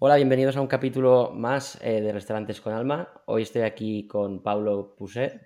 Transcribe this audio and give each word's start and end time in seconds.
Hola, 0.00 0.14
bienvenidos 0.14 0.56
a 0.56 0.60
un 0.60 0.68
capítulo 0.68 1.32
más 1.34 1.76
eh, 1.82 2.00
de 2.00 2.12
Restaurantes 2.12 2.60
con 2.60 2.72
Alma. 2.72 3.20
Hoy 3.26 3.42
estoy 3.42 3.62
aquí 3.62 4.06
con 4.06 4.44
Paulo 4.44 4.94
Pusé. 4.96 5.40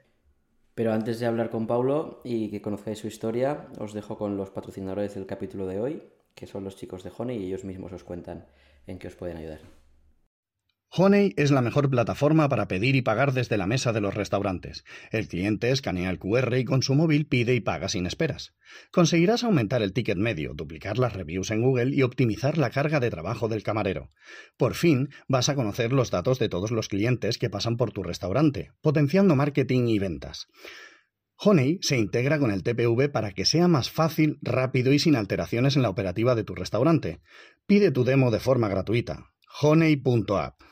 Pero 0.75 0.93
antes 0.93 1.19
de 1.19 1.25
hablar 1.25 1.49
con 1.49 1.67
Paulo 1.67 2.21
y 2.22 2.51
que 2.51 2.61
conozcáis 2.61 2.99
su 2.99 3.07
historia, 3.07 3.69
os 3.79 3.95
dejo 3.95 4.19
con 4.19 4.37
los 4.37 4.51
patrocinadores 4.51 5.15
del 5.15 5.25
capítulo 5.25 5.67
de 5.67 5.80
hoy, 5.80 6.03
que 6.35 6.46
son 6.46 6.65
los 6.65 6.77
chicos 6.77 7.03
de 7.03 7.11
Honey 7.17 7.38
y 7.38 7.46
ellos 7.46 7.65
mismos 7.65 7.95
os 7.95 8.04
cuentan 8.04 8.45
en 8.87 8.99
qué 8.99 9.09
os 9.09 9.17
pueden 9.17 9.38
ayudar. 9.38 9.81
Honey 10.95 11.33
es 11.38 11.51
la 11.51 11.63
mejor 11.63 11.88
plataforma 11.88 12.51
para 12.51 12.69
pedir 12.69 12.97
y 12.97 13.01
pagar 13.01 13.33
desde 13.33 13.56
la 13.56 13.67
mesa 13.67 13.95
de 13.95 14.03
los 14.03 14.13
restaurantes. 14.13 14.85
El 15.11 15.26
cliente 15.26 15.71
escanea 15.71 16.11
el 16.11 16.19
QR 16.19 16.55
y 16.59 16.66
con 16.66 16.83
su 16.83 16.95
móvil 16.95 17.25
pide 17.25 17.55
y 17.55 17.61
paga 17.61 17.88
sin 17.88 18.05
esperas. 18.05 18.52
Conseguirás 18.91 19.43
aumentar 19.43 19.80
el 19.80 19.95
ticket 19.95 20.19
medio, 20.19 20.52
duplicar 20.52 20.98
las 20.98 21.15
reviews 21.15 21.51
en 21.51 21.62
Google 21.62 21.97
y 21.97 22.02
optimizar 22.02 22.59
la 22.59 22.69
carga 22.69 23.01
de 23.01 23.09
trabajo 23.09 23.48
del 23.48 23.62
camarero. 23.62 24.11
Por 24.59 24.75
fin 24.75 25.09
vas 25.29 25.48
a 25.48 25.55
conocer 25.55 25.95
los 25.95 26.11
datos 26.11 26.39
de 26.39 26.51
todos 26.51 26.71
los 26.71 26.89
clientes 26.89 27.38
que 27.38 27.49
pasan 27.49 27.79
por 27.79 27.93
tu 27.93 28.02
restaurante, 28.02 28.73
potenciando 28.83 29.35
marketing 29.35 29.87
y 29.87 29.99
ventas. 29.99 30.49
Honey 31.37 31.79
se 31.80 31.97
integra 31.97 32.38
con 32.38 32.51
el 32.51 32.63
TPV 32.63 33.09
para 33.11 33.33
que 33.33 33.47
sea 33.47 33.66
más 33.66 33.91
fácil, 33.91 34.37
rápido 34.43 34.93
y 34.93 34.99
sin 34.99 35.16
alteraciones 35.16 35.74
en 35.74 35.80
la 35.80 35.88
operativa 35.88 36.35
de 36.35 36.45
tu 36.45 36.55
restaurante. 36.55 37.23
Pide 37.66 37.93
tu 37.93 38.05
demo 38.05 38.30
de 38.30 38.41
forma 38.41 38.69
gratuita. 38.69 39.33
honey.app 39.63 40.72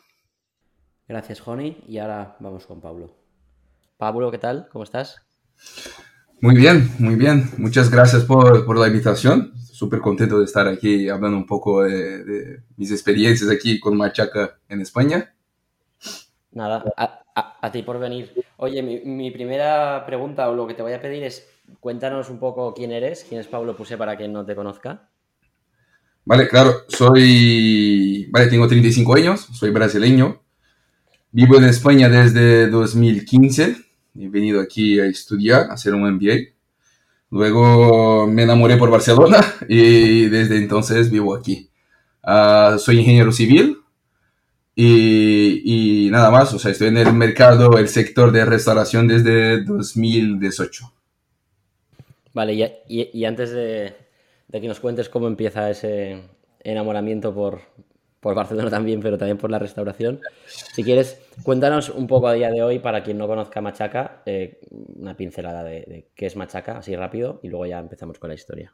Gracias, 1.11 1.41
Joni. 1.41 1.77
Y 1.89 1.99
ahora 1.99 2.37
vamos 2.39 2.67
con 2.67 2.81
Pablo. 2.81 3.11
Pablo, 3.97 4.31
¿qué 4.31 4.39
tal? 4.39 4.69
¿Cómo 4.71 4.85
estás? 4.85 5.21
Muy 6.41 6.55
bien, 6.55 6.89
muy 7.01 7.17
bien. 7.17 7.51
Muchas 7.59 7.91
gracias 7.91 8.23
por, 8.25 8.79
la 8.79 8.87
invitación. 8.87 9.53
Súper 9.57 9.99
contento 9.99 10.39
de 10.39 10.45
estar 10.45 10.69
aquí 10.69 11.09
hablando 11.09 11.37
un 11.37 11.47
poco 11.47 11.83
de, 11.83 12.63
mis 12.77 12.93
experiencias 12.93 13.51
aquí 13.51 13.81
con 13.81 13.97
Machaca 13.97 14.61
en 14.69 14.83
España. 14.83 15.35
Nada, 16.53 16.85
a, 16.97 17.73
ti 17.73 17.83
por 17.83 17.99
venir. 17.99 18.33
Oye, 18.59 18.81
mi, 18.81 19.33
primera 19.33 20.07
pregunta 20.07 20.49
o 20.49 20.55
lo 20.55 20.69
que 20.69 20.75
te 20.75 20.83
voy 20.83 20.93
a 20.93 21.03
pedir 21.03 21.25
es 21.25 21.45
cuéntanos 21.81 22.31
un 22.31 22.39
poco 22.39 22.73
quién 22.73 22.93
eres, 22.93 23.27
quién 23.29 23.41
es 23.41 23.49
Pablo 23.49 23.77
Puse 23.77 23.97
para 23.97 24.17
quien 24.17 24.33
no 24.33 24.47
te 24.47 24.55
conozca. 24.55 25.09
Vale, 26.25 26.47
claro, 26.47 26.85
soy, 26.87 28.29
vale, 28.31 28.47
tengo 28.47 28.69
35 28.69 29.15
años, 29.17 29.41
soy 29.53 29.71
brasileño, 29.71 30.41
Vivo 31.33 31.57
en 31.59 31.65
España 31.65 32.09
desde 32.09 32.69
2015. 32.69 33.77
He 34.19 34.29
venido 34.29 34.61
aquí 34.61 34.99
a 34.99 35.07
estudiar, 35.07 35.71
a 35.71 35.75
hacer 35.75 35.95
un 35.95 36.03
MBA. 36.03 36.53
Luego 37.31 38.27
me 38.27 38.43
enamoré 38.43 38.77
por 38.77 38.91
Barcelona 38.91 39.39
y 39.69 40.27
desde 40.27 40.57
entonces 40.57 41.09
vivo 41.11 41.37
aquí. 41.37 41.71
Ah, 42.25 42.77
soy 42.79 42.99
ingeniero 42.99 43.31
civil 43.31 43.79
y, 44.75 46.09
nada 46.11 46.33
más. 46.33 46.53
O 46.53 46.59
sea, 46.59 46.73
estoy 46.73 46.89
en 46.89 46.99
el 46.99 47.13
mercado, 47.13 47.79
el 47.79 47.89
sector 47.89 48.33
de 48.33 48.45
restauración 48.45 49.07
desde 49.07 49.63
2018. 49.63 50.93
Vale, 52.33 52.83
y, 52.89 53.25
antes 53.25 53.51
de, 53.53 53.95
de, 54.49 54.61
que 54.61 54.67
nos 54.67 54.81
cuentes 54.81 55.09
cómo 55.09 55.29
empieza 55.29 55.71
ese 55.71 56.23
enamoramiento 56.65 57.33
por, 57.33 57.61
por 58.21 58.35
Barcelona 58.35 58.69
también, 58.69 59.01
pero 59.01 59.17
también 59.17 59.39
por 59.39 59.51
la 59.51 59.59
restauración. 59.59 60.21
Si 60.47 60.85
quieres, 60.85 61.19
cuéntanos 61.43 61.89
un 61.89 62.07
poco 62.07 62.29
a 62.29 62.35
día 62.35 62.51
de 62.51 62.63
hoy, 62.63 62.79
para 62.79 63.03
quien 63.03 63.17
no 63.17 63.27
conozca 63.27 63.63
Machaca, 63.63 64.23
eh, 64.27 64.61
una 64.71 65.17
pincelada 65.17 65.65
de, 65.65 66.11
qué 66.15 66.27
es 66.27 66.37
Machaca, 66.37 66.79
así 66.79 66.95
rápido, 66.95 67.41
y 67.43 67.49
luego 67.49 67.67
ya 67.67 67.79
empezamos 67.79 68.19
con 68.19 68.29
la 68.29 68.35
historia. 68.35 68.73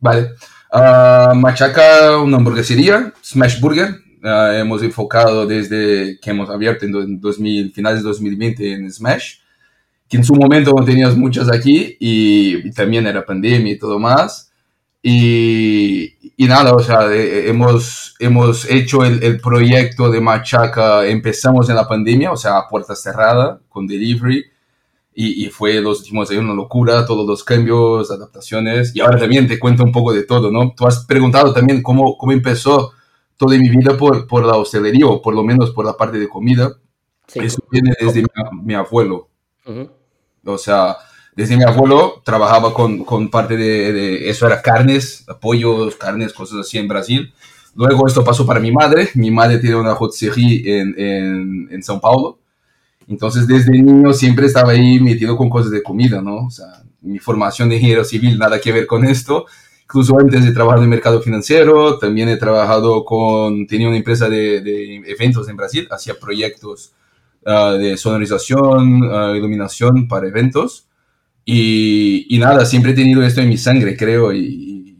Vale. 0.00 0.30
Ah, 0.72 1.32
Machaca, 1.36 2.18
una 2.18 2.36
hamburguesería, 2.36 3.12
Smash 3.24 3.60
Burger. 3.60 3.94
Ah, 4.24 4.56
hemos 4.58 4.82
enfocado 4.82 5.46
desde 5.46 6.18
que 6.20 6.30
hemos 6.30 6.50
abierto 6.50 6.84
en 6.84 7.20
2000, 7.20 7.72
finales 7.72 8.02
de 8.02 8.08
2020 8.08 8.72
en 8.72 8.90
Smash, 8.90 9.36
que 10.08 10.16
en 10.16 10.24
su 10.24 10.34
momento 10.34 10.74
no 10.76 10.84
tenías 10.84 11.16
muchas 11.16 11.50
aquí 11.50 11.96
y 12.00 12.70
también 12.72 13.06
era 13.06 13.24
pandemia 13.24 13.72
y 13.72 13.78
todo 13.78 14.00
más. 14.00 14.50
Y, 15.06 16.13
y 16.36 16.46
nada, 16.46 16.74
o 16.74 16.80
sea, 16.80 17.08
hemos, 17.12 18.16
hemos 18.18 18.68
hecho 18.68 19.04
el, 19.04 19.22
el, 19.22 19.40
proyecto 19.40 20.10
de 20.10 20.20
Machaca, 20.20 21.06
empezamos 21.06 21.68
en 21.68 21.76
la 21.76 21.86
pandemia, 21.86 22.32
o 22.32 22.36
sea, 22.36 22.58
a 22.58 22.68
puerta 22.68 22.96
cerrada, 22.96 23.60
con 23.68 23.86
delivery, 23.86 24.44
y, 25.14 25.44
y, 25.44 25.50
fue 25.50 25.80
los 25.80 26.00
últimos 26.00 26.28
años 26.30 26.42
una 26.42 26.54
locura, 26.54 27.06
todos 27.06 27.24
los 27.24 27.44
cambios, 27.44 28.10
adaptaciones, 28.10 28.94
y 28.96 29.00
ahora 29.00 29.18
también 29.18 29.46
te 29.46 29.60
cuento 29.60 29.84
un 29.84 29.92
poco 29.92 30.12
de 30.12 30.24
todo, 30.24 30.50
¿no? 30.50 30.74
Tú 30.76 30.86
has 30.86 31.04
preguntado 31.04 31.52
también 31.52 31.82
cómo, 31.82 32.18
cómo 32.18 32.32
empezó 32.32 32.92
toda 33.36 33.56
mi 33.56 33.68
vida 33.68 33.96
por, 33.96 34.26
por 34.26 34.44
la 34.44 34.56
hostelería, 34.56 35.06
o 35.06 35.22
por 35.22 35.34
lo 35.34 35.44
menos 35.44 35.70
por 35.70 35.84
la 35.84 35.96
parte 35.96 36.18
de 36.18 36.28
comida. 36.28 36.72
Eso 37.32 37.58
viene 37.70 37.94
desde 37.98 38.22
mi, 38.22 38.28
mi 38.62 38.74
abuelo. 38.74 39.28
O 40.44 40.58
sea, 40.58 40.96
desde 41.36 41.56
mi 41.56 41.64
abuelo 41.64 42.22
trabajaba 42.24 42.72
con, 42.72 43.04
con 43.04 43.28
parte 43.28 43.56
de, 43.56 43.92
de, 43.92 44.28
eso 44.30 44.46
era 44.46 44.62
carnes, 44.62 45.24
pollos, 45.40 45.96
carnes, 45.96 46.32
cosas 46.32 46.60
así 46.60 46.78
en 46.78 46.88
Brasil. 46.88 47.32
Luego 47.74 48.06
esto 48.06 48.22
pasó 48.22 48.46
para 48.46 48.60
mi 48.60 48.70
madre. 48.70 49.10
Mi 49.14 49.30
madre 49.30 49.58
tiene 49.58 49.76
una 49.76 49.94
hotería 49.94 50.80
en, 50.80 50.94
en, 50.96 51.68
en 51.72 51.82
São 51.82 52.00
Paulo. 52.00 52.38
Entonces 53.08 53.46
desde 53.46 53.72
niño 53.72 54.12
siempre 54.12 54.46
estaba 54.46 54.72
ahí 54.72 55.00
metido 55.00 55.36
con 55.36 55.50
cosas 55.50 55.72
de 55.72 55.82
comida, 55.82 56.22
¿no? 56.22 56.46
O 56.46 56.50
sea, 56.50 56.82
mi 57.02 57.18
formación 57.18 57.68
de 57.68 57.76
ingeniero 57.76 58.04
civil 58.04 58.38
nada 58.38 58.60
que 58.60 58.72
ver 58.72 58.86
con 58.86 59.04
esto. 59.04 59.46
Incluso 59.82 60.18
antes 60.18 60.44
de 60.44 60.52
trabajar 60.52 60.78
en 60.78 60.84
el 60.84 60.90
mercado 60.90 61.20
financiero, 61.20 61.98
también 61.98 62.28
he 62.28 62.36
trabajado 62.36 63.04
con, 63.04 63.66
tenía 63.66 63.88
una 63.88 63.98
empresa 63.98 64.28
de, 64.28 64.62
de 64.62 64.96
eventos 65.06 65.48
en 65.48 65.56
Brasil, 65.56 65.86
hacía 65.90 66.14
proyectos 66.18 66.92
uh, 67.44 67.72
de 67.76 67.96
sonorización, 67.98 69.02
uh, 69.02 69.34
iluminación 69.34 70.08
para 70.08 70.26
eventos. 70.26 70.86
Y, 71.44 72.36
nada, 72.38 72.64
siempre 72.64 72.92
he 72.92 72.94
tenido 72.94 73.22
esto 73.22 73.40
en 73.40 73.48
mi 73.48 73.58
sangre, 73.58 73.96
creo, 73.96 74.32
y, 74.32 74.96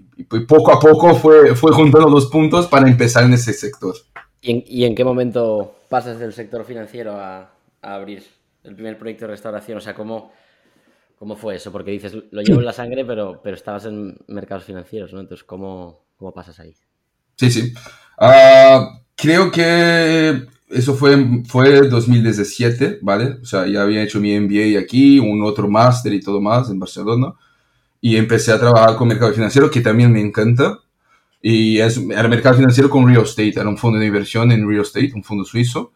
poco 0.48 0.72
a 0.72 0.78
poco 0.78 1.14
fue, 1.14 1.54
fue 1.54 1.72
juntando 1.72 2.08
los 2.08 2.26
puntos 2.26 2.66
para 2.66 2.88
empezar 2.88 3.24
en 3.24 3.34
ese 3.34 3.52
sector. 3.52 3.94
¿Y 4.42 4.84
en, 4.84 4.94
qué 4.94 5.04
momento 5.04 5.76
pasas 5.88 6.18
del 6.18 6.32
sector 6.32 6.64
financiero 6.64 7.12
a, 7.12 7.50
abrir 7.80 8.24
el 8.62 8.74
primer 8.74 8.98
proyecto 8.98 9.24
de 9.24 9.32
restauración? 9.32 9.78
O 9.78 9.80
sea, 9.80 9.94
¿cómo, 9.94 10.32
cómo 11.18 11.36
fue 11.36 11.56
eso? 11.56 11.72
Porque 11.72 11.92
dices, 11.92 12.14
lo 12.30 12.42
llevo 12.42 12.60
en 12.60 12.66
la 12.66 12.72
sangre, 12.72 13.04
pero, 13.04 13.40
pero 13.42 13.56
estabas 13.56 13.86
en 13.86 14.18
mercados 14.26 14.64
financieros, 14.64 15.12
¿no? 15.12 15.20
Entonces, 15.20 15.44
¿cómo, 15.44 16.04
cómo 16.18 16.32
pasas 16.32 16.60
ahí? 16.60 16.74
Sí, 17.36 17.50
sí. 17.50 17.72
Ah, 18.18 19.00
creo 19.16 19.50
que 19.50 20.46
eso 20.68 20.94
fue, 20.94 21.42
fue 21.46 21.88
2017, 21.88 22.98
¿vale? 23.02 23.38
O 23.42 23.44
sea, 23.44 23.66
ya 23.66 23.82
había 23.82 24.02
hecho 24.02 24.20
mi 24.20 24.38
MBA 24.38 24.78
aquí, 24.78 25.18
un 25.18 25.42
otro 25.42 25.68
máster 25.68 26.12
y 26.12 26.20
todo 26.20 26.40
más 26.40 26.70
en 26.70 26.78
Barcelona. 26.78 27.34
Y 28.00 28.16
empecé 28.16 28.52
a 28.52 28.58
trabajar 28.58 28.96
con 28.96 29.08
mercado 29.08 29.32
financiero, 29.32 29.70
que 29.70 29.80
también 29.80 30.12
me 30.12 30.20
encanta. 30.20 30.80
Y 31.40 31.78
es, 31.78 31.98
era 31.98 32.28
mercado 32.28 32.56
financiero 32.56 32.88
con 32.88 33.06
real 33.06 33.22
estate, 33.22 33.60
era 33.60 33.68
un 33.68 33.76
fondo 33.78 33.98
de 33.98 34.06
inversión 34.06 34.50
en 34.52 34.68
real 34.68 34.82
estate, 34.82 35.12
un 35.14 35.22
fondo 35.22 35.44
suizo. 35.44 35.92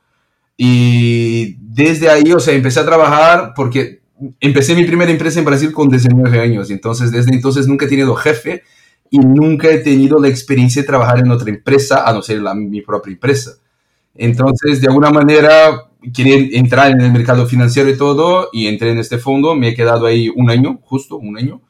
Y 0.57 1.57
desde 1.61 2.11
ahí, 2.11 2.33
o 2.33 2.41
sea, 2.41 2.55
empecé 2.55 2.81
a 2.81 2.85
trabajar 2.85 3.53
porque 3.55 4.01
empecé 4.41 4.75
mi 4.75 4.85
primera 4.85 5.11
empresa 5.11 5.39
en 5.39 5.45
Brasil 5.45 5.73
con 5.73 5.89
19 5.89 6.41
años. 6.41 6.71
Entonces, 6.71 7.11
desde 7.11 7.35
entonces 7.35 7.67
nunca 7.67 7.87
he 7.87 7.89
tenido 7.89 8.15
jefe 8.15 8.63
y 9.11 9.19
nunca 9.19 9.69
he 9.69 9.79
tenido 9.79 10.19
la 10.19 10.29
experiencia 10.29 10.83
de 10.83 10.89
trabajar 10.89 11.21
en 11.21 11.31
otra 11.31 11.49
empresa, 11.49 12.05
a 12.07 12.13
no 12.13 12.23
ser 12.23 12.41
la, 12.43 12.55
mi 12.55 12.83
propia 12.83 13.13
empresa. 13.13 13.53
Entonces, 14.19 14.81
de 14.81 14.89
alguna 14.89 15.11
manera, 15.11 15.85
quería 16.13 16.59
entrar 16.59 16.91
en 16.91 17.01
el 17.01 17.13
mercado 17.13 17.47
financiero 17.47 17.89
y 17.89 17.97
todo, 17.97 18.49
y 18.53 18.67
entré 18.67 18.91
en 18.91 18.99
este 18.99 19.17
fondo, 19.17 19.55
me 19.55 19.69
he 19.69 19.75
quedado 19.75 20.07
ahí 20.07 20.29
un 20.35 20.51
año, 20.51 20.81
justo 20.83 21.17
un 21.17 21.39
año. 21.39 21.63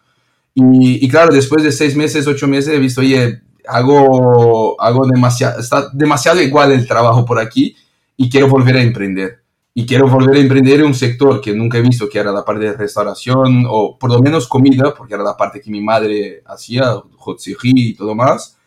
Y, 0.54 1.06
claro, 1.08 1.32
después 1.32 1.62
de 1.62 1.70
seis 1.70 1.94
meses, 1.94 2.26
ocho 2.26 2.48
meses, 2.48 2.74
he 2.74 2.78
visto, 2.78 3.02
oye, 3.02 3.42
hago, 3.68 4.80
hago 4.80 5.06
demasiado, 5.06 5.60
está 5.60 5.88
demasiado 5.92 6.40
igual 6.40 6.72
el 6.72 6.88
trabajo 6.88 7.24
por 7.24 7.38
aquí 7.38 7.76
y 8.16 8.28
quiero 8.28 8.48
volver 8.48 8.76
a 8.76 8.82
emprender. 8.82 9.42
Y 9.74 9.86
quiero 9.86 10.08
volver 10.08 10.36
a 10.36 10.40
emprender 10.40 10.80
en 10.80 10.86
un 10.86 10.94
sector 10.94 11.40
que 11.40 11.54
nunca 11.54 11.78
he 11.78 11.82
visto, 11.82 12.08
que 12.08 12.18
era 12.18 12.32
la 12.32 12.44
parte 12.44 12.64
de 12.64 12.72
restauración, 12.72 13.66
o 13.68 13.96
por 13.96 14.10
lo 14.10 14.20
menos 14.20 14.48
comida, 14.48 14.92
porque 14.96 15.14
era 15.14 15.22
la 15.22 15.36
parte 15.36 15.60
que 15.60 15.70
mi 15.70 15.80
madre 15.80 16.42
hacía, 16.46 16.94
hot 17.18 17.38
y 17.62 17.94
todo 17.94 18.14
más 18.16 18.57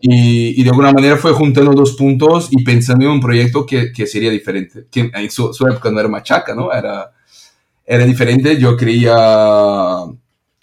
y, 0.00 0.62
de 0.62 0.70
alguna 0.70 0.92
manera 0.92 1.16
fue 1.16 1.32
juntando 1.32 1.72
dos 1.72 1.94
puntos 1.94 2.48
y 2.50 2.62
pensando 2.62 3.06
en 3.06 3.12
un 3.12 3.20
proyecto 3.20 3.64
que, 3.64 3.92
que 3.92 4.06
sería 4.06 4.30
diferente. 4.30 4.86
Que 4.90 5.10
en 5.12 5.30
su, 5.30 5.50
época 5.68 5.90
no 5.90 6.00
era 6.00 6.08
machaca, 6.08 6.54
¿no? 6.54 6.72
Era, 6.72 7.10
era 7.84 8.04
diferente. 8.04 8.58
Yo 8.58 8.76
creía 8.76 9.14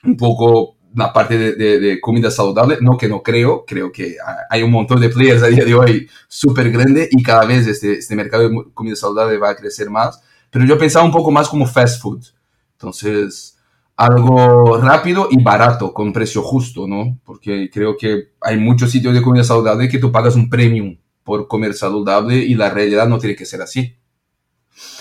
un 0.03 0.17
poco 0.17 0.75
la 0.93 1.11
parte 1.13 1.37
de, 1.37 1.79
de, 1.79 2.01
comida 2.01 2.29
saludable, 2.29 2.77
no 2.81 2.97
que 2.97 3.07
no 3.07 3.23
creo, 3.23 3.63
creo 3.65 3.91
que 3.91 4.17
hay 4.49 4.61
un 4.61 4.71
montón 4.71 4.99
de 4.99 5.09
players 5.09 5.41
a 5.41 5.47
día 5.47 5.63
de 5.63 5.73
hoy 5.73 6.09
súper 6.27 6.69
grande 6.69 7.07
y 7.09 7.23
cada 7.23 7.45
vez 7.45 7.65
este, 7.65 7.93
este 7.93 8.15
mercado 8.15 8.49
de 8.49 8.63
comida 8.73 8.95
saludable 8.97 9.37
va 9.37 9.51
a 9.51 9.55
crecer 9.55 9.89
más, 9.89 10.21
pero 10.49 10.65
yo 10.65 10.77
pensaba 10.77 11.05
un 11.05 11.11
poco 11.11 11.31
más 11.31 11.47
como 11.47 11.65
fast 11.65 12.01
food. 12.01 12.25
Entonces, 12.73 13.57
algo 13.95 14.77
rápido 14.77 15.27
y 15.29 15.41
barato, 15.41 15.93
con 15.93 16.11
precio 16.13 16.41
justo, 16.41 16.87
¿no? 16.87 17.19
Porque 17.23 17.69
creo 17.71 17.95
que 17.97 18.31
hay 18.41 18.57
muchos 18.57 18.91
sitios 18.91 19.13
de 19.13 19.21
comida 19.21 19.43
saludable 19.43 19.89
que 19.89 19.99
tú 19.99 20.11
pagas 20.11 20.35
un 20.35 20.49
premium 20.49 20.97
por 21.23 21.47
comer 21.47 21.73
saludable 21.73 22.35
y 22.35 22.55
la 22.55 22.69
realidad 22.69 23.07
no 23.07 23.19
tiene 23.19 23.35
que 23.35 23.45
ser 23.45 23.61
así. 23.61 23.95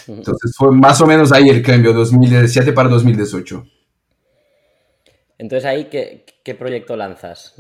Entonces 0.07 0.55
fue 0.57 0.73
más 0.73 1.01
o 1.01 1.07
menos 1.07 1.33
ahí 1.33 1.49
el 1.49 1.63
cambio, 1.63 1.93
2017 1.93 2.73
para 2.73 2.89
2018. 2.89 3.65
Entonces 5.39 5.65
ahí, 5.65 5.85
¿qué, 5.85 6.27
qué 6.45 6.55
proyecto 6.55 6.97
lanzas? 6.97 7.55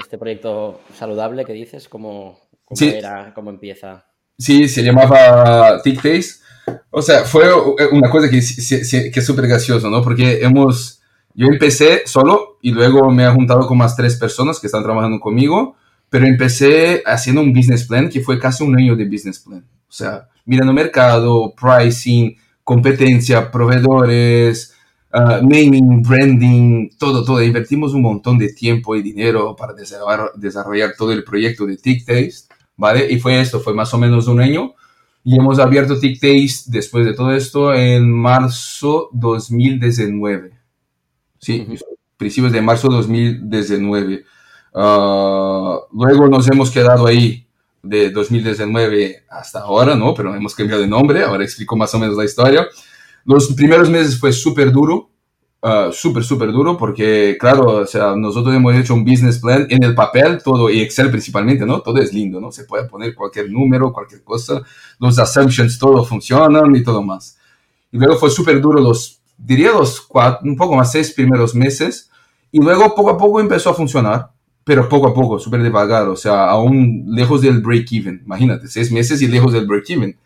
Este 0.00 0.16
proyecto 0.16 0.80
saludable 0.94 1.44
que 1.44 1.52
dices, 1.52 1.88
¿cómo, 1.88 2.40
era, 2.80 3.34
cómo 3.34 3.50
empieza? 3.50 4.06
Sí, 4.38 4.68
se 4.68 4.82
llamaba 4.82 5.82
TickTaste. 5.82 6.45
O 6.90 7.02
sea, 7.02 7.24
fue 7.24 7.44
una 7.92 8.10
cosa 8.10 8.28
que, 8.28 8.40
que 8.40 9.20
es 9.20 9.26
súper 9.26 9.46
gracioso, 9.46 9.90
¿no? 9.90 10.02
Porque 10.02 10.40
hemos, 10.42 11.02
yo 11.34 11.46
empecé 11.46 12.02
solo 12.06 12.58
y 12.62 12.70
luego 12.70 13.10
me 13.10 13.24
he 13.24 13.28
juntado 13.28 13.66
con 13.66 13.78
más 13.78 13.94
tres 13.94 14.16
personas 14.16 14.58
que 14.58 14.66
están 14.66 14.82
trabajando 14.82 15.20
conmigo, 15.20 15.76
pero 16.08 16.26
empecé 16.26 17.02
haciendo 17.04 17.42
un 17.42 17.52
business 17.52 17.86
plan 17.86 18.08
que 18.08 18.20
fue 18.20 18.38
casi 18.38 18.64
un 18.64 18.76
año 18.76 18.96
de 18.96 19.04
business 19.04 19.40
plan. 19.40 19.64
O 19.88 19.92
sea, 19.92 20.28
mirando 20.44 20.72
mercado, 20.72 21.54
pricing, 21.54 22.36
competencia, 22.64 23.50
proveedores, 23.50 24.74
uh, 25.12 25.46
naming, 25.46 26.02
branding, 26.02 26.90
todo, 26.98 27.24
todo. 27.24 27.42
Invertimos 27.42 27.92
un 27.94 28.02
montón 28.02 28.38
de 28.38 28.52
tiempo 28.52 28.96
y 28.96 29.02
dinero 29.02 29.54
para 29.54 29.72
desarrollar, 29.72 30.32
desarrollar 30.34 30.94
todo 30.96 31.12
el 31.12 31.24
proyecto 31.24 31.66
de 31.66 31.76
TickTaste, 31.76 32.54
¿vale? 32.76 33.06
Y 33.10 33.20
fue 33.20 33.40
esto, 33.40 33.60
fue 33.60 33.74
más 33.74 33.92
o 33.94 33.98
menos 33.98 34.26
un 34.28 34.40
año. 34.40 34.74
Y 35.28 35.36
hemos 35.36 35.58
abierto 35.58 35.98
TickTaste 35.98 36.70
después 36.70 37.04
de 37.04 37.12
todo 37.12 37.32
esto 37.34 37.74
en 37.74 38.08
marzo 38.08 39.10
2019. 39.12 40.52
Sí, 41.40 41.66
principios 42.16 42.52
de 42.52 42.62
marzo 42.62 42.88
2019. 42.88 44.24
Uh, 44.72 45.78
luego 45.90 46.28
nos 46.28 46.48
hemos 46.48 46.70
quedado 46.70 47.08
ahí 47.08 47.44
de 47.82 48.10
2019 48.10 49.24
hasta 49.28 49.62
ahora, 49.62 49.96
¿no? 49.96 50.14
Pero 50.14 50.32
hemos 50.32 50.54
cambiado 50.54 50.82
de 50.82 50.86
nombre, 50.86 51.24
ahora 51.24 51.42
explico 51.42 51.74
más 51.74 51.92
o 51.92 51.98
menos 51.98 52.16
la 52.16 52.24
historia. 52.24 52.64
Los 53.24 53.52
primeros 53.52 53.90
meses 53.90 54.20
fue 54.20 54.32
súper 54.32 54.70
duro, 54.70 55.10
uh, 55.66 55.92
súper, 55.92 56.24
súper 56.24 56.52
duro, 56.52 56.76
porque 56.76 57.36
claro, 57.38 57.82
o 57.82 57.86
sea, 57.86 58.14
nosotros 58.16 58.54
hemos 58.54 58.74
hecho 58.74 58.94
un 58.94 59.04
business 59.04 59.38
plan 59.38 59.66
en 59.68 59.82
el 59.82 59.94
papel, 59.94 60.42
todo, 60.42 60.70
y 60.70 60.80
Excel 60.80 61.10
principalmente, 61.10 61.66
¿no? 61.66 61.80
Todo 61.80 61.98
es 61.98 62.12
lindo, 62.12 62.40
¿no? 62.40 62.52
Se 62.52 62.64
puede 62.64 62.88
poner 62.88 63.14
cualquier 63.14 63.50
número, 63.50 63.92
cualquier 63.92 64.22
cosa, 64.22 64.62
los 64.98 65.18
assumptions, 65.18 65.78
todo 65.78 66.04
funcionan 66.04 66.74
y 66.74 66.82
todo 66.82 67.02
más. 67.02 67.38
Y 67.90 67.98
luego 67.98 68.16
fue 68.16 68.30
súper 68.30 68.60
duro 68.60 68.80
los, 68.80 69.20
diría 69.36 69.72
los 69.72 70.00
cuatro, 70.00 70.48
un 70.48 70.56
poco 70.56 70.76
más 70.76 70.92
seis 70.92 71.12
primeros 71.12 71.54
meses, 71.54 72.10
y 72.52 72.60
luego 72.60 72.94
poco 72.94 73.10
a 73.10 73.18
poco 73.18 73.40
empezó 73.40 73.70
a 73.70 73.74
funcionar 73.74 74.30
pero 74.66 74.88
poco 74.88 75.06
a 75.06 75.14
poco, 75.14 75.38
súper 75.38 75.62
devagar, 75.62 76.08
o 76.08 76.16
sea, 76.16 76.50
aún 76.50 77.04
lejos 77.06 77.40
del 77.40 77.60
break-even, 77.60 78.22
imagínate, 78.24 78.66
seis 78.66 78.90
meses 78.90 79.22
y 79.22 79.28
lejos 79.28 79.52
del 79.52 79.64
break-even. 79.64 80.18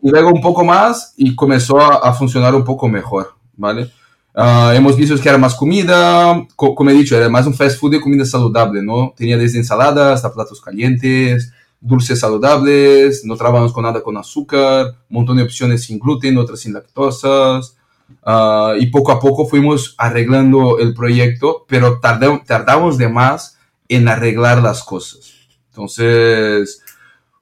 Y 0.00 0.10
luego 0.10 0.30
un 0.30 0.40
poco 0.40 0.64
más 0.64 1.12
y 1.18 1.34
comenzó 1.34 1.78
a, 1.78 2.14
funcionar 2.14 2.54
un 2.54 2.64
poco 2.64 2.88
mejor, 2.88 3.34
¿vale? 3.58 3.90
Uh, 4.40 4.70
hemos 4.72 4.96
visto 4.96 5.20
que 5.20 5.28
era 5.28 5.36
más 5.36 5.56
comida, 5.56 6.46
como 6.54 6.90
he 6.90 6.92
dicho, 6.92 7.16
era 7.16 7.28
más 7.28 7.44
un 7.48 7.54
fast 7.54 7.76
food 7.76 7.90
de 7.90 8.00
comida 8.00 8.24
saludable, 8.24 8.80
¿no? 8.84 9.12
Tenía 9.16 9.36
desde 9.36 9.58
ensaladas 9.58 10.14
hasta 10.14 10.32
platos 10.32 10.60
calientes, 10.60 11.52
dulces 11.80 12.20
saludables, 12.20 13.24
no 13.24 13.36
trabajamos 13.36 13.72
con 13.72 13.82
nada 13.82 14.00
con 14.00 14.16
azúcar, 14.16 14.94
un 15.10 15.16
montón 15.16 15.38
de 15.38 15.42
opciones 15.42 15.82
sin 15.82 15.98
gluten, 15.98 16.38
otras 16.38 16.60
sin 16.60 16.72
lactosas. 16.72 17.76
Uh, 18.24 18.76
y 18.78 18.86
poco 18.86 19.10
a 19.10 19.18
poco 19.18 19.44
fuimos 19.44 19.96
arreglando 19.98 20.78
el 20.78 20.94
proyecto, 20.94 21.64
pero 21.66 21.98
tardamos 21.98 22.96
de 22.96 23.08
más 23.08 23.58
en 23.88 24.06
arreglar 24.06 24.62
las 24.62 24.84
cosas. 24.84 25.32
Entonces, 25.70 26.80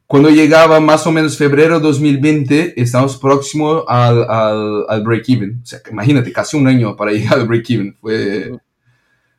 cuando 0.07 0.31
llegaba 0.31 0.79
más 0.79 1.07
o 1.07 1.13
menos 1.13 1.37
febrero 1.37 1.81
2020, 1.81 2.81
estamos 2.81 3.17
próximos 3.17 3.85
al, 3.89 4.23
al, 4.31 4.85
al 4.89 5.03
break-even. 5.03 5.61
O 5.63 5.67
sea, 5.67 5.81
imagínate, 5.91 6.33
casi 6.33 6.57
un 6.57 6.69
año 6.69 6.95
para 6.97 7.11
llegar 7.13 7.41
al 7.41 7.49
break-even. 7.49 7.97
Fue, 8.01 8.53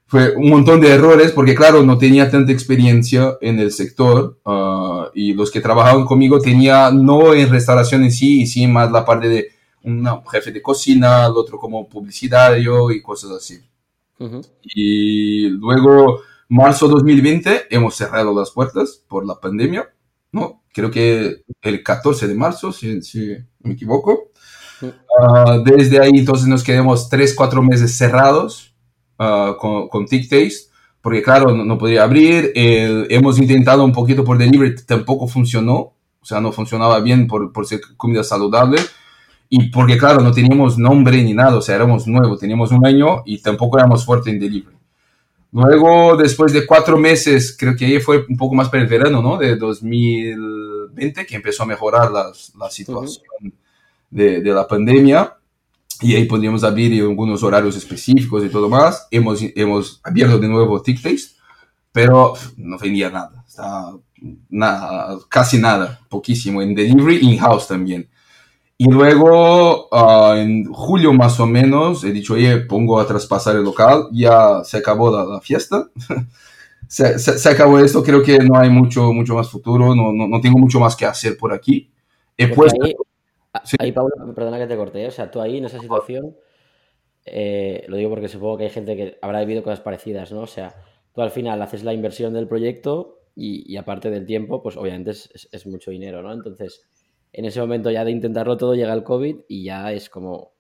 fue 0.06 0.36
un 0.36 0.50
montón 0.50 0.82
de 0.82 0.90
errores 0.90 1.32
porque, 1.32 1.56
claro, 1.56 1.84
no 1.84 1.98
tenía 1.98 2.30
tanta 2.30 2.52
experiencia 2.52 3.38
en 3.42 3.60
el 3.60 3.72
sector 3.72 4.40
uh, 4.46 5.10
y 5.14 5.34
los 5.34 5.52
que 5.52 5.62
trabajaban 5.62 6.06
conmigo 6.06 6.40
tenía 6.40 6.92
no 6.92 7.34
en 7.34 7.50
restauración 7.50 8.04
en 8.04 8.12
sí, 8.12 8.42
y 8.42 8.48
sí 8.48 8.68
más 8.68 8.92
la 8.92 9.06
parte 9.06 9.30
de 9.30 9.52
un 9.84 10.06
jefe 10.30 10.52
de 10.52 10.62
cocina, 10.62 11.26
el 11.26 11.34
otro 11.34 11.58
como 11.58 11.88
publicitario 11.88 12.92
y 12.92 13.02
cosas 13.02 13.32
así. 13.32 13.60
Y 14.64 15.50
luego 15.50 16.22
Marzo 16.50 16.88
2020 16.88 17.68
hemos 17.70 17.96
cerrado 17.96 18.38
las 18.38 18.52
puertas 18.52 19.02
por 19.08 19.26
la 19.26 19.40
pandemia, 19.40 19.90
¿no? 20.32 20.64
Creo 20.74 20.92
que 20.92 21.44
el 21.62 21.84
14 21.84 22.28
de 22.28 22.36
marzo, 22.36 22.72
si, 22.72 23.02
si 23.02 23.36
me 23.62 23.74
equivoco. 23.74 24.32
Uh, 24.82 25.64
desde 25.64 26.00
ahí 26.00 26.12
entonces 26.16 26.48
nos 26.48 26.64
quedamos 26.64 27.10
3, 27.10 27.34
4 27.34 27.64
meses 27.64 27.98
cerrados 27.98 28.76
uh, 29.18 29.58
con, 29.58 29.88
con 29.90 30.06
TickTaste, 30.06 30.72
porque 31.02 31.24
claro, 31.24 31.56
no, 31.56 31.66
no 31.66 31.78
podría 31.78 32.04
abrir. 32.04 32.52
El, 32.56 33.08
hemos 33.10 33.40
intentado 33.40 33.84
un 33.84 33.92
poquito 33.92 34.24
por 34.24 34.38
delivery, 34.38 34.76
tampoco 34.86 35.28
funcionó, 35.28 35.94
o 36.20 36.26
sea, 36.26 36.40
no 36.42 36.52
funcionaba 36.52 37.00
bien 37.00 37.28
por, 37.28 37.52
por 37.52 37.66
ser 37.66 37.82
comida 37.96 38.24
saludable. 38.24 38.80
Y 39.50 39.70
porque 39.70 39.98
claro, 39.98 40.22
no 40.22 40.32
teníamos 40.32 40.78
nombre 40.78 41.24
ni 41.24 41.34
nada, 41.34 41.56
o 41.56 41.62
sea, 41.62 41.76
éramos 41.76 42.06
nuevos, 42.06 42.40
teníamos 42.40 42.72
un 42.72 42.86
año 42.86 43.24
y 43.26 43.42
tampoco 43.42 43.78
éramos 43.78 44.06
fuertes 44.06 44.34
en 44.34 44.40
delivery. 44.40 44.77
Luego, 45.52 46.18
después 46.18 46.52
de 46.52 46.66
cuatro 46.66 46.98
meses, 46.98 47.56
creo 47.58 47.76
que 47.76 47.86
ahí 47.86 48.00
fue 48.00 48.26
un 48.28 48.38
poco 48.38 48.56
más 48.56 48.70
para 48.70 48.84
el 48.84 48.90
verano, 48.90 49.22
¿no? 49.22 49.38
De 49.38 49.56
2020, 49.56 51.26
que 51.26 51.36
empezó 51.36 51.64
a 51.64 51.68
mejorar 51.68 52.12
la, 52.12 52.32
la 52.60 52.70
situación 52.70 53.26
de, 54.10 54.42
de, 54.42 54.52
la 54.52 54.68
pandemia. 54.68 55.36
Y 56.02 56.16
ahí 56.16 56.26
podíamos 56.26 56.64
abrir 56.64 57.02
algunos 57.02 57.42
horarios 57.44 57.76
específicos 57.76 58.44
y 58.44 58.50
todo 58.50 58.70
más. 58.70 59.08
Hemos, 59.10 59.40
hemos 59.56 60.00
abierto 60.04 60.38
de 60.38 60.48
nuevo 60.48 60.82
TickTaste, 60.82 61.36
pero 61.92 62.34
no 62.58 62.78
vendía 62.78 63.10
nada. 63.10 63.44
Nada, 64.50 65.18
casi 65.30 65.58
nada, 65.58 66.00
poquísimo. 66.10 66.62
En 66.62 66.76
delivery, 66.76 67.20
in-house 67.22 67.68
también. 67.68 68.08
Y 68.80 68.92
luego, 68.92 69.90
uh, 69.90 70.36
en 70.36 70.66
julio 70.72 71.12
más 71.12 71.40
o 71.40 71.48
menos, 71.48 72.04
he 72.04 72.12
dicho, 72.12 72.36
oye, 72.36 72.58
pongo 72.58 73.00
a 73.00 73.08
traspasar 73.08 73.56
el 73.56 73.64
local, 73.64 74.08
ya 74.12 74.64
se 74.64 74.78
acabó 74.78 75.10
la, 75.10 75.26
la 75.26 75.42
fiesta, 75.42 75.90
se, 76.88 77.18
se, 77.18 77.40
se, 77.40 77.50
acabó 77.50 77.80
esto, 77.80 78.04
creo 78.04 78.22
que 78.22 78.38
no 78.38 78.56
hay 78.60 78.70
mucho, 78.70 79.12
mucho 79.14 79.34
más 79.34 79.50
futuro, 79.50 79.96
no, 79.96 80.14
no, 80.14 80.28
no 80.28 80.42
tengo 80.42 80.60
mucho 80.60 80.80
más 80.80 80.96
que 80.96 81.06
hacer 81.06 81.38
por 81.38 81.54
aquí. 81.54 81.92
He 82.38 82.54
puesto... 82.54 82.84
ahí, 82.84 82.94
sí. 83.64 83.78
ahí, 83.80 83.92
Pablo, 83.92 84.14
perdona 84.36 84.60
que 84.60 84.68
te 84.68 84.78
corté, 84.78 85.08
o 85.08 85.12
sea, 85.12 85.32
tú 85.32 85.42
ahí 85.42 85.58
en 85.58 85.66
esa 85.66 85.80
situación, 85.80 86.38
eh, 87.26 87.84
lo 87.88 87.98
digo 87.98 88.12
porque 88.12 88.28
supongo 88.28 88.60
que 88.60 88.66
hay 88.66 88.70
gente 88.70 88.96
que 88.96 89.18
habrá 89.24 89.40
vivido 89.40 89.64
cosas 89.64 89.82
parecidas, 89.82 90.32
¿no? 90.32 90.42
O 90.42 90.48
sea, 90.48 90.76
tú 91.16 91.24
al 91.24 91.32
final 91.32 91.60
haces 91.64 91.84
la 91.84 91.94
inversión 91.94 92.32
del 92.32 92.48
proyecto 92.48 93.22
y, 93.36 93.74
y 93.74 93.78
aparte 93.78 94.12
del 94.12 94.28
tiempo, 94.28 94.62
pues 94.62 94.78
obviamente 94.78 95.12
es, 95.12 95.32
es, 95.34 95.50
es 95.52 95.66
mucho 95.66 95.90
dinero, 95.90 96.22
¿no? 96.22 96.32
Entonces 96.32 96.88
en 97.38 97.46
ese 97.46 97.62
momento 97.62 97.92
ya 97.92 98.04
de 98.04 98.10
intentarlo 98.10 98.58
todo 98.58 98.74
llega 98.74 98.94
el 98.94 99.04
COVID 99.04 99.42
y 99.48 99.64
ya 99.64 99.92
es 99.92 100.10
como 100.10 100.54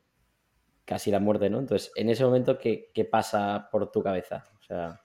casi 0.86 1.10
la 1.10 1.20
muerte, 1.20 1.50
¿no? 1.50 1.58
Entonces, 1.60 1.92
en 1.96 2.08
ese 2.08 2.24
momento, 2.24 2.60
¿qué, 2.60 2.92
qué 2.94 3.04
pasa 3.04 3.68
por 3.72 3.92
tu 3.92 4.04
cabeza? 4.04 4.44
O 4.60 4.64
sea... 4.64 5.02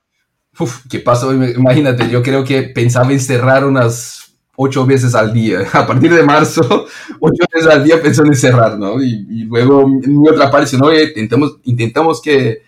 Uf, 0.60 0.86
¿qué 0.90 0.98
pasó? 0.98 1.32
Imagínate, 1.32 2.10
yo 2.10 2.22
creo 2.22 2.44
que 2.44 2.64
pensaba 2.64 3.10
en 3.10 3.20
cerrar 3.20 3.64
unas 3.64 4.36
ocho 4.54 4.84
veces 4.84 5.14
al 5.14 5.32
día. 5.32 5.60
A 5.72 5.86
partir 5.86 6.12
de 6.14 6.22
marzo, 6.22 6.60
ocho 7.20 7.44
veces 7.50 7.70
al 7.70 7.82
día 7.82 8.02
pensando 8.02 8.30
en 8.30 8.36
cerrar, 8.36 8.78
¿no? 8.78 9.02
Y, 9.02 9.44
luego 9.44 9.84
en 9.84 10.20
mi 10.20 10.28
otra 10.28 10.50
parte, 10.50 10.76
no, 10.76 10.92
intentamos, 10.92 11.56
intentamos 11.64 12.20
que, 12.20 12.60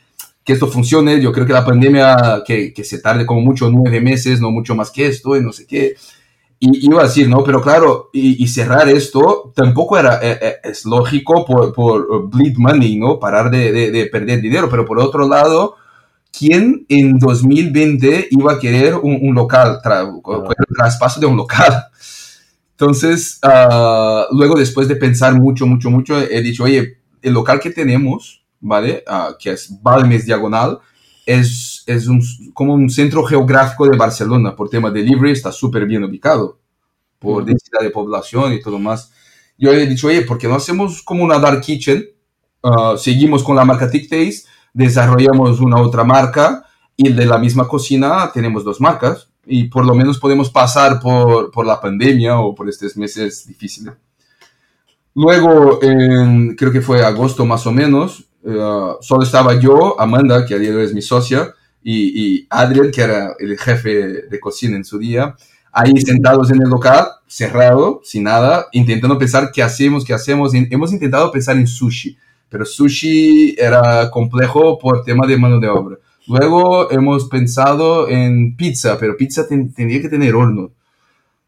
que, 0.43 0.55
esto 0.55 0.67
funcione. 0.67 1.21
Yo 1.21 1.31
creo 1.31 1.45
que 1.45 1.53
la 1.53 1.67
pandemia, 1.67 2.43
que, 2.47 2.73
que 2.73 2.85
se 2.85 3.01
tarde 3.01 3.27
como 3.27 3.43
mucho 3.43 3.69
nueve 3.71 4.01
meses, 4.01 4.41
no 4.41 4.51
mucho 4.51 4.75
más 4.75 4.91
que 4.91 5.07
esto, 5.09 5.37
y 5.37 5.43
no 5.43 5.53
sé 5.53 5.67
qué 5.67 5.95
y 6.73 6.87
iba 6.87 7.03
a 7.03 7.05
decir, 7.05 7.29
¿no? 7.29 7.45
Pero 7.45 7.61
claro, 7.61 8.09
y, 8.13 8.43
y 8.43 8.49
cerrar 8.49 8.89
esto 8.89 9.53
tampoco 9.55 9.99
era, 9.99 10.19
eh, 10.23 10.39
eh, 10.41 10.57
es 10.65 10.87
lógico 10.87 11.45
por, 11.45 11.73
por, 11.75 12.29
bleed 12.29 12.57
money, 12.57 12.97
¿no? 12.97 13.19
Parar 13.19 13.51
de, 13.51 13.71
de, 13.71 13.91
de, 13.91 14.07
perder 14.07 14.41
dinero, 14.41 14.69
pero 14.71 14.87
por 14.87 14.99
otro 14.99 15.29
lado, 15.29 15.77
¿quién 16.37 16.87
en 16.89 17.19
2020 17.19 18.29
iba 18.31 18.53
a 18.55 18.59
querer 18.59 18.95
un, 18.95 19.19
un 19.21 19.35
local, 19.35 19.81
tra, 19.83 20.01
el 20.03 20.77
traspaso 20.77 21.21
de 21.21 21.27
un 21.27 21.37
local? 21.37 21.85
Entonces, 22.73 23.39
uh, 23.45 24.35
luego 24.35 24.57
después 24.57 24.89
de 24.89 24.97
pensar 24.97 25.39
mucho, 25.39 25.67
mucho, 25.67 25.91
mucho, 25.91 26.19
he 26.19 26.41
dicho, 26.41 26.65
oye, 26.65 26.99
el 27.23 27.33
local 27.33 27.61
que 27.61 27.71
tenemos, 27.71 28.43
¿vale? 28.61 29.05
Uh, 29.07 29.35
que 29.39 29.53
es 29.53 29.71
Balmes 29.83 30.27
Diagonal, 30.27 30.79
es, 31.27 31.74
es 31.87 32.07
un, 32.07 32.23
como 32.53 32.75
un 32.75 32.91
centro 32.91 33.25
geográfico 33.25 33.89
de 33.89 33.97
Barcelona 33.97 34.55
por 34.55 34.69
tema 34.69 34.91
de 34.91 35.03
delivery, 35.03 35.33
está 35.33 35.53
súper 35.53 35.87
bien 35.87 36.05
ubicado 36.05 36.59
por 37.19 37.43
uh 37.43 37.47
densidad 37.47 37.81
de 37.81 37.91
población 37.91 38.53
y 38.53 38.61
todo 38.61 38.79
más. 38.79 39.13
Yo 39.57 39.73
he 39.73 39.87
dicho, 39.87 40.09
oye, 40.09 40.23
¿por 40.23 40.39
qué 40.39 40.49
no 40.49 40.57
hacemos 40.57 41.03
como 41.03 41.25
una 41.25 41.39
dark 41.39 41.61
kitchen? 41.61 42.05
Uh, 42.63 42.97
seguimos 42.97 43.43
con 43.43 43.57
la 43.57 43.65
marca 43.65 43.91
TickTaste, 43.91 44.49
desarrollamos 44.73 45.61
una 45.61 45.81
otra 45.81 46.05
marca 46.05 46.65
y 46.97 47.13
de 47.13 47.27
la 47.27 47.39
misma 47.39 47.69
cocina 47.69 48.31
tenemos 48.33 48.65
dos 48.65 48.81
marcas 48.81 49.29
y 49.47 49.65
por 49.65 49.85
lo 49.85 49.95
menos 49.95 50.19
podemos 50.19 50.51
pasar 50.51 51.01
por, 51.01 51.51
por 51.51 51.67
la 51.67 51.81
pandemia 51.81 52.39
o 52.39 52.55
por 52.55 52.69
estos 52.69 52.97
meses 52.97 53.47
difíciles. 53.47 53.95
Luego, 55.15 55.81
en, 55.83 56.57
creo 56.57 56.73
que 56.73 56.81
fue 56.81 57.05
agosto 57.05 57.45
más 57.47 57.67
o 57.67 57.73
menos, 57.73 58.25
eh, 58.45 58.93
solo 59.01 59.23
estaba 59.23 59.59
yo, 59.61 60.01
Amanda, 60.01 60.45
que 60.45 60.55
a 60.55 60.59
día 60.59 60.71
de 60.71 60.77
hoy 60.77 60.85
es 60.85 60.95
mi 60.95 61.03
socia, 61.03 61.55
y, 61.85 62.47
y 62.47 62.49
que 62.93 63.03
era 63.03 63.35
el 63.39 63.59
jefe 63.59 64.23
de 64.29 64.41
cocina 64.41 64.77
en 64.77 64.85
su 64.85 64.99
día, 64.99 65.37
ahí 65.71 65.93
sentados 66.01 66.51
en 66.51 66.63
el 66.63 66.71
local, 66.71 67.07
cerrado, 67.27 68.01
sin 68.03 68.25
nada, 68.25 68.67
intentando 68.73 69.19
pensar 69.19 69.51
qué 69.53 69.63
hacemos, 69.63 70.05
qué 70.05 70.15
hacemos. 70.15 70.53
Hemos 70.55 70.93
intentado 70.93 71.31
pensar 71.31 71.57
en 71.57 71.67
sushi, 71.67 72.17
pero 72.49 72.65
sushi 72.65 73.55
era 73.59 74.11
complejo 74.11 74.79
por 74.79 75.05
tema 75.05 75.27
de 75.27 75.37
mano 75.37 75.61
de 75.61 75.69
obra. 75.69 75.99
Luego 76.27 76.91
hemos 76.91 77.29
pensado 77.29 78.09
en 78.09 78.57
pizza, 78.57 78.97
pero 78.99 79.17
pizza 79.17 79.47
tendría 79.47 80.01
que 80.01 80.09
tener 80.09 80.35
horno. 80.35 80.71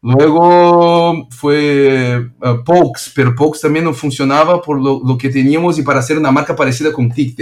Luego 0.03 1.27
fue 1.31 2.29
uh, 2.39 2.63
Pokes, 2.63 3.11
pero 3.15 3.33
Pokes 3.33 3.59
también 3.61 3.85
no 3.85 3.93
funcionaba 3.93 4.61
por 4.61 4.79
lo, 4.79 5.01
lo, 5.03 5.17
que 5.17 5.29
teníamos 5.29 5.79
y 5.79 5.81
para 5.81 5.99
hacer 5.99 6.19
una 6.19 6.31
marca 6.31 6.55
parecida 6.55 6.93
con 6.93 7.09
Tic 7.09 7.35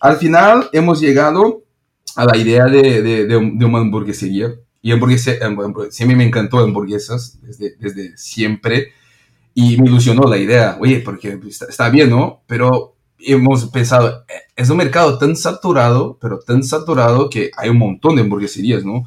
Al 0.00 0.16
final 0.16 0.68
hemos 0.72 1.00
llegado 1.00 1.64
a 2.18 2.24
la 2.24 2.36
idea 2.36 2.64
de, 2.64 3.00
de, 3.00 3.26
de, 3.26 3.26
de 3.26 3.64
una 3.64 3.78
hamburguesería. 3.78 4.52
Y 4.82 4.90
hamburguesa, 4.90 5.34
siempre 5.90 6.16
me 6.16 6.24
encantó 6.24 6.58
hamburguesas 6.58 7.38
desde, 7.40 7.76
desde 7.78 8.16
siempre. 8.16 8.88
Y 9.54 9.80
me 9.80 9.88
ilusionó 9.88 10.28
la 10.28 10.36
idea, 10.36 10.78
oye, 10.80 10.98
porque 10.98 11.38
está, 11.48 11.66
está 11.66 11.88
bien, 11.90 12.10
¿no? 12.10 12.42
Pero 12.48 12.96
hemos 13.20 13.66
pensado, 13.66 14.24
eh, 14.28 14.32
es 14.56 14.68
un 14.68 14.78
mercado 14.78 15.16
tan 15.16 15.36
saturado, 15.36 16.18
pero 16.20 16.40
tan 16.40 16.64
saturado 16.64 17.30
que 17.30 17.52
hay 17.56 17.68
un 17.68 17.78
montón 17.78 18.16
de 18.16 18.22
hamburgueserías, 18.22 18.84
¿no? 18.84 19.04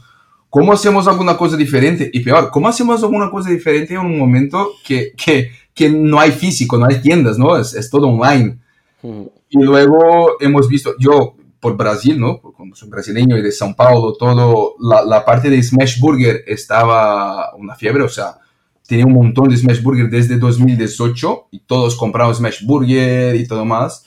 ¿Cómo 0.49 0.71
hacemos 0.71 1.05
alguna 1.09 1.35
cosa 1.35 1.57
diferente? 1.57 2.09
Y 2.13 2.21
peor, 2.21 2.49
¿cómo 2.49 2.69
hacemos 2.69 3.03
alguna 3.03 3.29
cosa 3.29 3.49
diferente 3.49 3.93
en 3.93 3.99
un 3.99 4.17
momento 4.17 4.71
que, 4.85 5.11
que, 5.17 5.51
que 5.73 5.89
no 5.89 6.17
hay 6.17 6.31
físico, 6.31 6.77
no 6.77 6.85
hay 6.85 7.01
tiendas, 7.01 7.37
¿no? 7.37 7.57
Es, 7.57 7.73
es 7.73 7.89
todo 7.89 8.07
online. 8.07 8.57
Mm. 9.01 9.23
Y 9.49 9.63
luego 9.63 10.37
hemos 10.39 10.69
visto, 10.69 10.95
yo 10.97 11.35
por 11.61 11.77
Brasil, 11.77 12.19
¿no? 12.19 12.41
Como 12.41 12.75
soy 12.75 12.89
brasileño 12.89 13.37
y 13.37 13.41
de 13.41 13.49
São 13.49 13.75
Paulo, 13.75 14.13
todo, 14.17 14.75
la, 14.79 15.23
parte 15.23 15.49
de 15.49 15.61
Smash 15.61 15.99
Burger 15.99 16.43
estaba 16.47 17.55
una 17.55 17.75
fiebre, 17.75 18.03
o 18.03 18.09
sea, 18.09 18.39
tenía 18.87 19.05
un 19.05 19.13
montón 19.13 19.47
de 19.47 19.55
Smash 19.55 19.81
Burger 19.81 20.09
desde 20.09 20.37
2018 20.37 21.47
y 21.51 21.59
todos 21.59 21.95
compraban 21.95 22.33
Smash 22.33 22.65
Burger 22.65 23.35
y 23.35 23.47
todo 23.47 23.63
más. 23.63 24.05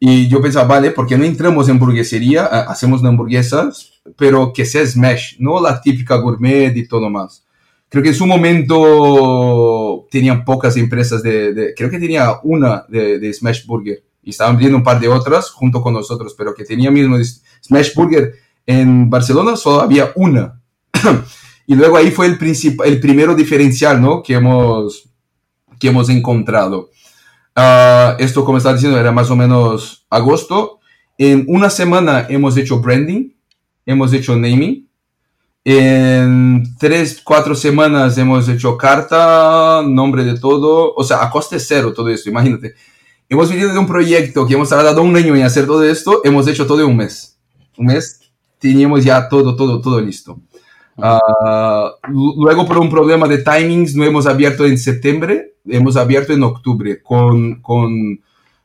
Y 0.00 0.28
yo 0.28 0.40
pensaba, 0.40 0.66
vale, 0.66 0.90
¿por 0.90 1.06
qué 1.06 1.18
no 1.18 1.24
entramos 1.24 1.68
en 1.68 1.74
hamburguesería? 1.74 2.46
Hacemos 2.46 3.04
hamburguesas, 3.04 3.92
pero 4.16 4.52
que 4.52 4.64
sea 4.64 4.86
Smash, 4.86 5.36
no 5.38 5.60
la 5.60 5.80
típica 5.80 6.16
gourmet 6.16 6.74
y 6.74 6.88
todo 6.88 7.10
más. 7.10 7.44
Creo 7.90 8.02
que 8.02 8.10
en 8.10 8.14
su 8.14 8.26
momento 8.26 10.06
tenían 10.10 10.44
pocas 10.44 10.76
empresas 10.76 11.22
de, 11.22 11.52
de 11.52 11.74
creo 11.74 11.90
que 11.90 11.98
tenía 11.98 12.38
una 12.42 12.84
de, 12.88 13.18
de, 13.18 13.32
Smash 13.32 13.66
Burger 13.66 14.02
y 14.28 14.30
estaban 14.32 14.58
viendo 14.58 14.76
un 14.76 14.82
par 14.82 15.00
de 15.00 15.08
otras 15.08 15.48
junto 15.48 15.80
con 15.80 15.94
nosotros, 15.94 16.34
pero 16.36 16.52
que 16.52 16.62
tenía 16.62 16.90
mismo 16.90 17.16
Smash 17.62 17.94
Burger 17.94 18.34
en 18.66 19.08
Barcelona 19.08 19.56
solo 19.56 19.80
había 19.80 20.12
una. 20.16 20.60
Y 21.66 21.74
luego 21.74 21.98
ahí 21.98 22.10
fue 22.10 22.24
el, 22.26 22.38
el 22.86 23.00
primero 23.00 23.34
diferencial, 23.34 24.00
¿no? 24.00 24.22
Que 24.22 24.34
hemos, 24.34 25.10
que 25.78 25.88
hemos 25.88 26.08
encontrado. 26.08 26.88
Uh, 27.54 28.16
esto, 28.18 28.42
como 28.42 28.56
estaba 28.56 28.74
diciendo, 28.74 28.98
era 28.98 29.12
más 29.12 29.30
o 29.30 29.36
menos 29.36 30.06
agosto. 30.08 30.78
En 31.18 31.44
una 31.46 31.68
semana 31.68 32.26
hemos 32.30 32.56
hecho 32.56 32.80
branding, 32.80 33.32
hemos 33.84 34.14
hecho 34.14 34.34
naming. 34.34 34.88
En 35.62 36.64
tres, 36.78 37.20
cuatro 37.22 37.54
semanas 37.54 38.16
hemos 38.16 38.48
hecho 38.48 38.78
carta, 38.78 39.82
nombre 39.86 40.24
de 40.24 40.38
todo, 40.38 40.94
o 40.94 41.04
sea, 41.04 41.22
a 41.22 41.30
coste 41.30 41.60
cero 41.60 41.92
todo 41.92 42.08
esto, 42.08 42.30
imagínate. 42.30 42.74
Hemos 43.30 43.50
venido 43.50 43.72
de 43.72 43.78
un 43.78 43.86
proyecto 43.86 44.46
que 44.46 44.54
hemos 44.54 44.70
tardado 44.70 45.02
un 45.02 45.14
año 45.14 45.36
en 45.36 45.42
hacer 45.42 45.66
todo 45.66 45.84
esto, 45.84 46.22
hemos 46.24 46.48
hecho 46.48 46.66
todo 46.66 46.80
en 46.80 46.86
un 46.86 46.96
mes. 46.96 47.38
Un 47.76 47.86
mes 47.86 48.20
teníamos 48.58 49.04
ya 49.04 49.28
todo, 49.28 49.54
todo, 49.54 49.82
todo 49.82 50.00
listo. 50.00 50.40
Uh, 50.96 52.40
luego, 52.42 52.66
por 52.66 52.78
un 52.78 52.88
problema 52.88 53.28
de 53.28 53.38
timings, 53.38 53.94
no 53.94 54.04
hemos 54.04 54.26
abierto 54.26 54.64
en 54.64 54.78
septiembre, 54.78 55.56
hemos 55.66 55.96
abierto 55.96 56.32
en 56.32 56.42
octubre 56.42 57.02
con, 57.02 57.60
con 57.60 58.18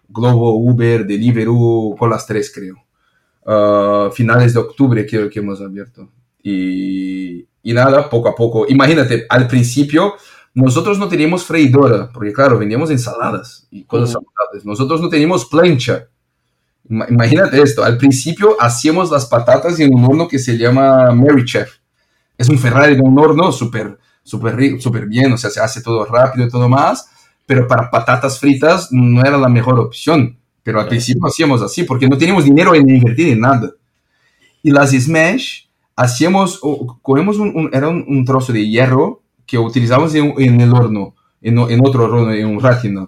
Globo, 0.07 0.55
Uber, 0.55 1.05
Deliveroo, 1.05 1.95
con 1.97 2.09
las 2.09 2.25
tres, 2.25 2.51
creo. 2.53 2.77
Uh, 3.45 4.11
finales 4.11 4.53
de 4.53 4.59
octubre 4.61 5.05
creo 5.05 5.29
que 5.29 5.39
hemos 5.39 5.59
abierto. 5.59 6.07
Y, 6.41 7.45
y, 7.61 7.73
nada, 7.73 8.09
poco 8.09 8.29
a 8.29 8.35
poco. 8.35 8.65
Imagínate, 8.69 9.25
al 9.29 9.45
principio 9.45 10.13
nosotros 10.53 10.99
no 10.99 11.07
teníamos 11.07 11.45
freidora, 11.45 12.09
porque 12.13 12.33
claro, 12.33 12.59
vendíamos 12.59 12.91
ensaladas 12.91 13.67
y 13.71 13.83
cosas 13.83 14.09
uh 14.09 14.13
saludables. 14.13 14.65
Nosotros 14.65 15.01
no 15.01 15.09
teníamos 15.09 15.45
plancha. 15.45 16.07
Imagínate 16.87 17.61
esto, 17.61 17.83
al 17.83 17.97
principio 17.97 18.57
hacíamos 18.59 19.09
las 19.09 19.25
patatas 19.25 19.79
en 19.79 19.93
un 19.93 20.03
horno 20.05 20.27
que 20.27 20.37
se 20.37 20.57
llama 20.57 21.11
Mary 21.11 21.45
Chef 21.45 21.83
es 22.37 22.49
un 22.49 22.59
Ferrari 22.59 22.95
de 22.95 23.01
un 23.01 23.17
horno 23.17 23.51
súper 23.51 23.97
súper 24.23 24.79
súper 24.79 25.05
bien, 25.07 25.33
o 25.33 25.37
sea, 25.37 25.49
se 25.49 25.59
hace 25.59 25.81
todo 25.81 26.05
rápido 26.05 26.45
y 26.45 26.49
todo 26.49 26.69
más, 26.69 27.09
pero 27.45 27.67
para 27.67 27.89
patatas 27.89 28.39
fritas 28.39 28.89
no 28.91 29.21
era 29.21 29.37
la 29.37 29.49
mejor 29.49 29.79
opción. 29.79 30.37
Pero 30.61 30.79
al 30.79 30.87
principio 30.87 31.27
hacíamos 31.27 31.61
así, 31.61 31.83
porque 31.83 32.07
no 32.07 32.17
teníamos 32.17 32.45
dinero 32.45 32.73
en 32.73 32.89
invertir 32.89 33.27
en 33.27 33.41
nada. 33.41 33.71
Y 34.61 34.71
las 34.71 34.91
Smash, 34.91 35.65
hacíamos, 35.93 36.61
cogemos 37.01 37.37
un, 37.37 37.69
era 37.73 37.89
un, 37.89 38.23
trozo 38.23 38.53
de 38.53 38.65
hierro 38.65 39.22
que 39.45 39.57
utilizamos 39.57 40.13
en, 40.15 40.33
en 40.37 40.61
el 40.61 40.73
horno, 40.73 41.15
en, 41.41 41.59
en, 41.59 41.85
otro 41.85 42.05
horno, 42.05 42.31
en 42.31 42.47
un 42.47 42.61
ratino. 42.61 43.07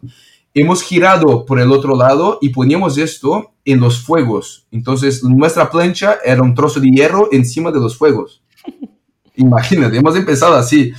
Hemos 0.54 0.82
girado 0.84 1.46
por 1.46 1.60
el 1.60 1.72
otro 1.72 1.98
lado 1.98 2.40
y 2.42 2.50
poníamos 2.50 2.98
esto 2.98 3.54
en 3.66 3.80
los 3.80 4.00
fuegos. 4.00 4.68
Entonces, 4.72 5.24
nuestra 5.24 5.70
plancha 5.70 6.18
era 6.24 6.42
un 6.42 6.54
trozo 6.54 6.80
de 6.80 6.90
hierro 6.90 7.30
encima 7.32 7.72
de 7.72 7.80
los 7.80 7.98
fuegos. 7.98 8.42
Imagínate, 9.36 9.98
hemos 9.98 10.16
empezado 10.16 10.56
así. 10.56 10.94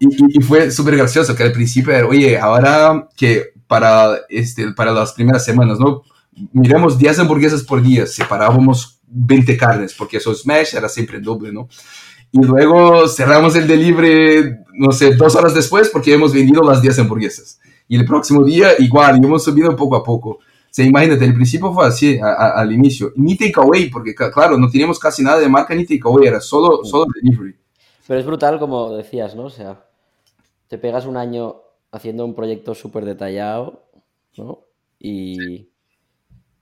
Y, 0.00 0.38
y, 0.38 0.42
fue 0.42 0.70
súper 0.70 0.96
gracioso, 0.96 1.34
que 1.34 1.42
al 1.42 1.52
principio 1.52 1.92
era, 1.92 2.06
oye, 2.06 2.38
ahora 2.38 3.08
que 3.14 3.52
para, 3.66 4.20
este, 4.28 4.72
para 4.72 4.92
las 4.92 5.12
primeras 5.12 5.44
semanas, 5.44 5.78
¿no? 5.78 6.02
Miramos 6.52 6.98
10 6.98 7.20
hamburguesas 7.20 7.62
por 7.62 7.82
día, 7.82 8.06
separábamos 8.06 9.00
20 9.06 9.56
carnes, 9.56 9.94
porque 9.94 10.16
eso 10.16 10.34
Smash 10.34 10.74
era 10.74 10.88
siempre 10.88 11.20
doble, 11.20 11.52
¿no? 11.52 11.68
Y 12.36 12.44
luego 12.44 13.06
cerramos 13.06 13.54
el 13.54 13.68
delivery, 13.68 14.56
no 14.72 14.90
sé, 14.90 15.14
dos 15.14 15.36
horas 15.36 15.54
después, 15.54 15.88
porque 15.88 16.12
hemos 16.12 16.34
vendido 16.34 16.64
las 16.64 16.82
10 16.82 16.98
hamburguesas. 16.98 17.60
Y 17.86 17.96
el 17.96 18.04
próximo 18.04 18.42
día, 18.42 18.70
igual, 18.80 19.20
y 19.22 19.24
hemos 19.24 19.44
subido 19.44 19.76
poco 19.76 19.94
a 19.94 20.02
poco. 20.02 20.30
O 20.30 20.40
sea, 20.68 20.84
imagínate, 20.84 21.24
el 21.24 21.32
principio 21.32 21.72
fue 21.72 21.86
así, 21.86 22.18
a, 22.18 22.26
a, 22.26 22.60
al 22.60 22.72
inicio. 22.72 23.12
Ni 23.14 23.36
takeaway, 23.36 23.88
porque 23.88 24.16
claro, 24.16 24.58
no 24.58 24.68
teníamos 24.68 24.98
casi 24.98 25.22
nada 25.22 25.38
de 25.38 25.48
marca 25.48 25.76
ni 25.76 25.86
takeaway, 25.86 26.26
era 26.26 26.40
solo, 26.40 26.84
solo 26.84 27.06
delivery. 27.14 27.54
Pero 28.08 28.18
es 28.18 28.26
brutal, 28.26 28.58
como 28.58 28.96
decías, 28.96 29.36
¿no? 29.36 29.44
O 29.44 29.50
sea, 29.50 29.84
te 30.66 30.76
pegas 30.76 31.06
un 31.06 31.16
año 31.16 31.60
haciendo 31.92 32.24
un 32.24 32.34
proyecto 32.34 32.74
súper 32.74 33.04
detallado, 33.04 33.84
¿no? 34.36 34.64
Y, 34.98 35.68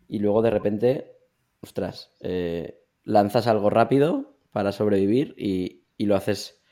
y, 0.06 0.18
luego 0.18 0.42
de 0.42 0.50
repente, 0.50 1.16
ostras, 1.62 2.10
eh, 2.20 2.78
lanzas 3.04 3.46
algo 3.46 3.70
rápido 3.70 4.31
para 4.52 4.72
sobrevivir 4.72 5.34
y, 5.36 5.84
y, 5.96 6.06
lo 6.06 6.16
haces 6.16 6.62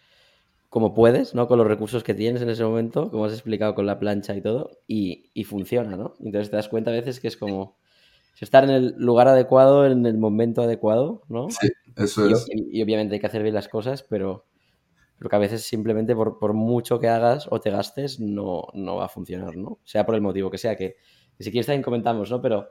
como 0.68 0.94
puedes, 0.94 1.34
¿no? 1.34 1.48
Con 1.48 1.58
los 1.58 1.66
recursos 1.66 2.04
que 2.04 2.14
tienes 2.14 2.42
en 2.42 2.50
ese 2.50 2.64
momento, 2.64 3.10
como 3.10 3.24
has 3.24 3.32
explicado 3.32 3.74
con 3.74 3.86
la 3.86 3.98
plancha 3.98 4.36
y 4.36 4.42
todo, 4.42 4.70
y, 4.86 5.30
y 5.34 5.44
funciona, 5.44 5.96
¿no? 5.96 6.14
Entonces 6.20 6.50
te 6.50 6.56
das 6.56 6.68
cuenta 6.68 6.90
a 6.90 6.94
veces 6.94 7.20
que 7.20 7.28
es 7.28 7.36
como 7.36 7.78
estar 8.40 8.64
en 8.64 8.70
el 8.70 8.94
lugar 8.96 9.28
adecuado, 9.28 9.86
en 9.86 10.06
el 10.06 10.16
momento 10.16 10.62
adecuado, 10.62 11.22
¿no? 11.28 11.50
Sí, 11.50 11.68
eso 11.96 12.26
es. 12.26 12.46
Y, 12.48 12.78
y 12.78 12.82
obviamente 12.82 13.14
hay 13.14 13.20
que 13.20 13.26
hacer 13.26 13.42
bien 13.42 13.54
las 13.54 13.68
cosas, 13.68 14.02
pero 14.02 14.46
pero 15.20 15.28
que 15.28 15.36
a 15.36 15.40
veces 15.40 15.62
simplemente 15.64 16.16
por, 16.16 16.38
por 16.38 16.54
mucho 16.54 16.98
que 16.98 17.06
hagas 17.06 17.46
o 17.50 17.60
te 17.60 17.68
gastes 17.70 18.20
no, 18.20 18.68
no, 18.72 18.96
va 18.96 19.04
a 19.04 19.08
funcionar, 19.10 19.54
¿no? 19.54 19.78
Sea 19.84 20.06
por 20.06 20.14
el 20.14 20.22
motivo 20.22 20.50
que 20.50 20.56
sea, 20.56 20.76
que, 20.76 20.96
que 21.36 21.44
si 21.44 21.50
quieres 21.50 21.66
también 21.66 21.82
comentamos, 21.82 22.30
¿no? 22.30 22.40
Pero 22.40 22.70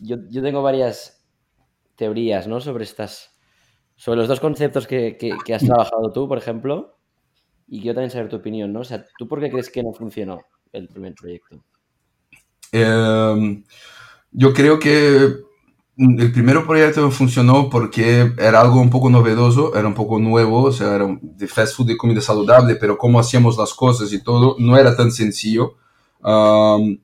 yo, 0.00 0.18
yo, 0.30 0.40
tengo 0.40 0.62
varias 0.62 1.26
teorías, 1.96 2.46
¿no? 2.46 2.60
Sobre 2.60 2.84
estas, 2.84 3.31
sobre 4.02 4.18
los 4.18 4.26
dos 4.26 4.40
conceptos 4.40 4.88
que, 4.88 5.16
que, 5.16 5.30
que, 5.44 5.54
has 5.54 5.62
trabajado 5.62 6.10
tú, 6.10 6.26
por 6.26 6.36
ejemplo, 6.36 6.98
y 7.68 7.80
quiero 7.80 7.94
también 7.94 8.10
saber 8.10 8.28
tu 8.28 8.34
opinión, 8.34 8.72
¿no? 8.72 8.80
O 8.80 8.84
sea, 8.84 9.04
¿tú 9.16 9.28
por 9.28 9.40
qué 9.40 9.48
crees 9.48 9.70
que 9.70 9.80
no 9.80 9.92
funcionó 9.92 10.40
el 10.72 10.88
primer 10.88 11.14
proyecto? 11.14 11.62
Eh, 12.72 13.62
yo 14.32 14.52
creo 14.52 14.80
que 14.80 15.36
el 15.96 16.32
primer 16.32 16.66
proyecto 16.66 17.12
funcionó 17.12 17.70
porque 17.70 18.32
era 18.38 18.60
algo 18.60 18.80
un 18.80 18.90
poco 18.90 19.08
novedoso, 19.08 19.76
era 19.76 19.86
un 19.86 19.94
poco 19.94 20.18
nuevo, 20.18 20.64
o 20.64 20.72
sea, 20.72 20.96
era 20.96 21.06
de 21.22 21.46
fast 21.46 21.76
food 21.76 21.86
de 21.86 21.96
comida 21.96 22.20
saludable, 22.20 22.74
pero 22.74 22.98
cómo 22.98 23.20
hacíamos 23.20 23.56
las 23.56 23.72
cosas 23.72 24.12
y 24.12 24.20
todo 24.20 24.56
no 24.58 24.76
era 24.76 24.96
tan 24.96 25.12
sencillo. 25.12 25.76
Um, 26.24 26.98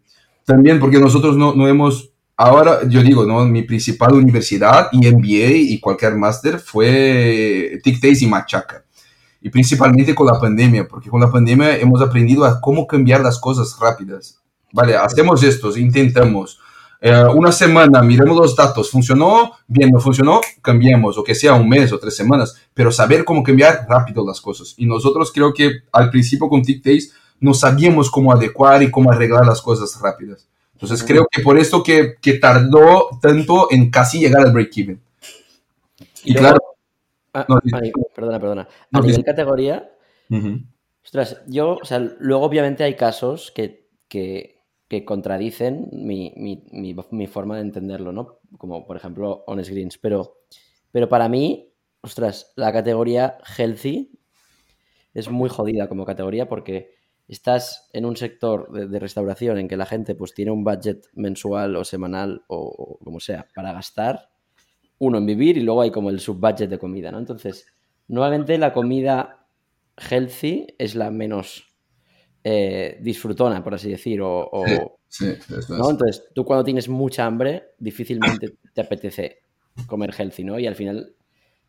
también 0.44 0.80
porque 0.80 0.98
nosotros 0.98 1.36
no, 1.36 1.54
no, 1.54 1.68
hemos 1.68 2.10
ahora 2.38 2.88
yo 2.88 3.02
digo, 3.02 3.26
¿no? 3.26 3.44
Mi 3.44 3.62
principal 3.62 4.14
universidad 4.14 4.88
y 4.92 5.10
MBA 5.10 5.50
y 5.72 5.80
cualquier 5.80 6.14
máster 6.14 6.60
fue 6.60 7.80
TICTACE 7.82 8.24
y 8.24 8.28
Machaca. 8.28 8.84
Y 9.42 9.50
principalmente 9.50 10.14
con 10.14 10.26
la 10.26 10.40
pandemia, 10.40 10.86
porque 10.88 11.10
con 11.10 11.20
la 11.20 11.30
pandemia 11.30 11.76
hemos 11.76 12.00
aprendido 12.00 12.44
a 12.44 12.60
cómo 12.60 12.86
cambiar 12.86 13.20
las 13.20 13.38
cosas 13.38 13.76
rápidas. 13.78 14.40
Vale, 14.72 14.96
hacemos 14.96 15.42
esto, 15.42 15.76
intentamos. 15.76 16.60
Eh, 17.00 17.24
una 17.34 17.52
semana, 17.52 18.02
miremos 18.02 18.36
los 18.36 18.56
datos, 18.56 18.90
funcionó, 18.90 19.52
bien, 19.66 19.90
no 19.90 20.00
funcionó, 20.00 20.40
cambiemos, 20.62 21.16
o 21.18 21.24
que 21.24 21.34
sea 21.34 21.54
un 21.54 21.68
mes 21.68 21.92
o 21.92 21.98
tres 21.98 22.16
semanas, 22.16 22.56
pero 22.74 22.90
saber 22.90 23.24
cómo 23.24 23.42
cambiar 23.42 23.86
rápido 23.88 24.26
las 24.26 24.40
cosas. 24.40 24.74
Y 24.76 24.86
nosotros 24.86 25.32
creo 25.32 25.52
que 25.52 25.70
al 25.92 26.10
principio 26.10 26.48
con 26.48 26.62
TICTACE 26.62 27.10
no 27.40 27.54
sabíamos 27.54 28.10
cómo 28.10 28.32
adecuar 28.32 28.82
y 28.82 28.90
cómo 28.90 29.10
arreglar 29.10 29.46
las 29.46 29.62
cosas 29.62 30.00
rápidas. 30.00 30.48
Entonces 30.80 31.02
creo 31.02 31.26
que 31.28 31.42
por 31.42 31.58
esto 31.58 31.82
que, 31.82 32.14
que 32.22 32.34
tardó 32.34 33.08
tanto 33.20 33.66
en 33.72 33.90
casi 33.90 34.20
llegar 34.20 34.46
al 34.46 34.52
break-even. 34.52 35.00
Y, 36.22 36.34
claro... 36.34 36.58
Ah, 37.34 37.44
perdona, 38.14 38.38
perdona. 38.38 38.68
A 38.92 39.00
nivel 39.00 39.24
categoría, 39.24 39.90
ostras, 41.04 41.42
yo, 41.48 41.78
o 41.82 41.84
sea, 41.84 41.98
luego 41.98 42.44
obviamente 42.44 42.84
hay 42.84 42.94
casos 42.94 43.50
que, 43.50 43.88
que, 44.06 44.60
que 44.86 45.04
contradicen 45.04 45.88
mi, 45.90 46.32
mi, 46.36 46.64
mi, 47.10 47.26
forma 47.26 47.56
de 47.56 47.62
entenderlo, 47.62 48.12
¿no? 48.12 48.38
Como 48.56 48.86
por 48.86 48.96
ejemplo 48.96 49.42
Honest 49.48 49.70
Greens, 49.70 49.98
pero, 49.98 50.38
pero 50.92 51.08
para 51.08 51.28
mí, 51.28 51.72
ostras, 52.02 52.52
la 52.54 52.72
categoría 52.72 53.38
healthy 53.56 54.12
es 55.12 55.28
muy 55.28 55.48
jodida 55.48 55.88
como 55.88 56.06
categoría 56.06 56.48
porque 56.48 56.97
estás 57.28 57.90
en 57.92 58.06
un 58.06 58.16
sector 58.16 58.88
de, 58.88 58.98
restauración 58.98 59.58
en 59.58 59.68
que 59.68 59.76
la 59.76 59.86
gente 59.86 60.14
pues 60.14 60.32
tiene 60.34 60.50
un 60.50 60.64
budget 60.64 61.06
mensual 61.12 61.76
o 61.76 61.84
semanal 61.84 62.42
o, 62.48 62.98
como 63.04 63.20
sea 63.20 63.46
para 63.54 63.72
gastar, 63.72 64.30
uno 64.98 65.18
en 65.18 65.26
vivir 65.26 65.58
y 65.58 65.60
luego 65.60 65.82
hay 65.82 65.90
como 65.90 66.10
el 66.10 66.20
subbudget 66.20 66.70
de 66.70 66.78
comida, 66.78 67.12
¿no? 67.12 67.18
Entonces, 67.18 67.66
nuevamente 68.08 68.56
la 68.58 68.72
comida 68.72 69.46
healthy 69.96 70.66
es 70.78 70.94
la 70.94 71.10
menos 71.10 71.68
eh, 72.42 72.98
disfrutona, 73.02 73.62
por 73.62 73.74
así 73.74 73.90
decir, 73.90 74.20
o... 74.22 74.50
¿no? 75.68 75.90
Entonces, 75.90 76.28
tú 76.34 76.44
cuando 76.44 76.64
tienes 76.64 76.88
mucha 76.88 77.26
hambre, 77.26 77.74
difícilmente 77.78 78.56
te 78.72 78.80
apetece 78.80 79.40
comer 79.86 80.14
healthy, 80.18 80.44
¿no? 80.44 80.58
Y 80.58 80.66
al 80.66 80.74
final, 80.74 81.14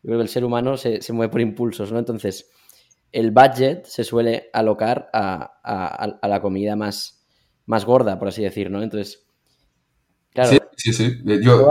yo 0.02 0.08
creo 0.08 0.18
que 0.18 0.22
el 0.22 0.28
ser 0.28 0.44
humano 0.44 0.76
se, 0.76 1.02
se 1.02 1.12
mueve 1.12 1.30
por 1.30 1.40
impulsos, 1.40 1.92
¿no? 1.92 1.98
Entonces, 1.98 2.50
el 3.12 3.30
budget 3.30 3.84
se 3.86 4.04
suele 4.04 4.50
alocar 4.52 5.10
a, 5.12 6.18
la 6.22 6.40
comida 6.40 6.76
más, 6.76 7.22
más 7.66 7.84
gorda, 7.84 8.18
por 8.18 8.28
así 8.28 8.42
decir, 8.42 8.70
¿no? 8.70 8.82
Entonces, 8.82 9.24
claro. 10.32 10.50
Sí, 10.50 10.58
sí, 10.76 10.92
sí. 10.92 11.20
Yo, 11.42 11.70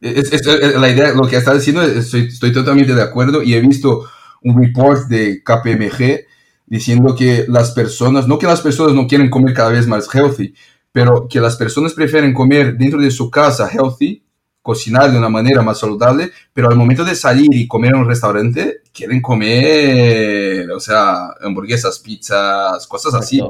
la 0.00 0.88
idea, 0.88 1.12
lo 1.12 1.26
que 1.26 1.36
estás 1.36 1.56
diciendo, 1.56 1.82
estoy, 1.82 2.28
estoy, 2.28 2.52
totalmente 2.52 2.94
de 2.94 3.02
acuerdo 3.02 3.42
y 3.42 3.54
he 3.54 3.60
visto 3.60 4.04
un 4.42 4.62
report 4.62 5.08
de 5.08 5.42
KPMG 5.42 6.26
diciendo 6.66 7.14
que 7.16 7.46
las 7.48 7.72
personas, 7.72 8.28
no 8.28 8.38
que 8.38 8.46
las 8.46 8.60
personas 8.60 8.94
no 8.94 9.06
quieren 9.06 9.30
comer 9.30 9.54
cada 9.54 9.70
vez 9.70 9.86
más 9.86 10.08
healthy, 10.14 10.54
pero 10.92 11.26
que 11.28 11.40
las 11.40 11.56
personas 11.56 11.94
prefieren 11.94 12.32
comer 12.32 12.76
dentro 12.76 13.00
de 13.00 13.10
su 13.10 13.30
casa 13.30 13.68
healthy 13.68 14.22
cocinar 14.68 15.10
de 15.10 15.16
una 15.16 15.30
manera 15.30 15.62
más 15.62 15.78
saludable, 15.78 16.30
pero 16.52 16.68
al 16.68 16.76
momento 16.76 17.02
de 17.02 17.14
salir 17.14 17.48
y 17.54 17.66
comer 17.66 17.92
en 17.94 18.00
un 18.00 18.06
restaurante, 18.06 18.82
quieren 18.92 19.22
comer, 19.22 20.70
o 20.70 20.78
sea, 20.78 21.30
hamburguesas, 21.40 21.98
pizzas, 22.00 22.86
cosas 22.86 23.14
así. 23.14 23.40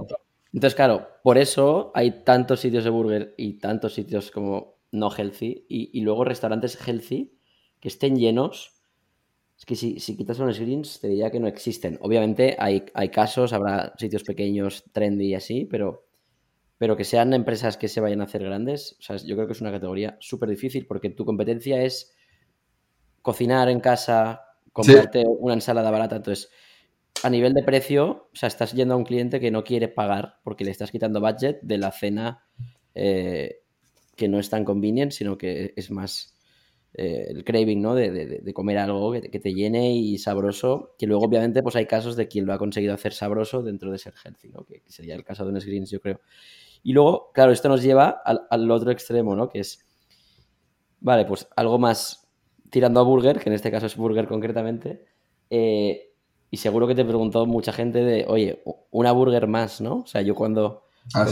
Entonces, 0.52 0.76
claro, 0.76 1.08
por 1.24 1.36
eso 1.36 1.90
hay 1.92 2.22
tantos 2.22 2.60
sitios 2.60 2.84
de 2.84 2.90
burger 2.90 3.34
y 3.36 3.54
tantos 3.54 3.94
sitios 3.94 4.30
como 4.30 4.76
no 4.92 5.10
healthy 5.10 5.66
y, 5.68 6.00
luego 6.02 6.22
restaurantes 6.22 6.78
healthy 6.86 7.36
que 7.80 7.88
estén 7.88 8.14
llenos. 8.16 8.74
Es 9.58 9.66
que 9.66 9.74
si, 9.74 9.98
si 9.98 10.16
quitas 10.16 10.38
unos 10.38 10.60
greens, 10.60 11.00
te 11.00 11.08
diría 11.08 11.32
que 11.32 11.40
no 11.40 11.48
existen. 11.48 11.98
Obviamente 12.00 12.54
hay, 12.60 12.84
hay 12.94 13.08
casos, 13.08 13.52
habrá 13.52 13.92
sitios 13.98 14.22
pequeños, 14.22 14.84
trendy 14.92 15.30
y 15.30 15.34
así, 15.34 15.64
pero 15.68 16.04
pero 16.78 16.96
que 16.96 17.04
sean 17.04 17.34
empresas 17.34 17.76
que 17.76 17.88
se 17.88 18.00
vayan 18.00 18.20
a 18.20 18.24
hacer 18.24 18.42
grandes, 18.42 18.96
o 19.00 19.02
sea, 19.02 19.16
yo 19.16 19.34
creo 19.34 19.46
que 19.46 19.52
es 19.52 19.60
una 19.60 19.72
categoría 19.72 20.16
súper 20.20 20.48
difícil 20.48 20.86
porque 20.86 21.10
tu 21.10 21.24
competencia 21.24 21.82
es 21.82 22.14
cocinar 23.20 23.68
en 23.68 23.80
casa, 23.80 24.42
comprarte 24.72 25.24
una 25.26 25.54
ensalada 25.54 25.90
barata. 25.90 26.16
Entonces, 26.16 26.50
a 27.22 27.30
nivel 27.30 27.52
de 27.52 27.62
precio, 27.62 28.28
o 28.32 28.36
sea, 28.36 28.46
estás 28.46 28.72
yendo 28.72 28.94
a 28.94 28.96
un 28.96 29.04
cliente 29.04 29.40
que 29.40 29.50
no 29.50 29.64
quiere 29.64 29.88
pagar 29.88 30.36
porque 30.44 30.64
le 30.64 30.70
estás 30.70 30.90
quitando 30.90 31.20
budget 31.20 31.60
de 31.62 31.78
la 31.78 31.90
cena 31.90 32.46
eh, 32.94 33.62
que 34.16 34.28
no 34.28 34.38
es 34.38 34.50
tan 34.50 34.64
convenient, 34.64 35.12
sino 35.12 35.36
que 35.36 35.72
es 35.76 35.90
más 35.90 36.38
eh, 36.94 37.26
el 37.28 37.44
craving, 37.44 37.80
¿no? 37.80 37.94
De, 37.94 38.52
comer 38.54 38.78
algo 38.78 39.12
que 39.12 39.40
te, 39.40 39.52
llene 39.52 39.94
y 39.94 40.18
sabroso, 40.18 40.94
que 40.98 41.06
luego 41.06 41.24
obviamente 41.24 41.62
pues 41.62 41.76
hay 41.76 41.86
casos 41.86 42.16
de 42.16 42.28
quien 42.28 42.46
lo 42.46 42.52
ha 42.52 42.58
conseguido 42.58 42.94
hacer 42.94 43.12
sabroso 43.12 43.62
dentro 43.62 43.92
de 43.92 43.98
ser 43.98 44.14
healthy, 44.24 44.48
¿no? 44.48 44.64
Que, 44.64 44.82
sería 44.86 45.14
el 45.14 45.24
caso 45.24 45.44
de 45.44 45.50
unos 45.50 45.64
greens, 45.64 45.90
yo 45.90 46.00
creo. 46.00 46.20
Y 46.82 46.92
luego, 46.92 47.30
claro, 47.32 47.52
esto 47.52 47.68
nos 47.68 47.82
lleva 47.82 48.22
al, 48.24 48.70
otro 48.70 48.90
extremo, 48.90 49.34
¿no? 49.34 49.48
Que 49.48 49.60
es, 49.60 49.86
vale, 51.00 51.24
pues 51.24 51.48
algo 51.56 51.78
más 51.78 52.28
tirando 52.70 53.00
a 53.00 53.02
burger, 53.02 53.38
que 53.40 53.48
en 53.48 53.54
este 53.54 53.70
caso 53.70 53.86
es 53.86 53.96
burger 53.96 54.26
concretamente, 54.26 55.04
eh, 55.50 56.12
y 56.50 56.56
seguro 56.56 56.86
que 56.86 56.94
te 56.94 57.04
preguntó 57.04 57.46
mucha 57.46 57.72
gente 57.72 58.02
de, 58.02 58.24
oye, 58.26 58.62
una 58.90 59.12
burger 59.12 59.46
más, 59.46 59.80
¿no? 59.80 59.98
O 59.98 60.06
sea, 60.06 60.22
yo 60.22 60.34
cuando, 60.34 60.84
ah, 61.14 61.26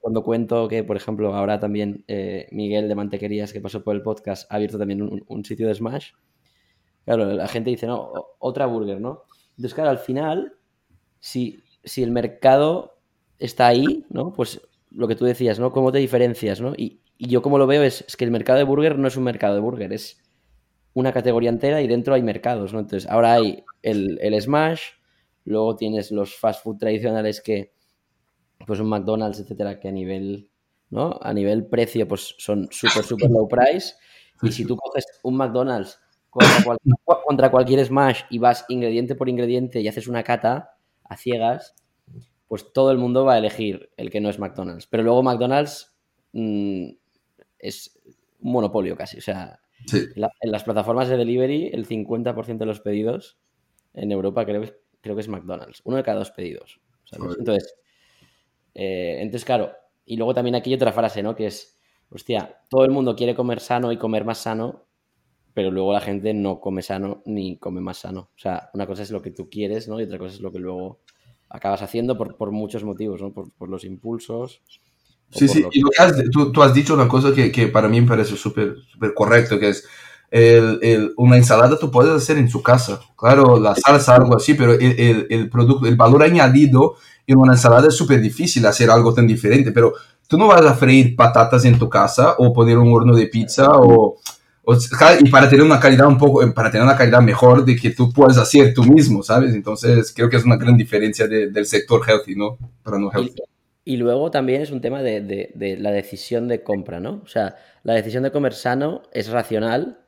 cuando, 0.00 0.22
cuento, 0.22 0.68
que, 0.68 0.82
por 0.82 0.96
ejemplo, 0.96 1.34
ahora 1.34 1.60
también 1.60 2.04
eh, 2.08 2.48
Miguel 2.50 2.88
de 2.88 2.94
Mantequerías, 2.94 3.52
que 3.52 3.60
pasó 3.60 3.84
por 3.84 3.94
el 3.94 4.02
podcast, 4.02 4.50
ha 4.50 4.56
abierto 4.56 4.78
también 4.78 5.02
un, 5.02 5.44
sitio 5.44 5.68
de 5.68 5.74
Smash, 5.74 6.12
claro, 7.04 7.26
la 7.26 7.46
gente 7.46 7.70
dice, 7.70 7.86
no, 7.86 8.12
otra 8.38 8.66
burger, 8.66 9.00
¿no? 9.00 9.22
Entonces, 9.50 9.74
claro, 9.74 9.90
al 9.90 9.98
final, 9.98 10.56
si, 11.20 11.62
si 11.84 12.02
el 12.02 12.10
mercado 12.10 12.98
está 13.38 13.68
ahí, 13.68 14.04
¿no? 14.10 14.32
Pues 14.32 14.60
lo 14.96 15.06
que 15.06 15.14
tú 15.14 15.26
decías, 15.26 15.58
¿no? 15.58 15.72
¿Cómo 15.72 15.92
te 15.92 15.98
diferencias, 15.98 16.60
¿no? 16.60 16.72
Y, 16.76 17.00
yo 17.18 17.40
como 17.40 17.56
lo 17.56 17.66
veo 17.66 17.82
es, 17.82 18.04
que 18.16 18.24
el 18.24 18.30
mercado 18.30 18.58
de 18.58 18.64
burger 18.64 18.98
no 18.98 19.08
es 19.08 19.16
un 19.16 19.24
mercado 19.24 19.54
de 19.54 19.60
burger, 19.60 19.92
es 19.92 20.22
una 20.92 21.12
categoría 21.12 21.48
entera 21.48 21.80
y 21.80 21.86
dentro 21.86 22.14
hay 22.14 22.22
mercados, 22.22 22.72
¿no? 22.74 22.80
Entonces, 22.80 23.08
ahora 23.10 23.34
hay 23.34 23.64
el, 23.82 24.18
Smash, 24.40 24.82
luego 25.44 25.76
tienes 25.76 26.10
los 26.10 26.34
fast 26.36 26.62
food 26.62 26.78
tradicionales 26.78 27.40
que, 27.40 27.72
pues 28.66 28.80
un 28.80 28.88
McDonald's, 28.88 29.40
etcétera, 29.40 29.78
que 29.80 29.88
a 29.88 29.92
nivel, 29.92 30.50
¿no? 30.90 31.18
A 31.22 31.32
nivel 31.32 31.66
precio, 31.66 32.06
pues 32.06 32.34
son 32.38 32.68
súper, 32.70 33.04
súper 33.04 33.30
low 33.30 33.48
price. 33.48 33.94
Y 34.42 34.52
si 34.52 34.66
tú 34.66 34.76
coges 34.76 35.06
un 35.22 35.36
McDonald's 35.36 35.98
contra 36.28 36.76
contra 37.04 37.50
cualquier 37.50 37.84
Smash 37.84 38.22
y 38.30 38.38
vas 38.38 38.66
ingrediente 38.68 39.14
por 39.14 39.28
ingrediente 39.28 39.80
y 39.80 39.88
haces 39.88 40.06
una 40.06 40.22
cata 40.22 40.76
a 41.04 41.16
ciegas, 41.16 41.74
pues 42.48 42.72
todo 42.72 42.90
el 42.90 42.98
mundo 42.98 43.24
va 43.24 43.34
a 43.34 43.38
elegir 43.38 43.90
el 43.96 44.10
que 44.10 44.20
no 44.20 44.28
es 44.28 44.38
McDonald's. 44.38 44.86
Pero 44.86 45.02
luego 45.02 45.22
McDonald's 45.22 45.96
mm, 46.32 46.88
es 47.58 47.98
un 48.40 48.52
monopolio 48.52 48.96
casi. 48.96 49.18
O 49.18 49.22
sea, 49.22 49.60
en 49.92 50.52
las 50.52 50.64
plataformas 50.64 51.08
de 51.08 51.16
delivery, 51.16 51.70
el 51.72 51.86
50% 51.86 52.58
de 52.58 52.66
los 52.66 52.80
pedidos 52.80 53.38
en 53.94 54.12
Europa 54.12 54.44
creo, 54.44 54.62
creo 55.00 55.14
que 55.14 55.20
es 55.20 55.28
McDonald's. 55.28 55.80
Uno 55.84 55.96
de 55.96 56.02
cada 56.02 56.18
dos 56.18 56.30
pedidos. 56.30 56.80
Entonces, 57.12 57.76
eh, 58.74 59.18
entonces, 59.20 59.44
claro. 59.44 59.72
Y 60.04 60.16
luego 60.16 60.34
también 60.34 60.54
aquí 60.54 60.70
hay 60.70 60.76
otra 60.76 60.92
frase, 60.92 61.22
¿no? 61.22 61.34
Que 61.34 61.46
es, 61.46 61.78
hostia, 62.10 62.60
todo 62.68 62.84
el 62.84 62.90
mundo 62.90 63.16
quiere 63.16 63.34
comer 63.34 63.60
sano 63.60 63.90
y 63.90 63.96
comer 63.96 64.24
más 64.24 64.38
sano, 64.38 64.86
pero 65.54 65.70
luego 65.70 65.92
la 65.92 66.00
gente 66.00 66.34
no 66.34 66.60
come 66.60 66.82
sano 66.82 67.22
ni 67.24 67.58
come 67.58 67.80
más 67.80 67.98
sano. 67.98 68.30
O 68.34 68.38
sea, 68.38 68.70
una 68.74 68.86
cosa 68.86 69.02
es 69.02 69.10
lo 69.10 69.22
que 69.22 69.30
tú 69.30 69.48
quieres, 69.48 69.88
¿no? 69.88 69.98
Y 69.98 70.04
otra 70.04 70.18
cosa 70.18 70.34
es 70.34 70.40
lo 70.40 70.52
que 70.52 70.58
luego 70.58 71.00
acabas 71.48 71.82
haciendo 71.82 72.16
por, 72.16 72.36
por 72.36 72.50
muchos 72.50 72.84
motivos, 72.84 73.20
¿no? 73.20 73.32
Por, 73.32 73.50
por 73.52 73.68
los 73.68 73.84
impulsos. 73.84 74.62
Sí, 75.30 75.48
sí, 75.48 75.66
y 75.72 75.82
tú, 76.30 76.52
tú, 76.52 76.62
has 76.62 76.72
dicho 76.72 76.94
una 76.94 77.08
cosa 77.08 77.34
que, 77.34 77.50
que 77.50 77.66
para 77.66 77.88
mí 77.88 78.00
me 78.00 78.06
parece 78.06 78.36
súper 78.36 78.76
correcto, 79.14 79.58
que 79.58 79.70
es 79.70 79.84
el, 80.30 80.78
el, 80.82 81.14
una 81.16 81.36
ensalada 81.36 81.78
tú 81.78 81.90
puedes 81.90 82.12
hacer 82.12 82.38
en 82.38 82.48
su 82.48 82.62
casa. 82.62 83.00
Claro, 83.16 83.58
la 83.58 83.74
salsa, 83.74 84.14
algo 84.14 84.36
así, 84.36 84.54
pero 84.54 84.72
el, 84.72 85.26
el 85.28 85.50
producto, 85.50 85.86
el 85.86 85.96
valor 85.96 86.22
añadido 86.22 86.96
en 87.26 87.38
una 87.38 87.54
ensalada 87.54 87.88
es 87.88 87.96
súper 87.96 88.20
difícil 88.20 88.66
hacer 88.66 88.90
algo 88.90 89.12
tan 89.14 89.26
diferente, 89.26 89.72
pero 89.72 89.94
tú 90.28 90.38
no 90.38 90.46
vas 90.46 90.62
a 90.62 90.74
freír 90.74 91.16
patatas 91.16 91.64
en 91.64 91.78
tu 91.78 91.88
casa 91.88 92.34
o 92.38 92.52
poner 92.52 92.78
un 92.78 92.92
horno 92.92 93.14
de 93.14 93.26
pizza 93.26 93.68
o 93.72 94.18
y 95.20 95.30
para 95.30 95.48
tener 95.48 95.64
una 95.64 95.78
calidad 95.78 96.08
un 96.08 96.18
poco, 96.18 96.42
para 96.52 96.70
tener 96.70 96.84
una 96.84 96.96
calidad 96.96 97.20
mejor 97.20 97.64
de 97.64 97.76
que 97.76 97.90
tú 97.90 98.12
puedas 98.12 98.36
hacer 98.36 98.74
tú 98.74 98.82
mismo, 98.82 99.22
¿sabes? 99.22 99.54
Entonces 99.54 100.12
creo 100.12 100.28
que 100.28 100.36
es 100.36 100.44
una 100.44 100.56
gran 100.56 100.76
diferencia 100.76 101.28
del 101.28 101.66
sector 101.66 102.02
healthy, 102.06 102.34
¿no? 102.34 102.58
Para 102.82 102.98
no 102.98 103.10
healthy. 103.12 103.42
Y, 103.84 103.96
luego 103.96 104.32
también 104.32 104.62
es 104.62 104.72
un 104.72 104.80
tema 104.80 105.02
de, 105.02 105.20
de, 105.54 105.76
la 105.76 105.92
decisión 105.92 106.48
de 106.48 106.64
compra, 106.64 106.98
¿no? 106.98 107.22
O 107.24 107.28
sea, 107.28 107.54
la 107.84 107.94
decisión 107.94 108.24
de 108.24 108.32
comer 108.32 108.54
sano 108.54 109.02
es 109.12 109.28
racional 109.28 110.00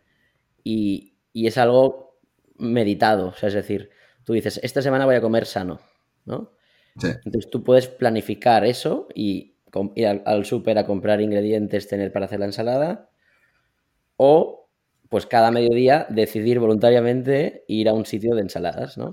y, 0.64 1.14
y 1.32 1.46
es 1.46 1.56
algo 1.56 2.18
meditado. 2.58 3.28
O 3.28 3.34
sea, 3.34 3.50
es 3.50 3.54
decir, 3.54 3.90
tú 4.24 4.32
dices, 4.32 4.58
esta 4.64 4.82
semana 4.82 5.04
voy 5.04 5.14
a 5.14 5.20
comer 5.20 5.46
sano, 5.46 5.78
¿no? 6.24 6.52
Sí. 7.00 7.06
Entonces 7.24 7.48
tú 7.48 7.62
puedes 7.62 7.86
planificar 7.86 8.64
eso 8.64 9.06
y 9.14 9.54
ir 9.94 10.06
al, 10.08 10.24
al 10.26 10.44
súper 10.44 10.78
a 10.78 10.84
comprar 10.84 11.20
ingredientes, 11.20 11.86
tener 11.86 12.10
para 12.10 12.24
hacer 12.24 12.40
la 12.40 12.46
ensalada, 12.46 13.07
o 14.18 14.68
pues 15.08 15.24
cada 15.24 15.50
mediodía 15.50 16.06
decidir 16.10 16.58
voluntariamente 16.58 17.64
ir 17.66 17.88
a 17.88 17.94
un 17.94 18.04
sitio 18.04 18.34
de 18.34 18.42
ensaladas, 18.42 18.98
¿no? 18.98 19.12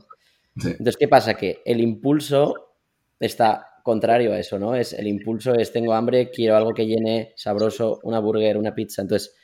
Sí. 0.57 0.69
Entonces, 0.71 0.97
¿qué 0.97 1.07
pasa? 1.07 1.35
Que 1.35 1.61
el 1.65 1.79
impulso 1.79 2.73
está 3.19 3.67
contrario 3.83 4.33
a 4.33 4.39
eso, 4.39 4.59
¿no? 4.59 4.75
Es, 4.75 4.91
el 4.91 5.07
impulso 5.07 5.53
es 5.55 5.71
tengo 5.71 5.93
hambre, 5.93 6.31
quiero 6.31 6.57
algo 6.57 6.73
que 6.73 6.85
llene, 6.87 7.31
sabroso, 7.37 7.99
una 8.03 8.19
burger, 8.19 8.57
una 8.57 8.75
pizza. 8.75 9.01
Entonces, 9.03 9.35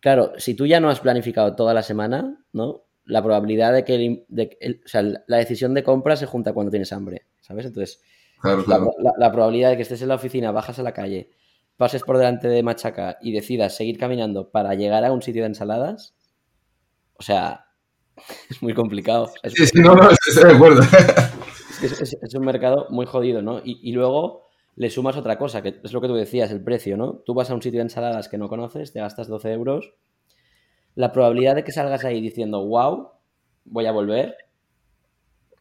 claro, 0.00 0.32
si 0.36 0.54
tú 0.54 0.66
ya 0.66 0.80
no 0.80 0.90
has 0.90 1.00
planificado 1.00 1.54
toda 1.56 1.72
la 1.72 1.82
semana, 1.82 2.44
¿no? 2.52 2.84
La 3.06 3.22
probabilidad 3.22 3.72
de 3.72 3.84
que 3.84 3.94
el- 3.94 4.24
de- 4.28 4.58
el- 4.60 4.82
o 4.84 4.88
sea, 4.88 5.02
la 5.02 5.36
decisión 5.38 5.72
de 5.72 5.82
compra 5.82 6.16
se 6.16 6.26
junta 6.26 6.52
cuando 6.52 6.70
tienes 6.70 6.92
hambre, 6.92 7.26
¿sabes? 7.40 7.64
Entonces, 7.66 8.02
Claro, 8.42 8.58
la, 8.58 8.64
claro. 8.64 8.94
la- 8.98 9.12
la 9.18 9.32
probabilidad 9.32 9.70
de 9.70 9.76
que 9.76 9.82
estés 9.82 10.02
en 10.02 10.08
la 10.08 10.14
oficina, 10.16 10.50
bajas 10.52 10.78
a 10.78 10.82
la 10.82 10.92
calle, 10.92 11.30
pases 11.80 12.02
por 12.02 12.18
delante 12.18 12.46
de 12.46 12.62
Machaca 12.62 13.16
y 13.22 13.32
decidas 13.32 13.74
seguir 13.74 13.96
caminando 13.98 14.50
para 14.50 14.74
llegar 14.74 15.02
a 15.06 15.12
un 15.12 15.22
sitio 15.22 15.40
de 15.42 15.48
ensaladas, 15.48 16.14
o 17.14 17.22
sea, 17.22 17.64
es 18.50 18.62
muy 18.62 18.74
complicado. 18.74 19.30
Es, 19.42 19.54
Sí, 19.54 19.66
sí, 19.66 19.80
no, 19.80 19.94
no, 19.94 20.10
estoy 20.10 20.44
de 20.44 20.52
acuerdo. 20.56 20.82
es- 21.82 22.00
es- 22.02 22.18
es 22.20 22.34
un 22.34 22.44
mercado 22.44 22.86
muy 22.90 23.06
jodido, 23.06 23.40
¿no? 23.40 23.60
Y, 23.64 23.80
y 23.82 23.92
luego 23.92 24.44
le 24.76 24.90
sumas 24.90 25.16
otra 25.16 25.38
cosa, 25.38 25.62
que 25.62 25.80
es 25.82 25.92
lo 25.94 26.02
que 26.02 26.08
tú 26.08 26.14
decías, 26.14 26.50
el 26.50 26.62
precio, 26.62 26.98
¿no? 26.98 27.14
Tú 27.24 27.32
vas 27.32 27.48
a 27.50 27.54
un 27.54 27.62
sitio 27.62 27.78
de 27.78 27.84
ensaladas 27.84 28.28
que 28.28 28.36
no 28.36 28.50
conoces, 28.50 28.92
te 28.92 29.00
gastas 29.00 29.26
12 29.28 29.50
euros, 29.52 29.94
la 30.96 31.12
probabilidad 31.12 31.54
de 31.54 31.64
que 31.64 31.72
salgas 31.72 32.04
ahí 32.04 32.20
diciendo, 32.20 32.62
wow, 32.66 33.08
voy 33.64 33.86
a 33.86 33.92
volver, 33.92 34.36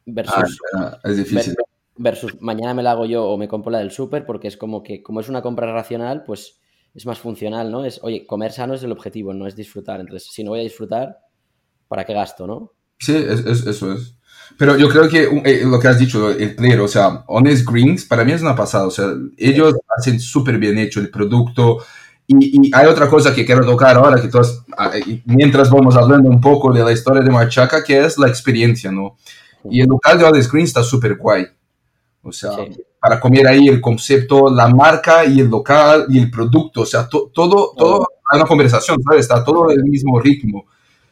versus 0.06 0.60
Ah, 0.76 0.98
es 1.06 1.16
difícil. 1.18 1.56
Ver- 2.00 2.14
Versus 2.14 2.42
mañana 2.42 2.74
me 2.74 2.84
la 2.84 2.92
hago 2.92 3.06
yo 3.06 3.26
o 3.26 3.38
me 3.38 3.48
compro 3.48 3.72
la 3.72 3.80
del 3.80 3.92
súper, 3.92 4.26
porque 4.26 4.48
es 4.48 4.58
como 4.58 4.82
que, 4.84 5.04
como 5.04 5.20
es 5.20 5.30
una 5.30 5.42
compra 5.42 5.72
racional, 5.72 6.24
pues 6.26 6.60
es 6.96 7.06
más 7.06 7.20
funcional, 7.20 7.72
¿no? 7.72 7.86
Es, 7.86 8.00
oye, 8.04 8.26
comer 8.26 8.52
sano 8.52 8.74
es 8.74 8.84
el 8.84 8.92
objetivo, 8.92 9.34
no 9.34 9.48
es 9.48 9.56
disfrutar. 9.56 10.00
Entonces, 10.00 10.30
si 10.32 10.44
no 10.44 10.52
voy 10.52 10.62
a 10.62 10.64
disfrutar, 10.64 11.18
¿para 11.88 12.06
qué 12.06 12.14
gasto, 12.14 12.48
no? 12.48 12.72
Sí, 13.00 13.16
es- 13.16 13.46
es- 13.46 13.66
eso 13.68 13.94
es. 13.94 14.16
Pero 14.58 14.78
yo 14.78 14.90
creo 14.90 15.08
que 15.08 15.24
eh, 15.46 15.62
lo 15.66 15.80
que 15.80 15.88
has 15.88 16.00
dicho, 16.00 16.32
el 16.32 16.56
player, 16.56 16.80
o 16.82 16.88
sea, 16.88 17.24
Honest 17.28 17.68
Greens, 17.70 18.06
para 18.06 18.24
mí 18.26 18.32
es 18.32 18.42
una 18.42 18.56
pasada. 18.56 18.88
O 18.88 18.92
sea, 18.92 19.08
ellos 19.38 19.76
hacen 19.98 20.20
súper 20.20 20.58
bien 20.58 20.78
hecho 20.78 21.00
el 21.00 21.10
producto. 21.12 21.80
Y, 22.28 22.68
y 22.68 22.72
hay 22.74 22.86
otra 22.88 23.10
cosa 23.10 23.34
que 23.34 23.46
quiero 23.46 23.66
tocar 23.66 23.96
ahora, 23.96 24.22
que 24.22 24.28
todas, 24.28 24.64
ah, 24.78 24.92
y 25.06 25.22
mientras 25.26 25.70
vamos 25.70 25.96
hablando 25.96 26.30
un 26.30 26.42
poco 26.42 26.72
de 26.74 26.84
la 26.84 26.92
historia 26.92 27.24
de 27.24 27.32
Machaca, 27.32 27.84
que 27.84 28.04
es 28.06 28.18
la 28.18 28.28
experiencia, 28.28 28.92
¿no? 28.92 29.18
Y 29.70 29.82
el 29.82 29.88
local 29.88 30.18
de 30.20 30.26
Honest 30.26 30.52
Greens 30.52 30.70
está 30.70 30.84
súper 30.84 31.16
guay. 31.18 31.46
O 32.24 32.32
sea, 32.32 32.52
Sí. 32.52 32.82
para 33.00 33.20
comer 33.20 33.48
ahí 33.48 33.68
el 33.68 33.80
concepto, 33.80 34.50
la 34.54 34.68
marca 34.68 35.26
y 35.26 35.40
el 35.40 35.48
local 35.48 36.06
y 36.10 36.20
el 36.20 36.30
producto, 36.30 36.82
o 36.82 36.86
sea, 36.86 37.08
to- 37.08 37.32
todo, 37.34 37.74
todo, 37.78 38.06
hay 38.32 38.40
una 38.40 38.48
conversación, 38.48 39.02
¿sabes? 39.04 39.22
Está 39.22 39.44
todo 39.44 39.70
el 39.72 39.84
mismo 39.86 40.20
ritmo. 40.20 40.66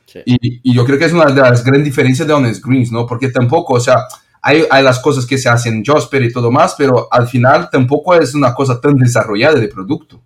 Sí. 0.05 0.19
Y, 0.25 0.71
y 0.71 0.73
yo 0.75 0.85
creo 0.85 0.97
que 0.99 1.05
es 1.05 1.13
una 1.13 1.25
de 1.25 1.41
las 1.41 1.63
grandes 1.63 1.85
diferencias 1.85 2.27
de 2.27 2.33
Honest 2.33 2.63
Greens, 2.65 2.91
¿no? 2.91 3.05
Porque 3.05 3.29
tampoco, 3.29 3.73
o 3.75 3.79
sea, 3.79 4.03
hay, 4.41 4.63
hay 4.69 4.83
las 4.83 4.99
cosas 4.99 5.25
que 5.25 5.37
se 5.37 5.49
hacen 5.49 5.75
en 5.75 5.83
Josper 5.85 6.21
y 6.23 6.31
todo 6.31 6.51
más, 6.51 6.75
pero 6.77 7.07
al 7.11 7.27
final 7.27 7.69
tampoco 7.71 8.13
es 8.15 8.33
una 8.35 8.53
cosa 8.53 8.79
tan 8.79 8.95
desarrollada 8.97 9.59
de 9.59 9.67
producto. 9.67 10.21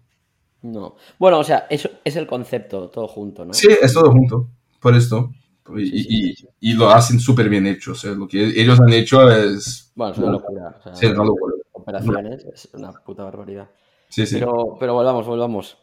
No. 0.64 0.96
Bueno, 1.18 1.40
o 1.40 1.44
sea, 1.44 1.66
eso 1.70 1.90
es 2.04 2.16
el 2.16 2.28
concepto, 2.28 2.90
todo 2.90 3.08
junto, 3.08 3.46
¿no? 3.46 3.54
Sí, 3.54 3.68
es 3.82 3.94
todo 3.94 4.12
junto, 4.12 4.48
por 4.80 4.96
esto. 4.96 5.32
Y, 5.78 6.74
lo 6.74 6.90
hacen 6.90 7.20
súper 7.20 7.50
bien 7.50 7.68
hecho, 7.68 7.92
o 7.92 7.96
sea, 7.96 8.12
lo 8.12 8.28
que 8.28 8.44
ellos 8.44 8.80
han 8.80 8.92
hecho 8.94 9.30
es... 9.30 9.92
Bueno, 9.96 10.14
es 10.14 10.20
una 10.20 10.32
locura. 10.32 10.76
o 10.80 10.84
sea, 10.84 10.96
Sí, 10.96 11.06
es 11.06 11.12
una 11.14 11.26
locura. 11.26 11.54
Operaciones, 11.72 12.46
es 12.46 12.70
una 12.74 12.92
puta 12.92 13.24
barbaridad. 13.24 13.70
Sí, 14.10 14.26
sí. 14.26 14.36
Pero, 14.36 14.78
pero 14.80 14.94
volvamos, 14.94 15.26
volvamos. 15.26 15.78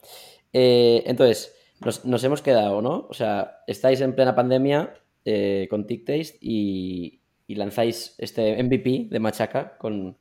Eh, 0.52 1.02
entonces, 1.06 1.54
nos, 1.80 2.04
nos 2.04 2.22
hemos 2.24 2.42
quedado, 2.42 2.82
¿no? 2.82 3.06
O 3.08 3.14
sea, 3.14 3.62
estáis 3.66 4.00
en 4.00 4.14
plena 4.14 4.34
pandemia 4.34 4.94
eh, 5.24 5.66
con 5.70 5.86
TickTaste 5.86 6.38
y, 6.40 7.20
y 7.46 7.54
lanzáis 7.54 8.14
este 8.18 8.62
MVP 8.62 9.08
de 9.10 9.20
Machaca 9.20 9.76
con, 9.78 10.16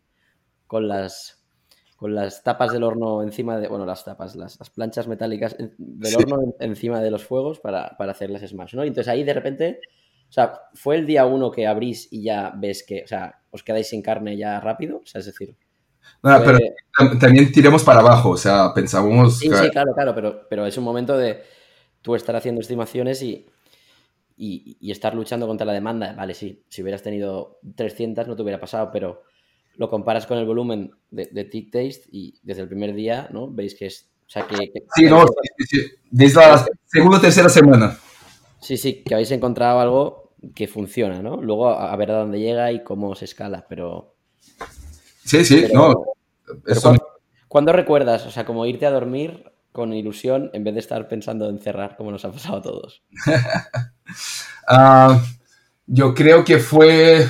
con 0.66 0.88
las 0.88 1.37
con 1.98 2.16
las 2.16 2.44
tapas 2.44 2.72
del 2.72 2.84
horno 2.84 3.22
encima 3.24 3.60
de. 3.60 3.68
Bueno, 3.68 3.86
las 3.86 4.06
tapas, 4.06 4.36
las, 4.38 4.58
las 4.58 4.70
planchas 4.70 5.08
metálicas 5.10 5.58
del 5.58 6.12
Sí. 6.12 6.16
horno 6.16 6.42
en- 6.44 6.70
encima 6.70 7.02
de 7.02 7.12
los 7.12 7.26
fuegos 7.26 7.60
para, 7.60 7.98
para 7.98 8.14
hacer 8.14 8.30
las 8.30 8.44
Smash, 8.44 8.76
¿no? 8.76 8.86
Y 8.86 8.88
entonces 8.88 9.12
ahí 9.12 9.24
de 9.26 9.34
repente. 9.34 9.82
O 10.30 10.32
sea, 10.32 10.60
¿fue 10.74 10.98
el 10.98 11.06
día 11.08 11.26
uno 11.26 11.50
que 11.52 11.66
abrís 11.68 12.10
y 12.12 12.22
ya 12.22 12.52
ves 12.56 12.84
que, 12.86 13.02
o 13.04 13.08
sea, 13.08 13.40
os 13.50 13.64
quedáis 13.64 13.88
sin 13.88 14.02
carne 14.02 14.36
ya 14.38 14.60
rápido? 14.60 14.98
O 14.98 15.06
sea, 15.06 15.20
es 15.20 15.26
decir, 15.26 15.56
Nada, 16.22 16.42
fue- 16.42 16.54
pero 16.54 16.60
tam- 17.00 17.18
también 17.20 17.50
tiramos 17.52 17.82
para 17.84 18.02
abajo, 18.02 18.32
o 18.32 18.38
sea, 18.38 18.74
pensábamos... 18.76 19.40
Sí, 19.40 19.50
que- 19.50 19.56
sí, 19.56 19.70
claro, 19.70 19.94
claro, 19.94 20.14
pero, 20.14 20.46
pero 20.50 20.66
es 20.66 20.78
un 20.78 20.84
momento 20.84 21.18
de 21.18 21.44
tú 22.02 22.14
estar 22.14 22.36
haciendo 22.36 22.60
estimaciones 22.60 23.22
y, 23.24 23.46
y, 24.36 24.78
y 24.82 24.92
estar 24.92 25.16
luchando 25.16 25.48
contra 25.48 25.66
la 25.66 25.72
demanda. 25.74 26.14
Vale, 26.14 26.34
sí, 26.34 26.64
si 26.68 26.82
hubieras 26.82 27.02
tenido 27.02 27.60
300 27.76 28.28
no 28.28 28.36
te 28.36 28.42
hubiera 28.42 28.60
pasado, 28.60 28.90
pero 28.92 29.24
lo 29.78 29.90
comparas 29.90 30.26
con 30.28 30.38
el 30.38 30.46
volumen 30.46 30.92
de, 31.12 31.28
de 31.32 31.46
Tick 31.46 31.72
Taste 31.72 32.02
y 32.12 32.40
desde 32.44 32.64
el 32.64 32.68
primer 32.68 32.94
día, 32.94 33.30
¿no? 33.32 33.50
Veis 33.52 33.76
que 33.76 33.88
es... 33.88 34.10
O 34.28 34.30
sea, 34.30 34.46
que, 34.48 34.56
que- 34.58 34.84
Sí, 34.96 35.06
no, 35.06 35.22
sí, 35.26 35.34
sí, 35.60 35.66
sí. 35.82 35.88
Desde 36.12 36.42
la 36.42 36.66
segunda 36.86 37.18
o 37.18 37.22
tercera 37.22 37.48
semana. 37.50 37.98
sí, 38.60 38.76
sí, 38.78 39.04
que 39.04 39.14
habéis 39.14 39.32
encontrado 39.32 39.80
algo 39.80 40.34
que 40.54 40.68
funciona, 40.68 41.22
¿no? 41.22 41.42
Luego 41.42 41.70
a, 41.70 41.92
a 41.94 41.96
ver 41.96 42.12
a 42.12 42.20
dónde 42.20 42.40
llega 42.40 42.72
y 42.72 42.84
cómo 42.84 43.16
se 43.16 43.26
escala, 43.26 43.66
pero... 43.70 44.16
Sí, 45.24 45.44
sí, 45.46 45.64
pero- 45.68 45.74
no. 45.90 46.04
pero 46.64 46.82
¿cuándo, 46.82 47.08
cuándo 47.48 47.74
recuerdas? 47.74 48.26
O 48.26 48.32
sea, 48.32 48.46
como 48.46 48.66
irte 48.66 48.86
a 48.86 48.92
dormir 48.92 49.52
con 49.72 49.94
ilusión 49.94 50.50
en 50.54 50.64
vez 50.64 50.74
de 50.74 50.80
estar 50.80 51.08
pensando 51.08 51.50
en 51.50 51.60
cerrar, 51.60 51.96
como 51.98 52.12
nos 52.12 52.26
ha 52.26 52.32
pasado 52.32 52.58
a 52.58 52.62
todos. 52.62 53.04
Ah, 54.68 55.22
yo 55.86 56.14
creo 56.14 56.44
que 56.44 56.60
fue. 56.60 57.26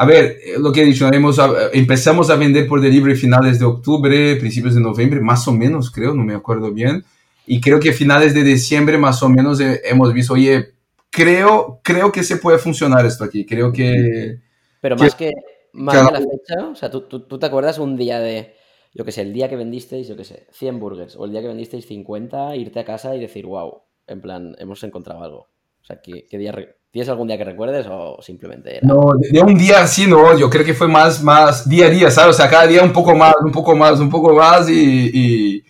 A 0.00 0.06
ver, 0.06 0.38
eh, 0.44 0.54
lo 0.60 0.72
que 0.72 0.82
he 0.82 0.84
dicho, 0.84 1.12
hemos, 1.12 1.40
ah, 1.40 1.50
empezamos 1.72 2.30
a 2.30 2.36
vender 2.36 2.68
por 2.68 2.80
delivery 2.80 3.16
finales 3.16 3.58
de 3.58 3.64
octubre, 3.64 4.36
principios 4.36 4.76
de 4.76 4.80
noviembre, 4.80 5.20
más 5.20 5.48
o 5.48 5.52
menos, 5.52 5.90
creo, 5.90 6.14
no 6.14 6.22
me 6.22 6.34
acuerdo 6.34 6.72
bien. 6.72 7.04
Y 7.46 7.60
creo 7.60 7.80
que 7.80 7.92
finales 7.92 8.32
de 8.32 8.44
diciembre, 8.44 8.96
más 8.96 9.22
o 9.24 9.28
menos, 9.28 9.60
eh, 9.60 9.80
hemos 9.84 10.12
visto, 10.12 10.34
oye, 10.34 10.74
creo, 11.10 11.80
creo 11.82 12.12
que 12.12 12.22
se 12.22 12.36
puede 12.36 12.58
funcionar 12.58 13.04
esto 13.06 13.24
aquí. 13.24 13.44
Creo 13.44 13.72
que. 13.72 14.38
Pero 14.80 14.96
más 14.96 15.14
que, 15.16 15.32
más 15.72 15.96
que 15.96 16.12
la 16.12 16.20
fecha, 16.20 16.68
o 16.70 16.74
sea, 16.76 16.90
¿tú, 16.90 17.00
tú, 17.08 17.26
tú 17.26 17.38
te 17.38 17.46
acuerdas 17.46 17.78
un 17.78 17.96
día 17.96 18.20
de, 18.20 18.54
yo 18.94 19.04
qué 19.04 19.10
sé, 19.10 19.22
el 19.22 19.32
día 19.32 19.48
que 19.48 19.56
vendisteis, 19.56 20.06
yo 20.06 20.16
qué 20.16 20.24
sé, 20.24 20.46
100 20.52 20.78
burgers, 20.78 21.16
o 21.16 21.24
el 21.24 21.32
día 21.32 21.40
que 21.40 21.48
vendisteis 21.48 21.86
50, 21.86 22.54
irte 22.54 22.78
a 22.78 22.84
casa 22.84 23.16
y 23.16 23.20
decir, 23.20 23.46
wow, 23.46 23.82
en 24.06 24.20
plan, 24.20 24.54
hemos 24.58 24.84
encontrado 24.84 25.24
algo. 25.24 25.48
O 25.82 25.84
sea, 25.84 26.00
¿qué, 26.00 26.26
qué 26.30 26.38
día 26.38 26.52
re- 26.52 26.76
¿tienes 26.90 27.08
algún 27.08 27.28
día 27.28 27.36
que 27.38 27.44
recuerdes 27.44 27.86
o 27.90 28.18
simplemente 28.22 28.76
era? 28.78 28.86
No, 28.86 29.12
de, 29.18 29.40
un 29.40 29.56
día 29.56 29.82
así, 29.82 30.06
no, 30.06 30.36
yo 30.38 30.48
creo 30.50 30.64
que 30.64 30.74
fue 30.74 30.88
más, 30.88 31.22
más 31.22 31.68
día 31.68 31.86
a 31.86 31.90
día, 31.90 32.10
¿sabes? 32.10 32.34
O 32.34 32.38
sea, 32.38 32.48
cada 32.48 32.66
día 32.66 32.82
un 32.82 32.92
poco 32.92 33.14
más, 33.14 33.34
un 33.44 33.52
poco 33.52 33.76
más, 33.76 34.00
un 34.00 34.10
poco 34.10 34.34
más 34.34 34.68
y, 34.68 34.74
y, 35.12 35.64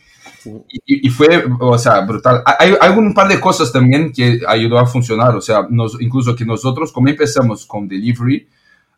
y- 0.86 1.06
y 1.06 1.10
fue, 1.10 1.44
o 1.60 1.76
sea, 1.78 2.00
brutal. 2.00 2.42
Hay, 2.58 2.74
hay 2.80 2.90
un 2.96 3.12
par 3.14 3.28
de 3.28 3.40
cosas 3.40 3.72
también 3.72 4.12
que 4.12 4.40
ayudó 4.46 4.78
a 4.78 4.86
funcionar, 4.86 5.34
o 5.36 5.40
sea, 5.40 5.66
nos, 5.68 6.00
incluso 6.00 6.34
que 6.34 6.44
nosotros, 6.44 6.92
como 6.92 7.08
empezamos 7.08 7.66
con 7.66 7.86
delivery, 7.88 8.46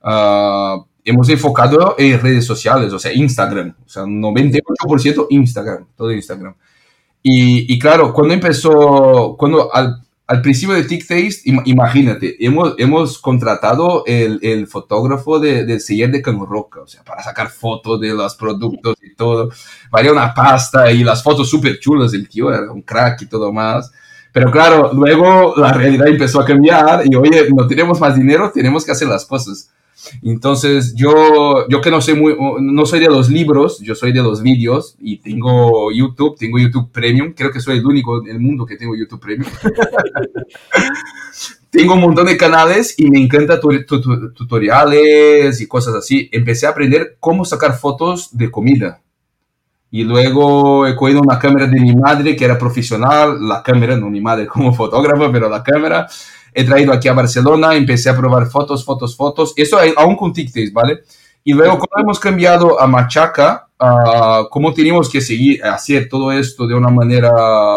ah, 0.03 0.77
hemos 1.05 1.29
enfocado 1.29 1.95
en 1.99 2.21
redes 2.21 2.45
sociales, 2.45 2.93
o 2.93 2.99
sea, 2.99 3.13
Instagram, 3.13 3.75
o 3.85 3.89
sea, 3.89 4.05
98% 4.05 5.27
Instagram, 5.31 5.87
todo 5.97 6.13
Instagram. 6.13 6.55
Y, 7.23 7.73
y 7.75 7.79
claro, 7.79 8.13
cuando 8.15 8.35
empezó, 8.35 9.37
cuando 9.39 9.75
al, 9.75 10.01
al 10.31 10.43
principio 10.43 10.75
de 10.77 10.85
TickTaste, 10.85 11.43
im- 11.51 11.63
imagínate, 11.65 12.37
hemos, 12.39 12.75
hemos 12.79 13.19
contratado 13.19 14.05
el, 14.07 14.39
el 14.43 14.67
fotógrafo 14.69 15.41
de, 15.41 15.65
del 15.65 15.81
seller 15.81 16.11
de 16.13 16.23
Can 16.23 16.39
Roca, 16.47 16.81
o 16.83 16.87
sea, 16.87 17.03
para 17.03 17.23
sacar 17.23 17.49
fotos 17.49 18.01
de 18.01 18.15
los 18.15 18.37
productos 18.37 18.97
y 19.03 19.15
todo. 19.17 19.51
Valía 19.91 20.13
una 20.13 20.33
pasta 20.33 20.91
y 20.93 21.03
las 21.03 21.23
fotos 21.23 21.51
súper 21.51 21.81
chulas, 21.81 22.15
el 22.15 22.29
tío 22.29 22.49
era 22.53 22.71
un 22.71 22.83
crack 22.83 23.23
y 23.23 23.27
todo 23.27 23.53
más. 23.53 23.91
Pero 24.33 24.53
claro, 24.53 24.93
luego 24.93 25.55
la 25.57 25.73
realidad 25.73 26.07
empezó 26.07 26.41
a 26.41 26.45
cambiar 26.45 27.03
y 27.05 27.15
oye, 27.17 27.49
no 27.53 27.67
tenemos 27.67 27.99
más 28.01 28.15
dinero, 28.15 28.53
tenemos 28.55 28.85
que 28.85 28.93
hacer 28.93 29.09
las 29.09 29.27
cosas. 29.27 29.71
Entonces, 30.23 30.95
yo, 30.95 31.69
yo 31.69 31.81
que 31.81 31.91
no 31.91 32.01
soy 32.01 32.15
muy, 32.15 32.37
no 32.61 32.87
soy 32.87 33.01
de 33.01 33.09
los 33.09 33.29
libros, 33.29 33.81
yo 33.81 33.95
soy 33.95 34.13
de 34.13 34.23
los 34.23 34.43
vídeos 34.43 34.97
y 34.99 35.19
tengo 35.19 35.91
YouTube, 35.93 36.37
tengo 36.39 36.59
YouTube 36.59 36.91
Premium, 36.91 37.33
creo 37.35 37.51
que 37.51 37.61
soy 37.61 37.79
el 37.79 37.87
único 37.87 38.23
en 38.23 38.29
el 38.31 38.41
mundo 38.41 38.67
que 38.67 38.77
tengo 38.77 38.97
YouTube 38.97 39.21
Premium. 39.21 39.51
tengo 41.71 41.95
un 41.95 42.01
montón 42.01 42.27
de 42.27 42.37
canales 42.37 42.95
y 42.99 43.11
me 43.11 43.21
encanta 43.21 43.61
tu- 43.61 43.85
tu- 43.85 44.01
tu- 44.01 44.33
tutoriales 44.33 45.61
y 45.61 45.67
cosas 45.67 45.95
así. 45.95 46.29
Empecé 46.33 46.67
a 46.67 46.71
aprender 46.71 47.17
cómo 47.21 47.45
sacar 47.45 47.79
fotos 47.79 48.37
de 48.37 48.51
comida. 48.51 49.01
Y 49.93 50.05
luego 50.05 50.87
he 50.87 50.95
cogido 50.95 51.21
una 51.21 51.39
cámara 51.39 51.67
de 51.67 51.81
mi 51.81 51.95
madre 51.97 52.37
que 52.37 52.45
era 52.45 52.57
profesional, 52.59 53.39
la 53.47 53.63
cámara, 53.63 53.97
no 53.97 54.09
mi 54.09 54.21
madre 54.21 54.47
como 54.47 54.73
fotógrafa, 54.73 55.31
pero 55.33 55.49
la 55.49 55.63
cámara. 55.63 56.07
He 56.53 56.65
traído 56.65 56.93
aquí 56.93 57.09
a 57.09 57.13
Barcelona, 57.13 57.75
empecé 57.75 58.11
a 58.11 58.17
probar 58.17 58.47
fotos, 58.47 58.85
fotos, 58.85 59.17
fotos. 59.17 59.53
Eso 59.57 59.79
aún 59.97 60.17
con 60.17 60.33
TikTok, 60.33 60.73
¿vale? 60.73 61.03
Y 61.43 61.53
luego 61.53 61.79
cuando 61.79 62.05
hemos 62.05 62.21
cambiado 62.21 62.81
a 62.81 62.87
Machaca, 62.87 63.69
uh, 63.81 64.49
como 64.51 64.75
teníamos 64.75 65.09
que 65.09 65.21
seguir, 65.21 65.65
hacer 65.65 66.09
todo 66.09 66.33
esto 66.33 66.67
de 66.67 66.75
una 66.75 66.91
manera 66.91 67.33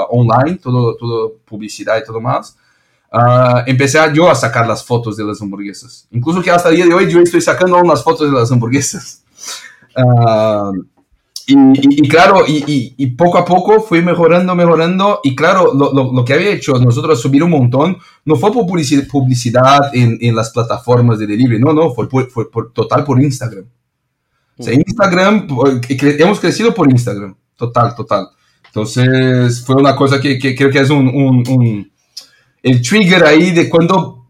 online, 0.09 0.57
todo, 0.57 0.95
todo 0.95 1.36
publicidad 1.45 1.97
y 1.97 2.03
todo 2.03 2.19
más, 2.19 2.57
uh, 3.13 3.62
empecé 3.65 3.99
yo 4.13 4.29
a 4.29 4.36
sacar 4.36 4.67
las 4.67 4.83
fotos 4.83 5.15
de 5.15 5.23
las 5.23 5.41
hamburguesas. 5.41 6.07
Incluso 6.12 6.41
que 6.41 6.51
hasta 6.51 6.69
el 6.69 6.75
día 6.75 6.86
de 6.86 6.93
hoy 6.93 7.09
yo 7.09 7.19
estoy 7.19 7.41
sacando 7.41 7.77
unas 7.77 8.03
fotos 8.03 8.29
de 8.29 8.38
las 8.38 8.51
hamburguesas. 8.51 9.23
Uh, 9.95 10.83
y, 11.45 11.56
y, 12.06 12.08
claro, 12.08 12.45
y, 12.47 12.93
y, 12.97 13.08
poco 13.12 13.38
a 13.38 13.43
poco 13.43 13.82
fui 13.82 14.01
mejorando, 14.01 14.56
mejorando. 14.56 15.19
Y 15.23 15.36
claro, 15.36 15.73
lo, 15.73 15.91
lo, 15.93 16.13
lo, 16.13 16.25
que 16.25 16.34
había 16.34 16.51
hecho 16.51 16.73
nosotros 16.79 17.21
subir 17.21 17.43
un 17.43 17.49
montón 17.49 17.97
no 18.23 18.36
fue 18.36 18.51
por 18.53 18.65
publicidad, 18.65 19.06
publicidad 19.08 19.93
en, 19.93 20.17
en, 20.21 20.36
las 20.36 20.51
plataformas 20.51 21.19
de 21.19 21.27
delivery, 21.27 21.60
no, 21.60 21.73
no, 21.73 21.91
fue, 21.91 22.08
por, 22.08 22.29
fue 22.29 22.49
por, 22.49 22.71
total 22.71 23.03
por 23.03 23.21
Instagram. 23.21 23.65
O 24.58 24.63
sea, 24.63 24.73
Instagram, 24.73 25.47
hemos 25.89 26.39
crecido 26.39 26.73
por 26.73 26.89
Instagram, 26.89 27.36
total, 27.58 27.93
total. 27.95 28.29
Entonces, 28.67 29.65
fue 29.65 29.75
una 29.75 29.95
cosa 29.95 30.21
que, 30.21 30.39
que 30.39 30.56
creo 30.56 30.71
que 30.71 30.79
es 30.79 30.89
un, 30.89 31.08
un, 31.10 31.43
un, 31.49 31.91
el 32.62 32.82
trigger 32.82 33.25
ahí 33.25 33.51
de 33.51 33.69
cuando, 33.69 34.27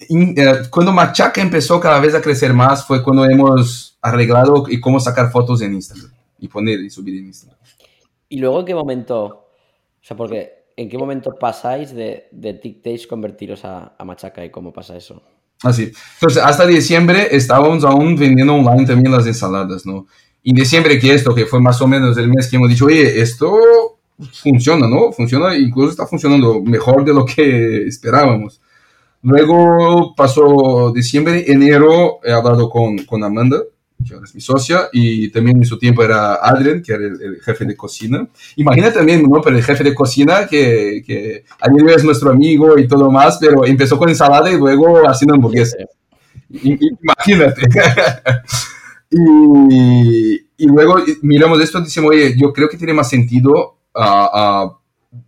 eh, 0.00 0.62
cuando 0.70 0.92
Machaca 0.92 1.42
empezó 1.42 1.78
cada 1.78 2.00
vez 2.00 2.14
a 2.14 2.22
crecer 2.22 2.54
más, 2.54 2.86
fue 2.86 3.02
cuando 3.02 3.26
hemos 3.26 3.98
arreglado 4.00 4.64
y 4.68 4.80
cómo 4.80 4.98
sacar 4.98 5.30
fotos 5.30 5.60
en 5.60 5.74
Instagram 5.74 6.10
y 6.44 6.48
poner 6.48 6.80
y 6.80 6.90
subir 6.90 7.18
en 7.18 7.26
Instagram. 7.26 7.58
¿Y 8.28 8.38
luego 8.38 8.60
en 8.60 8.66
qué 8.66 8.74
momento, 8.74 9.24
o 9.24 10.02
sea, 10.02 10.16
porque 10.16 10.64
en 10.76 10.88
qué 10.88 10.98
momento 10.98 11.34
pasáis 11.40 11.94
de, 11.94 12.28
de 12.32 12.54
TikTok 12.54 13.06
convertiros 13.08 13.64
a, 13.64 13.94
a, 13.98 14.04
Machaca 14.04 14.44
y 14.44 14.50
cómo 14.50 14.72
pasa 14.72 14.96
eso? 14.96 15.22
Así. 15.62 15.92
Entonces, 16.14 16.42
hasta 16.42 16.66
diciembre 16.66 17.28
estábamos 17.30 17.84
aún 17.84 18.16
vendiendo 18.16 18.54
online 18.54 18.86
también 18.86 19.12
las 19.12 19.26
ensaladas, 19.26 19.86
¿no? 19.86 20.06
Y 20.42 20.52
diciembre 20.52 20.98
que 20.98 21.14
esto, 21.14 21.34
que 21.34 21.46
fue 21.46 21.60
más 21.60 21.80
o 21.80 21.88
menos 21.88 22.18
el 22.18 22.28
mes 22.28 22.48
que 22.48 22.56
hemos 22.56 22.68
dicho, 22.68 22.84
oye, 22.84 23.20
esto 23.20 23.56
funciona, 24.42 24.86
¿no? 24.86 25.12
Funciona, 25.12 25.56
incluso 25.56 25.90
está 25.92 26.06
funcionando 26.06 26.60
mejor 26.60 27.04
de 27.04 27.14
lo 27.14 27.24
que 27.24 27.86
esperábamos. 27.86 28.60
Luego 29.22 30.14
pasó 30.14 30.92
diciembre, 30.94 31.44
enero, 31.50 32.18
he 32.22 32.32
hablado 32.32 32.68
con, 32.68 32.98
con 32.98 33.24
Amanda, 33.24 33.62
que 34.06 34.14
ahora 34.14 34.26
es 34.26 34.34
mi 34.34 34.40
socia, 34.40 34.88
y 34.92 35.30
también 35.30 35.56
en 35.58 35.64
su 35.64 35.78
tiempo 35.78 36.02
era 36.02 36.34
Adrian, 36.34 36.82
que 36.82 36.92
era 36.92 37.06
el, 37.06 37.20
el 37.22 37.40
jefe 37.40 37.64
de 37.64 37.76
cocina. 37.76 38.26
Imagina 38.56 38.92
también, 38.92 39.22
¿no? 39.22 39.40
Pero 39.40 39.56
el 39.56 39.64
jefe 39.64 39.84
de 39.84 39.94
cocina, 39.94 40.46
que, 40.46 41.02
que 41.06 41.44
Adrian 41.60 41.90
es 41.90 42.04
nuestro 42.04 42.30
amigo 42.30 42.78
y 42.78 42.86
todo 42.86 43.10
más, 43.10 43.38
pero 43.38 43.64
empezó 43.64 43.98
con 43.98 44.08
ensalada 44.08 44.50
y 44.50 44.58
luego 44.58 45.08
haciendo 45.08 45.34
hamburguesas. 45.34 45.86
Imagínate. 46.50 47.62
y, 49.10 50.34
y, 50.56 50.66
luego 50.66 50.96
miramos 51.22 51.60
esto 51.60 51.78
y 51.78 51.84
decimos, 51.84 52.10
oye, 52.10 52.34
yo 52.38 52.52
creo 52.52 52.68
que 52.68 52.76
tiene 52.76 52.94
más 52.94 53.08
sentido 53.08 53.78
uh, 53.94 54.38
uh, 54.38 54.72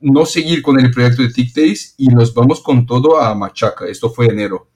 no 0.01 0.27
seguir 0.27 0.63
con 0.63 0.79
el 0.79 0.91
proyecto 0.91 1.23
de 1.23 1.33
TikTays 1.33 1.95
y 1.99 2.09
nos 2.09 2.35
vamos 2.35 2.61
con 2.61 2.87
todo 2.87 3.21
a 3.21 3.35
Machaca. 3.35 3.87
Esto 3.87 4.11
fue 4.11 4.27
enero. 4.27 4.69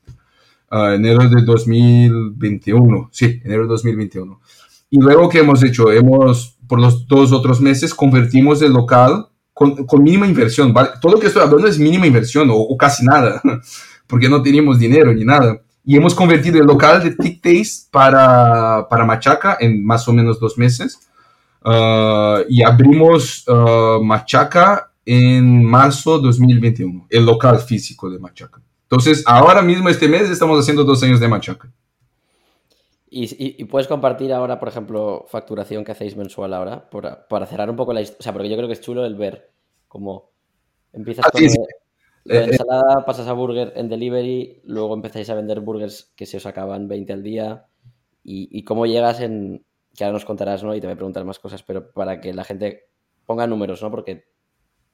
Enero 0.70 1.28
de 1.28 1.42
2021, 1.42 3.08
sí, 3.12 3.40
enero 3.44 3.62
de 3.62 3.68
2021. 3.70 4.40
Y 4.90 5.00
luego, 5.00 5.28
¿qué 5.28 5.40
hemos 5.40 5.62
hecho? 5.64 5.90
Hemos, 5.90 6.56
por 6.68 6.80
los 6.80 7.06
dos 7.08 7.32
otros 7.32 7.60
meses, 7.60 7.92
convertimos 7.92 8.62
el 8.62 8.72
local 8.72 9.26
con, 9.52 10.02
mínima 10.02 10.26
inversión. 10.26 10.72
¿vale? 10.72 10.90
Todo 11.00 11.12
lo 11.12 11.20
que 11.20 11.26
estoy 11.26 11.42
hablando 11.42 11.66
es 11.66 11.78
mínima 11.78 12.06
inversión 12.06 12.48
o, 12.52 12.76
casi 12.76 13.04
nada, 13.04 13.42
porque 14.06 14.28
no 14.28 14.42
teníamos 14.42 14.78
dinero 14.78 15.12
ni 15.12 15.24
nada. 15.24 15.60
Y 15.84 15.96
hemos 15.96 16.14
convertido 16.14 16.60
el 16.60 16.66
local 16.66 17.02
de 17.02 17.16
Tic 17.16 17.42
Taste 17.42 17.88
para, 17.90 18.86
para 18.88 19.04
Machaca 19.04 19.56
en 19.58 19.84
más 19.84 20.06
o 20.06 20.12
menos 20.12 20.38
dos 20.38 20.56
meses. 20.56 20.98
Uh, 21.64 22.42
y 22.48 22.62
abrimos 22.62 23.44
uh, 23.48 24.02
Machaca 24.02 24.92
en 25.04 25.64
marzo 25.64 26.18
de 26.18 26.28
2021, 26.28 27.06
el 27.10 27.26
local 27.26 27.58
físico 27.58 28.08
de 28.08 28.18
Machaca. 28.18 28.60
Entonces, 28.90 29.22
ahora 29.24 29.62
mismo, 29.62 29.88
este 29.88 30.08
mes, 30.08 30.28
estamos 30.28 30.58
haciendo 30.58 30.82
dos 30.82 31.00
años 31.04 31.20
de 31.20 31.28
machaca. 31.28 31.72
¿Y, 33.08 33.24
y, 33.24 33.54
y 33.62 33.64
puedes 33.66 33.86
compartir 33.86 34.32
ahora, 34.32 34.58
por 34.58 34.66
ejemplo, 34.66 35.26
facturación 35.28 35.84
que 35.84 35.92
hacéis 35.92 36.16
mensual 36.16 36.52
ahora? 36.52 36.90
Por, 36.90 37.26
para 37.28 37.46
cerrar 37.46 37.70
un 37.70 37.76
poco 37.76 37.92
la 37.92 38.00
historia. 38.00 38.18
O 38.18 38.22
sea, 38.24 38.32
porque 38.32 38.48
yo 38.48 38.56
creo 38.56 38.66
que 38.66 38.72
es 38.72 38.80
chulo 38.80 39.06
el 39.06 39.14
ver 39.14 39.52
cómo 39.86 40.32
empiezas 40.92 41.24
ah, 41.24 41.30
con 41.30 41.40
sí, 41.40 41.50
sí. 41.50 41.58
la 42.24 42.44
ensalada, 42.46 43.04
pasas 43.04 43.28
a 43.28 43.32
burger 43.32 43.72
en 43.76 43.88
delivery, 43.88 44.60
luego 44.64 44.92
empezáis 44.94 45.30
a 45.30 45.36
vender 45.36 45.60
burgers 45.60 46.12
que 46.16 46.26
se 46.26 46.38
os 46.38 46.46
acaban 46.46 46.88
20 46.88 47.12
al 47.12 47.22
día 47.22 47.66
y, 48.24 48.48
y 48.50 48.64
cómo 48.64 48.86
llegas 48.86 49.20
en... 49.20 49.64
Que 49.96 50.02
ahora 50.02 50.14
nos 50.14 50.24
contarás, 50.24 50.64
¿no? 50.64 50.74
Y 50.74 50.80
te 50.80 50.88
voy 50.88 50.94
a 50.94 50.96
preguntar 50.96 51.24
más 51.24 51.38
cosas, 51.38 51.62
pero 51.62 51.92
para 51.92 52.20
que 52.20 52.34
la 52.34 52.42
gente 52.42 52.88
ponga 53.24 53.46
números, 53.46 53.82
¿no? 53.82 53.90
Porque 53.90 54.24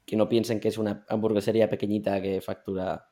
que 0.05 0.17
no 0.17 0.29
piensen 0.29 0.61
que 0.61 0.69
es 0.69 0.77
una 0.77 1.07
hamburguesería 1.09 1.71
pequeñita 1.71 2.21
que 2.21 2.43
factura 2.43 3.09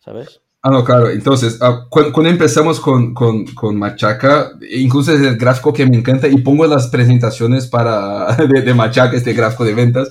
¿sabes? 0.00 0.40
Ah, 0.62 0.70
no, 0.70 0.84
claro. 0.84 1.08
Entonces, 1.08 1.58
uh, 1.62 1.88
cuando, 1.88 2.28
empezamos 2.28 2.80
con, 2.80 3.14
con, 3.14 3.46
con, 3.46 3.78
Machaca, 3.78 4.50
incluso 4.70 5.12
es 5.12 5.20
el 5.22 5.38
gráfico 5.38 5.72
que 5.72 5.86
me 5.86 5.96
encanta 5.96 6.28
y 6.28 6.36
pongo 6.42 6.66
las 6.66 6.88
presentaciones 6.88 7.66
para, 7.66 8.34
de, 8.48 8.60
de 8.60 8.74
Machaca, 8.74 9.16
este 9.16 9.32
gráfico 9.32 9.64
de 9.64 9.74
ventas, 9.74 10.10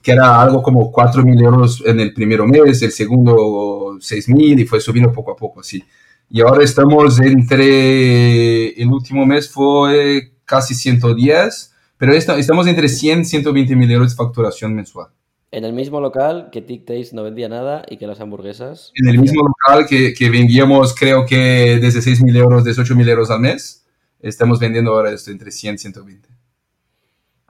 que 0.00 0.12
era 0.12 0.40
algo 0.40 0.62
como 0.62 0.92
4 0.92 1.24
mil 1.24 1.42
euros 1.42 1.82
en 1.84 1.98
el 1.98 2.14
primer 2.14 2.42
mes, 2.44 2.80
el 2.82 2.92
segundo 2.92 3.96
6 4.00 4.28
mil 4.28 4.60
y 4.60 4.66
fue 4.66 4.80
subiendo 4.80 5.12
poco 5.12 5.32
a 5.32 5.36
poco, 5.36 5.60
así. 5.60 5.82
Y 6.30 6.42
ahora 6.42 6.62
estamos 6.62 7.18
entre, 7.20 8.68
el 8.80 8.88
último 8.88 9.26
mes 9.26 9.50
fue 9.50 10.32
casi 10.44 10.74
110, 10.74 11.74
pero 11.96 12.12
estamos 12.12 12.66
entre 12.68 12.88
100 12.88 13.20
y 13.22 13.24
120 13.24 13.74
mil 13.74 13.90
euros 13.90 14.10
de 14.10 14.16
facturación 14.16 14.74
mensual. 14.74 15.08
En 15.50 15.64
el 15.64 15.72
mismo 15.72 16.00
local 16.00 16.50
que 16.52 16.60
Tic 16.60 16.84
Taste 16.84 17.10
no 17.14 17.22
vendía 17.22 17.48
nada 17.48 17.82
y 17.88 17.96
que 17.96 18.06
las 18.06 18.20
hamburguesas. 18.20 18.92
En 18.94 19.08
el 19.08 19.18
mismo 19.18 19.42
local 19.42 19.86
que, 19.88 20.12
que 20.12 20.28
vendíamos, 20.28 20.94
creo 20.94 21.24
que 21.24 21.78
desde 21.80 22.00
6.000 22.00 22.36
euros, 22.36 22.64
desde 22.64 22.82
8.000 22.82 23.08
euros 23.08 23.30
al 23.30 23.40
mes, 23.40 23.86
estamos 24.20 24.60
vendiendo 24.60 24.92
ahora 24.92 25.10
esto 25.10 25.30
entre 25.30 25.50
100 25.50 25.74
y 25.76 25.78
120. 25.78 26.28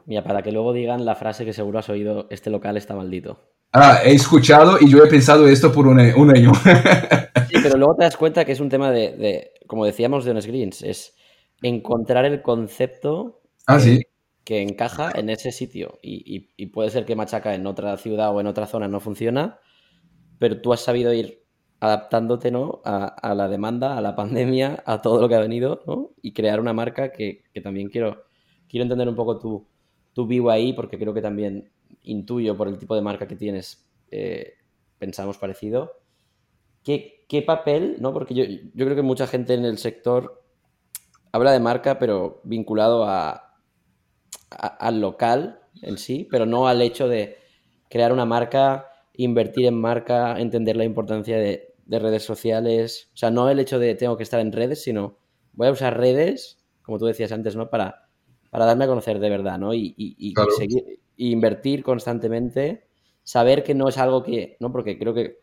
Mira, 0.07 0.23
para 0.23 0.43
que 0.43 0.53
luego 0.53 0.73
digan 0.73 1.05
la 1.05 1.17
frase 1.17 1.45
que 1.45 1.53
seguro 1.53 1.81
has 1.81 1.89
oído: 1.89 2.29
este 2.31 2.51
local 2.51 2.77
está 2.77 2.95
maldito. 2.95 3.41
Ah, 3.73 4.01
he 4.05 4.13
escuchado 4.13 4.79
y 4.81 4.89
yo 4.89 5.05
he 5.05 5.09
pensado 5.09 5.49
esto 5.49 5.73
por 5.73 5.89
un, 5.89 5.99
un 5.99 6.31
año. 6.31 6.53
sí, 7.49 7.57
pero 7.63 7.77
luego 7.77 7.97
te 7.97 8.05
das 8.05 8.17
cuenta 8.17 8.45
que 8.45 8.53
es 8.53 8.61
un 8.61 8.69
tema 8.69 8.93
de, 8.93 9.17
de 9.17 9.53
como 9.67 9.85
decíamos 9.85 10.25
de 10.25 10.31
Honest 10.31 10.47
Greens, 10.47 10.83
es 10.83 11.15
encontrar 11.63 12.25
el 12.25 12.43
concepto. 12.43 13.43
Ah, 13.67 13.81
sí 13.81 14.01
que 14.49 14.63
encaja 14.63 15.13
en 15.15 15.29
ese 15.29 15.53
sitio. 15.53 15.99
Y, 16.01 16.41
puede 16.69 16.89
ser 16.89 17.05
que 17.05 17.15
Machaca 17.15 17.55
en 17.55 17.67
otra 17.67 17.95
ciudad 17.99 18.35
o 18.35 18.41
en 18.41 18.47
otra 18.47 18.67
zona 18.67 18.89
no 18.89 18.99
funciona, 18.99 19.61
pero 20.39 20.63
tú 20.63 20.73
has 20.73 20.81
sabido 20.81 21.13
ir 21.13 21.45
adaptándote 21.81 22.51
¿no? 22.51 22.81
a, 22.87 23.35
la 23.35 23.47
demanda, 23.47 23.99
a 23.99 24.01
la 24.01 24.17
pandemia, 24.17 24.83
a 24.87 25.03
todo 25.03 25.21
lo 25.21 25.29
que 25.29 25.35
ha 25.35 25.41
venido, 25.41 25.83
¿no? 25.87 26.13
y 26.23 26.33
crear 26.33 26.61
una 26.61 26.73
marca 26.73 27.13
que, 27.13 27.43
que 27.53 27.61
también 27.61 27.91
quiero, 27.91 28.25
quiero 28.71 28.85
entender 28.85 29.07
un 29.07 29.17
poco 29.17 29.39
tu, 29.39 29.69
tu 30.15 30.27
vivo 30.27 30.51
ahí, 30.51 30.73
porque 30.73 30.99
creo 30.99 31.13
que 31.13 31.21
también 31.21 31.71
intuyo 32.05 32.57
por 32.57 32.69
el 32.69 32.79
tipo 32.79 32.95
de 32.95 33.03
marca 33.03 33.29
que 33.29 33.37
tienes, 33.37 33.87
eh, 34.11 34.55
pensamos 34.99 35.37
parecido. 35.37 35.93
¿Qué, 36.83 37.27
¿Qué, 37.29 37.43
papel? 37.43 37.97
¿no? 38.01 38.15
Porque 38.15 38.33
yo, 38.33 38.45
yo 38.47 38.87
creo 38.87 38.97
que 38.97 39.03
mucha 39.03 39.27
gente 39.27 39.53
en 39.53 39.67
el 39.67 39.77
sector 39.77 40.43
habla 41.33 41.53
de 41.53 41.61
marca, 41.61 41.99
pero 41.99 42.41
vinculado 42.45 43.05
a, 43.05 43.48
al 44.51 45.01
local 45.01 45.61
en 45.83 45.99
sí, 45.99 46.27
pero 46.31 46.47
no 46.47 46.69
al 46.69 46.83
hecho 46.83 47.09
de 47.09 47.37
crear 47.89 48.13
una 48.13 48.25
marca, 48.25 48.87
invertir 49.15 49.67
en 49.67 49.81
marca, 49.81 50.39
entender 50.39 50.77
la 50.77 50.85
importancia 50.85 51.37
de, 51.39 51.75
de, 51.87 51.99
redes 51.99 52.25
sociales. 52.25 53.11
O 53.15 53.17
sea, 53.17 53.31
no 53.31 53.49
el 53.49 53.59
hecho 53.59 53.79
de 53.79 53.95
tengo 53.95 54.17
que 54.17 54.23
estar 54.23 54.41
en 54.41 54.53
redes, 54.53 54.83
sino 54.83 55.19
voy 55.53 55.69
a 55.69 55.73
usar 55.73 55.99
redes, 55.99 56.59
como 56.83 56.99
tú 56.99 57.07
decías 57.07 57.33
antes, 57.33 57.57
¿no? 57.57 57.69
Para, 57.71 58.09
para 58.51 58.65
darme 58.65 58.85
a 58.85 58.89
conocer 58.89 59.19
de 59.19 59.31
verdad, 59.31 59.59
¿no? 59.59 59.75
Y, 59.75 59.95
y, 59.97 60.17
y 60.19 60.35
claro. 60.35 60.51
seguir, 60.53 61.01
y 61.17 61.33
invertir 61.33 61.83
constantemente, 61.83 62.87
saber 63.23 63.63
que 63.63 63.75
no 63.75 63.89
es 63.89 63.99
algo 63.99 64.23
que, 64.23 64.57
¿no? 64.61 64.73
Porque 64.73 64.99
creo 64.99 65.13
que 65.15 65.39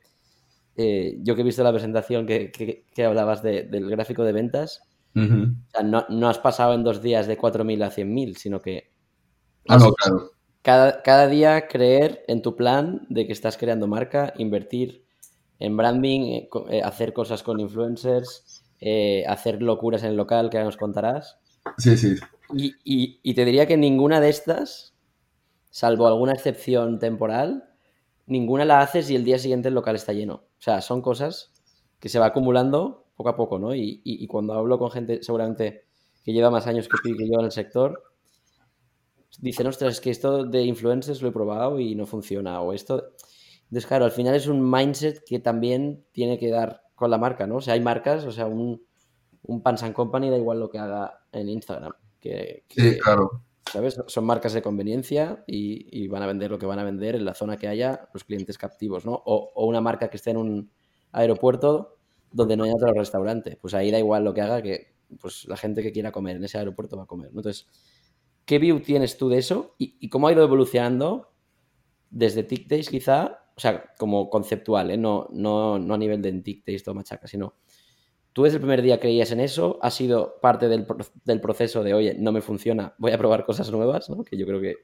eh, 0.78 1.18
yo 1.22 1.36
que 1.36 1.42
he 1.42 1.46
visto 1.46 1.64
la 1.64 1.72
presentación 1.72 2.26
que, 2.26 2.52
que, 2.52 2.86
que 2.94 3.06
hablabas 3.06 3.44
de, 3.44 3.64
del 3.64 3.90
gráfico 3.90 4.24
de 4.24 4.32
ventas, 4.32 4.82
uh 5.16 5.20
-huh. 5.20 5.54
o 5.54 5.70
sea, 5.70 5.84
no, 5.84 6.06
no, 6.10 6.30
has 6.30 6.40
pasado 6.40 6.74
en 6.74 6.84
dos 6.84 7.02
días 7.02 7.28
de 7.28 7.38
4.000 7.38 7.84
a 7.84 7.92
100.000, 7.92 8.36
sino 8.36 8.62
que 8.62 8.95
Ah, 9.68 9.78
no, 9.78 9.94
claro. 9.94 10.32
Cada, 10.62 11.02
cada, 11.04 11.28
día 11.28 11.68
creer 11.68 12.24
en 12.28 12.42
tu 12.42 12.56
plan 12.56 13.06
de 13.10 13.28
que 13.28 13.34
estás 13.34 13.58
creando 13.58 13.88
marca, 13.88 14.34
invertir 14.38 15.06
en 15.60 15.78
branding, 15.78 16.48
eh, 16.70 16.82
hacer 16.84 17.14
cosas 17.14 17.44
con 17.44 17.60
influencers, 17.60 18.64
eh, 18.80 19.24
hacer 19.28 19.62
locuras 19.62 20.04
en 20.04 20.10
el 20.10 20.18
local 20.18 20.50
que 20.50 20.58
ahora 20.58 20.66
nos 20.66 20.78
contarás. 20.78 21.38
Sí, 21.78 21.98
sí. 21.98 22.16
Y, 22.54 22.76
y, 22.84 23.20
y, 23.24 23.34
te 23.34 23.46
diría 23.46 23.66
que 23.66 23.78
ninguna 23.78 24.20
de 24.20 24.30
estas, 24.30 24.94
salvo 25.70 26.08
alguna 26.08 26.34
excepción 26.34 27.00
temporal, 27.00 27.70
ninguna 28.28 28.66
la 28.66 28.82
haces 28.82 29.10
y 29.10 29.16
el 29.16 29.24
día 29.24 29.40
siguiente 29.40 29.70
el 29.70 29.76
local 29.76 29.96
está 29.96 30.14
lleno. 30.14 30.36
O 30.36 30.62
sea, 30.62 30.82
son 30.82 31.02
cosas 31.02 31.52
que 32.00 32.10
se 32.10 32.20
va 32.20 32.28
acumulando 32.28 33.08
poco 33.16 33.30
a 33.30 33.36
poco, 33.36 33.60
¿no? 33.60 33.74
Y, 33.74 34.02
y 34.04 34.28
cuando 34.28 34.54
hablo 34.54 34.78
con 34.78 34.92
gente 34.92 35.24
seguramente 35.24 35.86
que 36.24 36.34
lleva 36.34 36.52
más 36.52 36.68
años 36.68 36.88
que 36.88 36.98
tú 37.02 37.10
y 37.10 37.18
que 37.18 37.28
yo 37.28 37.40
en 37.40 37.46
el 37.46 37.52
sector, 37.52 38.04
dicen, 39.40 39.68
ostras, 39.68 39.96
es 39.96 40.02
que 40.02 40.10
esto 40.10 40.44
de 40.46 40.64
influencers 40.64 41.22
lo 41.22 41.30
he 41.30 41.32
probado 41.32 41.80
y 41.80 41.96
no 41.96 42.06
funciona, 42.06 42.62
o 42.62 42.74
esto... 42.74 43.14
Entonces, 43.64 43.88
claro, 43.88 44.06
al 44.06 44.12
final 44.12 44.36
es 44.36 44.48
un 44.48 44.70
mindset 44.70 45.24
que 45.26 45.40
también 45.40 46.06
tiene 46.12 46.38
que 46.38 46.50
dar 46.52 46.84
con 46.94 47.10
la 47.10 47.18
marca, 47.18 47.48
¿no? 47.48 47.58
O 47.58 47.62
sea, 47.62 47.74
hay 47.74 47.82
marcas, 47.82 48.24
o 48.26 48.32
sea, 48.32 48.46
un, 48.46 48.86
un 49.42 49.62
Pants 49.62 49.84
and 49.84 49.94
Company 49.94 50.30
da 50.30 50.38
igual 50.38 50.60
lo 50.60 50.70
que 50.70 50.78
haga 50.78 51.20
en 51.32 51.50
Instagram. 51.50 51.94
Que, 52.20 52.64
sí, 52.70 52.98
claro. 53.00 53.44
¿Sabes? 53.72 54.00
Son 54.08 54.26
marcas 54.26 54.54
de 54.54 54.62
conveniencia 54.62 55.44
y, 55.48 56.08
van 56.08 56.22
a 56.22 56.28
vender 56.28 56.52
lo 56.52 56.60
que 56.60 56.66
van 56.68 56.80
a 56.80 56.84
vender 56.84 57.16
en 57.16 57.26
la 57.26 57.34
zona 57.34 57.58
que 57.58 57.68
haya 57.68 58.08
los 58.14 58.24
clientes 58.24 58.58
captivos, 58.58 59.06
¿no? 59.06 59.14
O, 59.26 59.52
o 59.56 59.66
una 59.66 59.82
marca 59.82 60.10
que 60.10 60.18
esté 60.18 60.30
en 60.30 60.38
un 60.38 60.72
aeropuerto 61.12 61.98
donde 62.32 62.56
no 62.56 62.64
hay 62.64 62.72
otro 62.72 62.94
restaurante. 62.94 63.58
Pues 63.60 63.74
ahí 63.74 63.92
da 63.92 63.98
igual 64.00 64.24
lo 64.24 64.34
que 64.34 64.42
haga, 64.42 64.62
que 64.62 64.96
pues 65.20 65.46
la 65.48 65.58
gente 65.58 65.82
que 65.82 65.92
quiera 65.92 66.12
comer 66.12 66.38
en 66.38 66.44
ese 66.44 66.58
aeropuerto 66.58 66.98
va 66.98 67.04
a 67.04 67.08
comer. 67.08 67.30
Entonces, 67.30 67.68
¿qué 68.46 68.60
view 68.60 68.80
tienes 68.80 69.18
tú 69.18 69.30
de 69.30 69.38
eso 69.38 69.76
y, 69.78 70.10
cómo 70.10 70.28
ha 70.28 70.34
ido 70.34 70.44
evolucionando 70.44 71.32
desde 72.10 72.44
TickTaste 72.44 72.92
quizá? 72.92 73.40
O 73.56 73.60
sea, 73.60 73.94
como 73.98 74.30
conceptual, 74.30 74.92
¿eh? 74.92 74.98
no, 74.98 75.28
no, 75.32 75.80
no 75.80 75.94
a 75.94 75.98
nivel 75.98 76.22
de 76.22 76.32
TickTaste 76.32 76.90
o 76.90 76.94
Machaca, 76.94 77.28
sino 77.28 77.56
tú 78.34 78.44
desde 78.44 78.58
el 78.58 78.62
primer 78.62 78.82
día 78.82 79.00
creías 79.00 79.32
en 79.32 79.40
eso, 79.40 79.80
ha 79.82 79.92
sido 79.92 80.40
parte 80.42 80.68
del, 80.68 80.86
proceso 81.42 81.84
de, 81.84 81.94
oye, 81.94 82.16
no 82.20 82.32
me 82.32 82.42
funciona, 82.42 82.94
voy 82.98 83.12
a 83.12 83.18
probar 83.18 83.46
cosas 83.46 83.72
nuevas, 83.72 84.10
¿no? 84.10 84.24
Que 84.24 84.38
yo 84.38 84.46
creo 84.46 84.60
que 84.60 84.76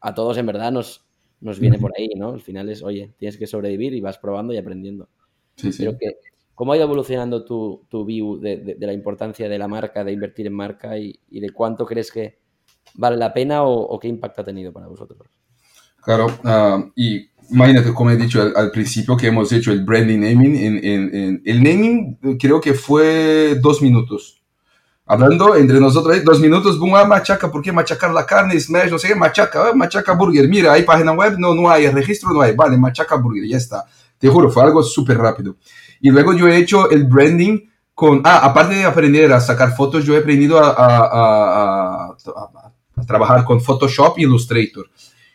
a, 0.00 0.14
todos 0.14 0.36
en 0.36 0.46
verdad 0.46 0.70
nos, 0.70 1.06
nos 1.40 1.58
viene 1.58 1.78
por 1.78 1.92
ahí, 1.96 2.10
¿no? 2.16 2.30
Al 2.30 2.42
final 2.42 2.68
es, 2.68 2.82
oye, 2.82 3.14
tienes 3.16 3.38
que 3.38 3.46
sobrevivir 3.46 3.94
y 3.94 4.00
vas 4.00 4.18
probando 4.18 4.52
y 4.52 4.58
aprendiendo. 4.58 5.08
Sí, 5.56 5.72
sí. 5.72 5.84
Pero 5.84 5.96
que 5.96 6.18
¿Cómo 6.60 6.74
ha 6.74 6.76
ido 6.76 6.84
evolucionando 6.84 7.42
tu, 7.46 7.86
tu 7.88 8.04
view 8.04 8.38
de, 8.38 8.76
la 8.78 8.92
importancia 8.92 9.48
de 9.48 9.58
la 9.58 9.66
marca, 9.66 10.04
de 10.04 10.12
invertir 10.12 10.46
en 10.46 10.52
marca 10.52 10.98
y, 10.98 11.18
de 11.30 11.48
cuánto 11.54 11.86
crees 11.86 12.12
que 12.12 12.38
vale 12.94 13.16
la 13.16 13.32
pena 13.32 13.62
o, 13.62 13.98
qué 13.98 14.08
impacto 14.08 14.42
ha 14.42 14.44
tenido 14.44 14.72
para 14.72 14.86
vosotros? 14.86 15.18
Claro, 16.02 16.26
ah, 16.44 16.82
y 16.96 17.28
imagínate, 17.50 17.92
como 17.92 18.10
he 18.10 18.16
dicho 18.16 18.40
al, 18.54 18.70
principio, 18.70 19.16
que 19.16 19.26
hemos 19.26 19.52
hecho 19.52 19.72
el 19.72 19.84
branding 19.84 20.20
naming. 20.20 20.56
En, 20.56 21.42
el 21.44 21.62
naming 21.62 22.18
creo 22.38 22.60
que 22.60 22.74
fue 22.74 23.56
dos 23.60 23.82
minutos. 23.82 24.40
Hablando 25.06 25.56
entre 25.56 25.80
nosotros, 25.80 26.22
dos 26.24 26.38
minutos, 26.38 26.78
boom, 26.78 26.94
ah, 26.94 27.04
machaca, 27.04 27.50
¿por 27.50 27.62
qué 27.62 27.72
machacar 27.72 28.12
la 28.12 28.24
carne? 28.24 28.58
Smash, 28.60 28.92
no 28.92 28.98
sé 28.98 29.08
qué, 29.08 29.16
machaca, 29.16 29.70
ah, 29.70 29.72
machaca 29.74 30.12
burger. 30.12 30.48
Mira, 30.48 30.72
hay 30.72 30.84
página 30.84 31.10
web, 31.10 31.34
no, 31.36 31.52
no 31.52 31.68
hay, 31.68 31.88
registro 31.88 32.30
no 32.32 32.40
hay, 32.40 32.54
vale, 32.54 32.76
machaca 32.76 33.16
burger, 33.16 33.44
ya 33.44 33.56
está. 33.56 33.84
Te 34.18 34.28
juro, 34.28 34.50
fue 34.50 34.62
algo 34.62 34.82
súper 34.84 35.18
rápido. 35.18 35.56
Y 36.00 36.10
luego 36.10 36.32
yo 36.32 36.46
he 36.46 36.56
hecho 36.56 36.88
el 36.90 37.04
branding 37.04 37.58
con, 37.92 38.22
ah, 38.24 38.38
aparte 38.44 38.76
de 38.76 38.84
aprender 38.84 39.32
a 39.32 39.40
sacar 39.40 39.74
fotos, 39.74 40.04
yo 40.04 40.14
he 40.14 40.18
aprendido 40.18 40.58
a, 40.58 40.70
a, 40.70 42.12
a, 42.12 42.69
trabajar 43.06 43.44
con 43.44 43.60
Photoshop 43.60 44.18
y 44.18 44.22
Illustrator. 44.22 44.88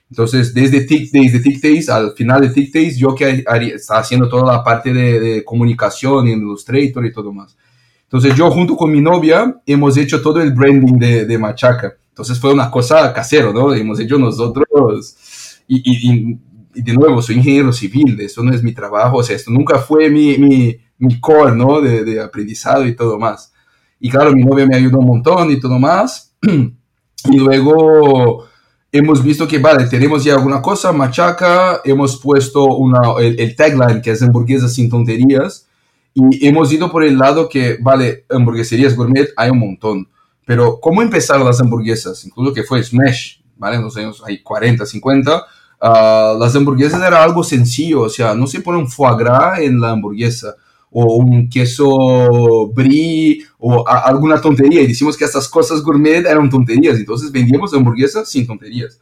Entonces, 0.09 0.53
desde 0.53 0.81
TikTok 0.81 1.89
al 1.89 2.11
final 2.13 2.41
de 2.41 2.49
TikTok, 2.49 2.97
yo 2.97 3.15
que 3.15 3.43
estaba 3.73 3.99
haciendo 3.99 4.29
toda 4.29 4.53
la 4.53 4.63
parte 4.63 4.93
de, 4.93 5.43
comunicación 5.43 6.27
en 6.27 6.39
Illustrator 6.39 7.05
y 7.05 7.11
todo 7.11 7.33
más. 7.33 7.57
Entonces, 8.03 8.35
yo 8.35 8.51
junto 8.51 8.77
con 8.77 8.91
mi 8.91 9.01
novia 9.01 9.61
hemos 9.65 9.97
hecho 9.97 10.21
todo 10.21 10.41
el 10.41 10.53
branding 10.53 10.99
de, 10.99 11.25
de 11.25 11.37
Machaca. 11.37 11.95
Entonces, 12.09 12.39
fue 12.39 12.53
una 12.53 12.69
cosa 12.69 13.11
casero, 13.13 13.51
¿no? 13.51 13.73
Hemos 13.73 13.99
hecho 13.99 14.17
nosotros. 14.17 15.17
Y, 15.67 15.81
y, 15.83 16.39
y 16.75 16.81
de 16.81 16.93
nuevo, 16.93 17.21
soy 17.21 17.37
ingeniero 17.37 17.71
civil, 17.71 18.19
eso 18.19 18.43
no 18.43 18.53
es 18.53 18.61
mi 18.61 18.73
trabajo, 18.73 19.17
o 19.17 19.23
sea, 19.23 19.35
esto 19.35 19.49
nunca 19.49 19.79
fue 19.79 20.09
mi, 20.09 20.37
mi, 20.37 20.77
mi 20.97 21.19
core, 21.19 21.55
¿no? 21.55 21.81
De, 21.81 22.03
de, 22.03 22.21
aprendizado 22.21 22.85
y 22.85 22.95
todo 22.95 23.17
más. 23.17 23.53
Y 23.99 24.09
claro, 24.09 24.33
mi 24.33 24.43
novia 24.43 24.65
me 24.67 24.75
ayudó 24.75 24.99
un 24.99 25.07
montón 25.07 25.49
y 25.51 25.59
todo 25.59 25.79
más. 25.79 26.35
y 27.31 27.37
luego 27.37 28.45
hemos 28.91 29.23
visto 29.23 29.47
que, 29.47 29.59
vale, 29.59 29.87
tenemos 29.87 30.23
ya 30.23 30.33
alguna 30.35 30.61
cosa, 30.61 30.91
machaca, 30.91 31.81
hemos 31.83 32.17
puesto 32.17 32.65
una, 32.65 32.99
el, 33.19 33.39
el 33.39 33.55
tagline 33.55 34.01
que 34.01 34.11
es 34.11 34.21
hamburguesas 34.21 34.73
sin 34.73 34.89
tonterías. 34.89 35.67
Y 36.13 36.47
hemos 36.47 36.71
ido 36.71 36.89
por 36.89 37.03
el 37.03 37.17
lado 37.17 37.49
que, 37.49 37.77
vale, 37.81 38.25
hamburgueserías 38.29 38.95
gourmet 38.95 39.29
hay 39.35 39.49
un 39.49 39.59
montón. 39.59 40.07
Pero, 40.45 40.79
¿cómo 40.79 41.01
empezaron 41.01 41.45
las 41.45 41.59
hamburguesas? 41.59 42.23
Incluso 42.25 42.53
que 42.53 42.63
fue 42.63 42.81
Smash, 42.81 43.39
¿vale? 43.57 43.75
En 43.75 43.83
los 43.83 43.97
años 43.97 44.23
hay 44.25 44.41
40, 44.41 44.85
50 44.85 45.45
Ah, 45.87 46.35
las 46.39 46.55
hamburguesas 46.55 47.01
era 47.01 47.23
algo 47.23 47.43
sencillo, 47.43 48.01
o 48.01 48.09
sea, 48.09 48.33
no 48.33 48.47
se 48.47 48.61
pone 48.61 48.79
un 48.79 48.89
foie 48.89 49.15
gras 49.17 49.59
en 49.59 49.79
la 49.79 49.91
hamburguesa 49.91 50.55
o 50.97 51.17
un 51.17 51.49
queso 51.49 52.71
brie 52.73 53.43
o 53.59 53.85
alguna 53.85 54.39
tontería 54.39 54.81
y 54.81 54.87
decimos 54.87 55.17
que 55.17 55.25
estas 55.25 55.49
cosas 55.49 55.81
gourmet 55.81 56.25
eran 56.25 56.49
tonterías, 56.49 56.97
entonces 56.97 57.33
vendíamos 57.33 57.73
hamburguesas 57.73 58.29
sin 58.29 58.47
tonterías. 58.47 58.97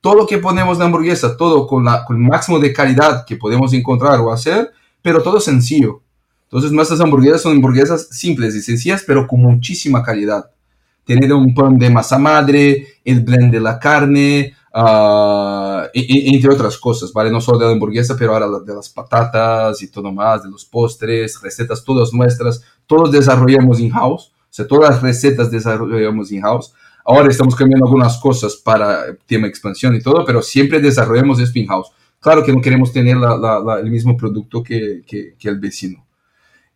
Todo 0.00 0.14
lo 0.14 0.26
que 0.26 0.38
ponemos 0.38 0.76
en 0.76 0.78
la 0.78 0.84
hamburguesa, 0.86 1.36
todo 1.36 1.66
con, 1.66 1.84
la, 1.84 2.02
con 2.06 2.16
el 2.16 2.22
máximo 2.22 2.58
de 2.58 2.72
calidad 2.72 3.26
que 3.26 3.36
podemos 3.36 3.74
encontrar 3.74 4.20
o 4.20 4.32
hacer, 4.32 4.72
pero 5.02 5.22
todo 5.22 5.38
sencillo. 5.38 6.00
Entonces 6.44 6.72
nuestras 6.72 7.00
hamburguesas 7.02 7.42
son 7.42 7.56
hamburguesas 7.56 8.08
simples 8.10 8.54
y 8.54 8.62
sencillas, 8.62 9.04
pero 9.06 9.26
con 9.26 9.42
muchísima 9.42 10.02
calidad. 10.02 10.50
Tener 11.04 11.30
un 11.34 11.54
pan 11.54 11.78
de 11.78 11.90
masa 11.90 12.18
madre, 12.18 12.86
el 13.04 13.20
blend 13.20 13.52
de 13.52 13.60
la 13.60 13.78
carne, 13.78 14.54
Uh, 14.76 15.86
entre 15.94 16.50
otras 16.50 16.76
cosas, 16.78 17.12
¿vale? 17.12 17.30
No 17.30 17.40
solo 17.40 17.58
de 17.58 17.66
la 17.66 17.70
hamburguesa, 17.70 18.16
pero 18.18 18.32
ahora 18.32 18.48
de 18.58 18.74
las 18.74 18.88
patatas 18.88 19.80
y 19.82 19.88
todo 19.88 20.10
más, 20.10 20.42
de 20.42 20.50
los 20.50 20.64
postres, 20.64 21.40
recetas 21.40 21.84
todas 21.84 22.12
nuestras, 22.12 22.60
todos 22.84 23.12
desarrollamos 23.12 23.78
in-house, 23.78 24.32
o 24.34 24.46
sea, 24.50 24.66
todas 24.66 24.90
las 24.90 25.02
recetas 25.02 25.48
desarrollamos 25.52 26.32
in-house. 26.32 26.72
Ahora 27.04 27.28
estamos 27.30 27.54
cambiando 27.54 27.86
algunas 27.86 28.16
cosas 28.18 28.56
para 28.56 29.14
tema 29.26 29.46
expansión 29.46 29.94
y 29.94 30.00
todo, 30.00 30.24
pero 30.24 30.42
siempre 30.42 30.80
desarrollamos 30.80 31.38
esto 31.38 31.56
in-house. 31.60 31.92
Claro 32.18 32.42
que 32.42 32.52
no 32.52 32.60
queremos 32.60 32.92
tener 32.92 33.16
el 33.16 33.90
mismo 33.92 34.16
producto 34.16 34.60
que, 34.60 35.04
que, 35.06 35.36
el 35.48 35.60
vecino. 35.60 36.04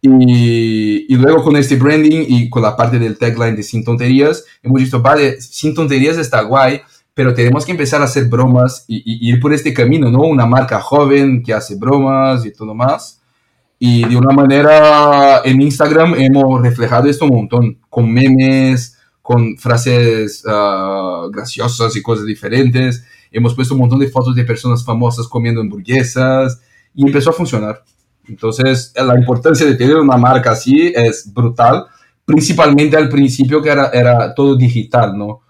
Y, 0.00 1.12
y, 1.12 1.16
luego 1.16 1.42
con 1.42 1.56
este 1.56 1.74
branding 1.74 2.26
y 2.28 2.48
con 2.48 2.62
la 2.62 2.76
parte 2.76 3.00
del 3.00 3.18
tagline 3.18 3.56
de 3.56 3.64
Sin 3.64 3.82
Tonterías, 3.82 4.44
hemos 4.62 4.80
visto, 4.80 5.02
vale, 5.02 5.40
Sin 5.40 5.74
Tonterías 5.74 6.16
está 6.18 6.42
guay, 6.42 6.82
pero 7.18 7.34
tenemos 7.34 7.66
que 7.66 7.72
empezar 7.72 8.00
a 8.00 8.04
hacer 8.04 8.26
bromas 8.26 8.84
y, 8.86 9.28
ir 9.28 9.40
por 9.40 9.52
este 9.52 9.74
camino, 9.74 10.08
¿no? 10.08 10.20
Una 10.20 10.46
marca 10.46 10.80
joven 10.80 11.42
que 11.42 11.52
hace 11.52 11.74
bromas 11.74 12.46
y 12.46 12.52
todo 12.52 12.76
más. 12.76 13.20
Y 13.76 14.08
de 14.08 14.16
una 14.16 14.32
manera 14.32 15.40
en 15.44 15.60
Instagram 15.60 16.14
hemos 16.14 16.62
reflejado 16.62 17.08
esto 17.08 17.24
un 17.24 17.34
montón, 17.34 17.78
con 17.90 18.08
memes, 18.08 18.98
con 19.20 19.56
frases 19.58 20.44
ah, 20.46 21.26
graciosas 21.32 21.96
y 21.96 22.02
cosas 22.02 22.24
diferentes. 22.24 23.04
Hemos 23.32 23.52
puesto 23.52 23.74
un 23.74 23.80
montón 23.80 23.98
de 23.98 24.06
fotos 24.06 24.36
de 24.36 24.44
personas 24.44 24.84
famosas 24.84 25.26
comiendo 25.26 25.60
hamburguesas 25.60 26.60
y 26.94 27.04
empezó 27.04 27.30
a 27.30 27.32
funcionar. 27.32 27.82
Entonces, 28.28 28.92
la 28.94 29.18
importancia 29.18 29.66
de 29.66 29.74
tener 29.74 29.96
una 29.96 30.16
marca 30.16 30.52
así 30.52 30.92
es 30.94 31.34
brutal, 31.34 31.84
principalmente 32.24 32.96
al 32.96 33.08
principio 33.08 33.60
que 33.60 33.70
era, 33.70 33.88
era 33.88 34.32
todo 34.36 34.54
digital, 34.54 35.18
¿no? 35.18 35.40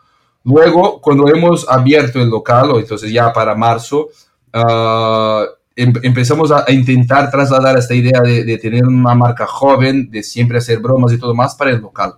Luego, 0.44 1.00
cuando 1.00 1.28
hemos 1.28 1.68
abierto 1.68 2.20
el 2.20 2.28
local, 2.30 2.70
o 2.70 2.80
entonces 2.80 3.12
ya 3.12 3.32
para 3.32 3.54
marzo, 3.54 4.08
ah, 4.52 5.44
em, 5.76 5.92
empezamos 6.02 6.50
a, 6.50 6.64
intentar 6.72 7.30
trasladar 7.30 7.78
esta 7.78 7.94
idea 7.94 8.20
de, 8.20 8.58
tener 8.58 8.84
una 8.86 9.14
marca 9.14 9.46
joven, 9.46 10.10
de 10.10 10.22
siempre 10.22 10.58
hacer 10.58 10.78
bromas 10.80 11.12
y 11.12 11.18
todo 11.18 11.34
más 11.34 11.54
para 11.54 11.70
el 11.70 11.80
local, 11.80 12.14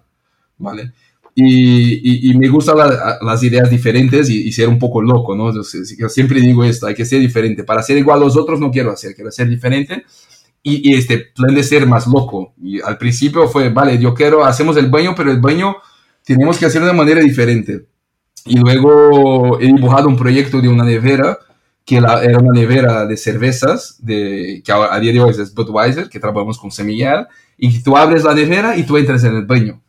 ¿vale? 0.58 0.92
Y, 1.34 2.30
y, 2.30 2.36
me 2.36 2.48
gustan 2.48 2.76
las 3.22 3.42
ideas 3.42 3.70
diferentes 3.70 4.28
y, 4.28 4.50
ser 4.52 4.68
un 4.68 4.78
poco 4.78 5.00
loco, 5.00 5.34
¿no? 5.34 5.52
Yo 5.54 6.08
siempre 6.08 6.40
digo 6.40 6.64
esto, 6.64 6.86
hay 6.86 6.94
que 6.94 7.06
ser 7.06 7.20
diferente. 7.20 7.64
Para 7.64 7.82
ser 7.82 7.96
igual 7.96 8.20
a 8.20 8.24
los 8.24 8.36
otros 8.36 8.60
no 8.60 8.70
quiero 8.70 8.90
hacer, 8.90 9.14
quiero 9.14 9.30
ser 9.30 9.48
diferente. 9.48 10.04
Y, 10.62 10.90
y, 10.90 10.94
este 10.94 11.18
plan 11.34 11.54
de 11.54 11.62
ser 11.62 11.86
más 11.86 12.06
loco. 12.06 12.52
Y 12.62 12.80
al 12.82 12.98
principio 12.98 13.48
fue, 13.48 13.70
vale, 13.70 13.98
yo 13.98 14.12
quiero, 14.12 14.44
hacemos 14.44 14.76
el 14.76 14.90
baño, 14.90 15.14
pero 15.16 15.30
el 15.30 15.40
baño 15.40 15.76
tenemos 16.24 16.58
que 16.58 16.66
hacerlo 16.66 16.88
de 16.88 16.92
manera 16.92 17.20
diferente. 17.20 17.86
Y 18.46 18.56
luego 18.56 19.60
he 19.60 19.66
dibujado 19.66 20.08
un 20.08 20.16
proyecto 20.16 20.60
de 20.60 20.68
una 20.68 20.84
nevera, 20.84 21.38
que 21.84 21.96
era 21.96 22.38
una 22.38 22.52
nevera 22.52 23.06
de 23.06 23.16
cervezas, 23.16 23.96
de, 24.00 24.62
que 24.64 24.72
a, 24.72 24.98
día 25.00 25.12
de 25.12 25.20
hoy 25.20 25.30
es 25.30 25.54
Budweiser, 25.54 26.08
que 26.08 26.20
trabajamos 26.20 26.58
con 26.58 26.70
Semillar, 26.70 27.28
y 27.58 27.82
tú 27.82 27.96
abres 27.96 28.24
la 28.24 28.34
nevera 28.34 28.76
y 28.76 28.84
tú 28.84 28.96
entras 28.96 29.24
en 29.24 29.36
el 29.36 29.44
baño, 29.44 29.82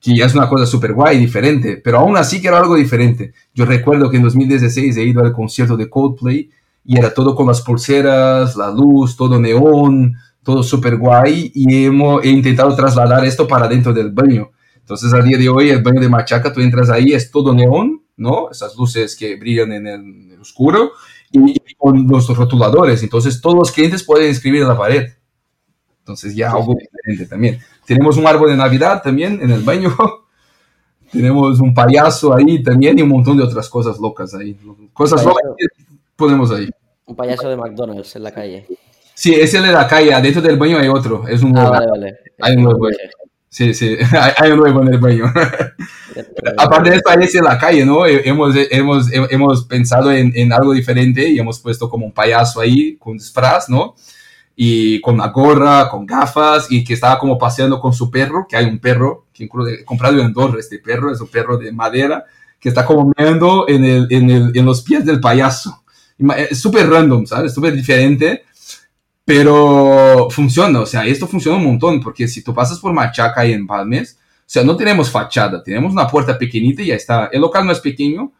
que 0.00 0.12
es 0.12 0.34
una 0.34 0.48
cosa 0.48 0.66
súper 0.66 0.92
guay, 0.92 1.18
diferente, 1.18 1.80
pero 1.82 1.98
aún 1.98 2.16
así 2.16 2.40
que 2.40 2.48
era 2.48 2.58
algo 2.58 2.74
diferente. 2.74 3.32
Yo 3.54 3.64
recuerdo 3.64 4.10
que 4.10 4.16
en 4.16 4.24
2016 4.24 4.96
he 4.96 5.04
ido 5.04 5.22
al 5.22 5.32
concierto 5.32 5.76
de 5.76 5.88
Coldplay 5.88 6.50
y 6.84 6.98
era 6.98 7.14
todo 7.14 7.34
con 7.34 7.46
las 7.46 7.62
pulseras, 7.62 8.56
la 8.56 8.70
luz, 8.70 9.16
todo 9.16 9.40
neón, 9.40 10.14
todo 10.42 10.62
súper 10.62 10.96
guay, 10.96 11.50
y 11.54 11.86
hemos, 11.86 12.22
he 12.24 12.28
intentado 12.28 12.74
trasladar 12.74 13.24
esto 13.24 13.48
para 13.48 13.66
dentro 13.68 13.92
del 13.92 14.10
baño. 14.10 14.50
Entonces, 14.84 15.14
a 15.14 15.22
día 15.22 15.38
de 15.38 15.48
hoy, 15.48 15.70
el 15.70 15.82
baño 15.82 15.98
de 15.98 16.10
Machaca, 16.10 16.52
tú 16.52 16.60
entras 16.60 16.90
ahí, 16.90 17.14
es 17.14 17.30
todo 17.30 17.54
neón, 17.54 18.02
¿no? 18.18 18.50
Esas 18.50 18.76
luces 18.76 19.16
que 19.16 19.34
brillan 19.36 19.72
en 19.72 19.86
el, 19.86 20.38
oscuro 20.38 20.92
y, 21.32 21.56
con 21.78 22.06
nuestros 22.06 22.36
rotuladores. 22.36 23.02
Entonces, 23.02 23.40
todos 23.40 23.56
los 23.56 23.72
clientes 23.72 24.02
pueden 24.02 24.30
escribir 24.30 24.60
en 24.60 24.68
la 24.68 24.76
pared. 24.76 25.08
Entonces, 26.00 26.36
ya 26.36 26.50
algo 26.50 26.74
diferente 26.74 27.26
también. 27.26 27.60
Tenemos 27.86 28.18
un 28.18 28.26
árbol 28.26 28.50
de 28.50 28.56
Navidad 28.56 29.00
también 29.02 29.40
en 29.40 29.52
el 29.52 29.62
baño. 29.62 29.96
tenemos 31.10 31.60
un 31.60 31.72
payaso 31.72 32.34
ahí 32.34 32.62
también 32.62 32.98
y 32.98 33.02
un 33.02 33.08
montón 33.08 33.38
de 33.38 33.42
otras 33.42 33.70
cosas 33.70 33.98
locas 33.98 34.34
ahí. 34.34 34.54
Cosas 34.92 35.24
locas 35.24 35.44
que 35.56 35.66
ponemos 36.14 36.50
ahí. 36.50 36.68
Un 37.06 37.16
payaso 37.16 37.48
de 37.48 37.56
McDonald's 37.56 38.16
en 38.16 38.22
la 38.22 38.32
calle. 38.32 38.66
Sí, 39.14 39.32
es 39.32 39.54
el 39.54 39.62
de 39.62 39.72
la 39.72 39.88
calle, 39.88 40.12
adentro 40.12 40.42
del 40.42 40.58
baño 40.58 40.76
hay 40.76 40.88
otro, 40.88 41.26
es 41.26 41.42
un 41.42 41.56
Ah, 41.56 41.70
vale, 41.70 41.86
vale. 41.88 42.18
Hay 42.40 42.56
un 42.56 42.64
nuevo. 42.64 42.88
Sí, 43.54 43.72
sí, 43.72 43.96
hay, 44.36 44.50
un 44.50 44.58
nuevo 44.58 44.82
en 44.82 44.94
el 44.94 44.98
baño. 44.98 45.32
Aparte 46.58 46.90
de 46.90 46.96
eso, 46.96 47.04
ahí 47.08 47.22
es 47.22 47.36
en 47.36 47.44
la 47.44 47.56
calle, 47.56 47.86
¿no? 47.86 48.04
Eh, 48.04 48.22
Hemos, 48.24 48.52
hemos, 48.68 49.12
hemos 49.12 49.64
pensado 49.66 50.10
en, 50.10 50.32
en 50.34 50.52
algo 50.52 50.72
diferente 50.72 51.28
y 51.28 51.38
hemos 51.38 51.60
puesto 51.60 51.88
como 51.88 52.04
un 52.04 52.10
payaso 52.10 52.60
ahí 52.60 52.96
con 52.96 53.16
disfraz, 53.16 53.68
¿no? 53.68 53.94
Y 54.56 55.00
con 55.00 55.14
una 55.14 55.28
gorra, 55.28 55.88
con 55.88 56.04
gafas 56.04 56.66
y 56.68 56.82
que 56.82 56.94
estaba 56.94 57.16
como 57.16 57.38
paseando 57.38 57.78
con 57.78 57.92
su 57.92 58.10
perro, 58.10 58.44
que 58.48 58.56
hay 58.56 58.64
un 58.64 58.80
perro 58.80 59.26
que 59.32 59.44
incluso 59.44 59.70
he 59.70 59.84
comprado 59.84 60.18
en 60.18 60.26
Andorra, 60.26 60.58
este 60.58 60.80
perro, 60.80 61.12
es 61.12 61.20
un 61.20 61.28
perro 61.28 61.56
de 61.56 61.70
madera, 61.70 62.24
que 62.58 62.70
está 62.70 62.84
como 62.84 63.12
meando 63.16 63.68
en, 63.68 63.84
el, 63.84 64.08
en, 64.10 64.30
el, 64.30 64.50
en 64.52 64.64
los 64.64 64.82
pies 64.82 65.04
del 65.04 65.20
payaso. 65.20 65.84
Es 66.50 66.60
súper 66.60 66.90
random, 66.90 67.24
¿sabes? 67.24 67.54
Súper 67.54 67.72
diferente, 67.72 68.46
pero 69.24 70.28
funciona, 70.30 70.80
o 70.80 70.86
sea, 70.86 71.06
esto 71.06 71.26
funciona 71.26 71.56
un 71.56 71.64
montón, 71.64 72.00
porque 72.00 72.28
si 72.28 72.42
tú 72.42 72.52
pasas 72.52 72.78
por 72.78 72.92
Machaca 72.92 73.46
y 73.46 73.52
en 73.52 73.66
Palmes, 73.66 74.18
o 74.20 74.42
sea, 74.46 74.62
no 74.62 74.76
tenemos 74.76 75.10
fachada, 75.10 75.62
tenemos 75.62 75.92
una 75.92 76.06
puerta 76.06 76.36
pequeñita 76.36 76.82
y 76.82 76.86
ya 76.86 76.96
está. 76.96 77.30
El 77.32 77.40
local 77.40 77.64
no 77.64 77.72
es 77.72 77.80
pequeño, 77.80 78.32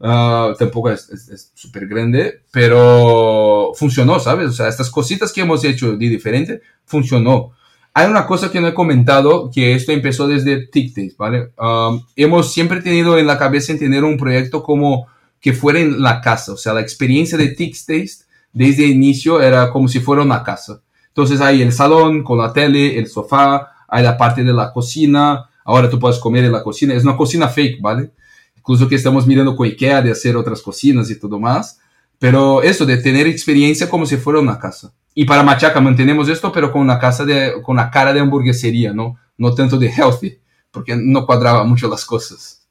ah, 0.00 0.52
tampoco 0.58 0.90
es 0.90 1.52
súper 1.54 1.86
grande, 1.86 2.42
pero 2.50 3.72
funcionó, 3.74 4.20
¿sabes? 4.20 4.50
O 4.50 4.52
sea, 4.52 4.68
estas 4.68 4.90
cositas 4.90 5.32
que 5.32 5.40
hemos 5.40 5.64
hecho 5.64 5.96
de 5.96 6.08
diferente, 6.08 6.60
funcionó. 6.84 7.52
Hay 7.94 8.08
una 8.08 8.26
cosa 8.26 8.50
que 8.50 8.60
no 8.60 8.68
he 8.68 8.74
comentado, 8.74 9.50
que 9.50 9.74
esto 9.74 9.92
empezó 9.92 10.28
desde 10.28 10.66
TikTok, 10.66 11.16
¿vale? 11.16 11.52
Um, 11.58 12.04
hemos 12.14 12.52
siempre 12.52 12.82
tenido 12.82 13.18
en 13.18 13.26
la 13.26 13.38
cabeza 13.38 13.72
en 13.72 13.78
tener 13.78 14.04
un 14.04 14.18
proyecto 14.18 14.62
como 14.62 15.06
que 15.40 15.54
fuera 15.54 15.80
en 15.80 16.02
la 16.02 16.20
casa, 16.20 16.52
o 16.52 16.56
sea, 16.56 16.74
la 16.74 16.80
experiencia 16.80 17.38
de 17.38 17.48
TikTok 17.48 18.27
desde 18.58 18.86
el 18.86 18.90
inicio 18.90 19.40
era 19.40 19.70
como 19.70 19.86
si 19.86 20.00
fuera 20.00 20.22
una 20.22 20.42
casa. 20.42 20.82
Entonces 21.06 21.40
hay 21.40 21.62
el 21.62 21.72
salón 21.72 22.24
con 22.24 22.38
la 22.38 22.52
tele, 22.52 22.98
el 22.98 23.06
sofá, 23.06 23.68
hay 23.86 24.02
la 24.02 24.18
parte 24.18 24.42
de 24.42 24.52
la 24.52 24.72
cocina, 24.72 25.48
ahora 25.64 25.88
tú 25.88 26.00
puedes 26.00 26.18
comer 26.18 26.44
en 26.44 26.50
la 26.50 26.64
cocina, 26.64 26.92
es 26.92 27.04
una 27.04 27.16
cocina 27.16 27.46
fake, 27.46 27.80
¿vale? 27.80 28.10
Incluso 28.56 28.88
que 28.88 28.96
estamos 28.96 29.28
mirando 29.28 29.54
con 29.54 29.64
IKEA 29.64 30.02
de 30.02 30.10
hacer 30.10 30.36
otras 30.36 30.60
cocinas 30.60 31.08
y 31.08 31.20
todo 31.20 31.38
más, 31.38 31.78
pero 32.18 32.60
eso 32.60 32.84
de 32.84 32.96
tener 32.96 33.28
experiencia 33.28 33.88
como 33.88 34.04
si 34.04 34.16
fuera 34.16 34.40
una 34.40 34.58
casa. 34.58 34.92
Y 35.14 35.24
para 35.24 35.44
Machaca 35.44 35.80
mantenemos 35.80 36.28
esto, 36.28 36.50
pero 36.50 36.72
con 36.72 36.82
una 36.82 36.98
casa 36.98 37.24
de, 37.24 37.62
con 37.62 37.76
una 37.76 37.90
cara 37.92 38.12
de 38.12 38.18
hamburguesería, 38.18 38.92
¿no? 38.92 39.16
No 39.36 39.54
tanto 39.54 39.78
de 39.78 39.88
healthy, 39.88 40.36
porque 40.72 40.96
no 40.96 41.24
cuadraba 41.24 41.62
mucho 41.62 41.88
las 41.88 42.04
cosas. 42.04 42.66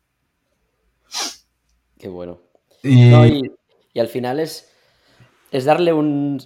Qué 1.97 2.09
bueno. 2.09 2.39
Y, 2.83 3.09
No, 3.09 3.25
y, 3.25 3.51
y 3.93 3.99
al 3.99 4.07
final 4.09 4.39
es, 4.39 4.66
es 5.51 5.65
darle 5.65 5.93
un- 5.93 6.39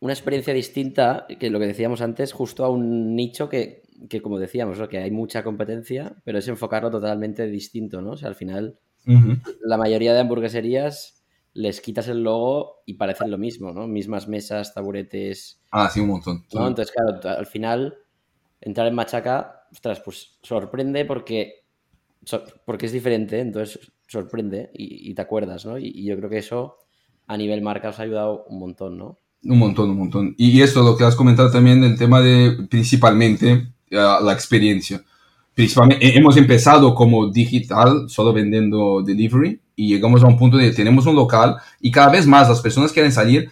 una 0.00 0.12
experiencia 0.12 0.52
distinta, 0.54 1.26
que 1.40 1.50
lo 1.50 1.58
que 1.60 1.66
decíamos 1.66 2.00
antes, 2.02 2.32
justo 2.32 2.64
a 2.64 2.68
un 2.68 3.14
nicho 3.16 3.48
que, 3.48 3.82
que, 4.08 4.20
como 4.20 4.38
decíamos, 4.38 4.78
¿no? 4.78 4.88
que 4.88 4.98
hay 4.98 5.10
mucha 5.10 5.42
competencia, 5.44 6.16
pero 6.24 6.38
es 6.38 6.48
enfocarlo 6.48 6.90
totalmente 6.90 7.46
distinto, 7.46 8.02
¿no? 8.02 8.12
O 8.12 8.16
sea, 8.16 8.28
al 8.28 8.34
final, 8.34 8.78
la 9.62 9.76
mayoría 9.78 10.12
de 10.14 10.20
hamburgueserías 10.20 11.24
les 11.54 11.80
quitas 11.80 12.08
el 12.08 12.22
logo 12.22 12.82
y 12.86 12.94
parecen 12.94 13.30
lo 13.30 13.38
mismo, 13.38 13.72
¿no? 13.72 13.86
Mismas 13.86 14.28
mesas, 14.28 14.74
taburetes, 14.74 15.60
Ah, 15.70 15.88
sí, 15.88 16.00
un 16.00 16.08
montón. 16.08 16.44
¿no? 16.52 16.68
Entonces, 16.68 16.94
claro, 16.94 17.20
al 17.38 17.46
final, 17.46 17.98
entrar 18.60 18.86
en 18.88 18.94
Machaca, 18.94 19.66
ostras, 19.72 20.00
pues 20.00 20.38
sorprende 20.42 21.04
porque, 21.04 21.64
so- 22.24 22.44
porque 22.66 22.86
es 22.86 22.92
diferente, 22.92 23.40
entonces 23.40 23.92
sorprende 24.08 24.70
y, 24.74 25.10
y 25.10 25.14
te 25.14 25.22
acuerdas, 25.22 25.66
¿no? 25.66 25.78
Y, 25.78 25.92
y 25.94 26.04
yo 26.06 26.16
creo 26.16 26.30
que 26.30 26.38
eso 26.38 26.78
a 27.26 27.36
nivel 27.36 27.62
marca 27.62 27.88
os 27.90 27.98
ha 27.98 28.02
ayudado 28.02 28.44
un 28.48 28.58
montón, 28.58 28.98
¿no? 28.98 29.18
Un 29.44 29.58
montón, 29.58 29.90
un 29.90 29.98
montón. 29.98 30.34
Y 30.38 30.60
eso, 30.62 30.82
lo 30.82 30.96
que 30.96 31.04
has 31.04 31.16
comentado 31.16 31.50
también, 31.50 31.84
el 31.84 31.98
tema 31.98 32.20
de 32.20 32.66
principalmente 32.70 33.68
ah, 33.92 34.20
la 34.22 34.32
experiencia. 34.32 35.02
Principalmente, 35.54 36.06
he- 36.06 36.16
hemos 36.18 36.36
empezado 36.36 36.94
como 36.94 37.28
digital, 37.30 38.08
solo 38.08 38.32
vendiendo 38.32 39.02
delivery, 39.02 39.60
y 39.76 39.88
llegamos 39.88 40.22
a 40.22 40.26
un 40.26 40.38
punto 40.38 40.56
de 40.56 40.70
tenemos 40.72 41.04
un 41.06 41.16
local 41.16 41.56
y 41.80 41.90
cada 41.90 42.10
vez 42.10 42.26
más 42.26 42.48
las 42.48 42.60
personas 42.60 42.92
quieren 42.92 43.10
salir, 43.12 43.50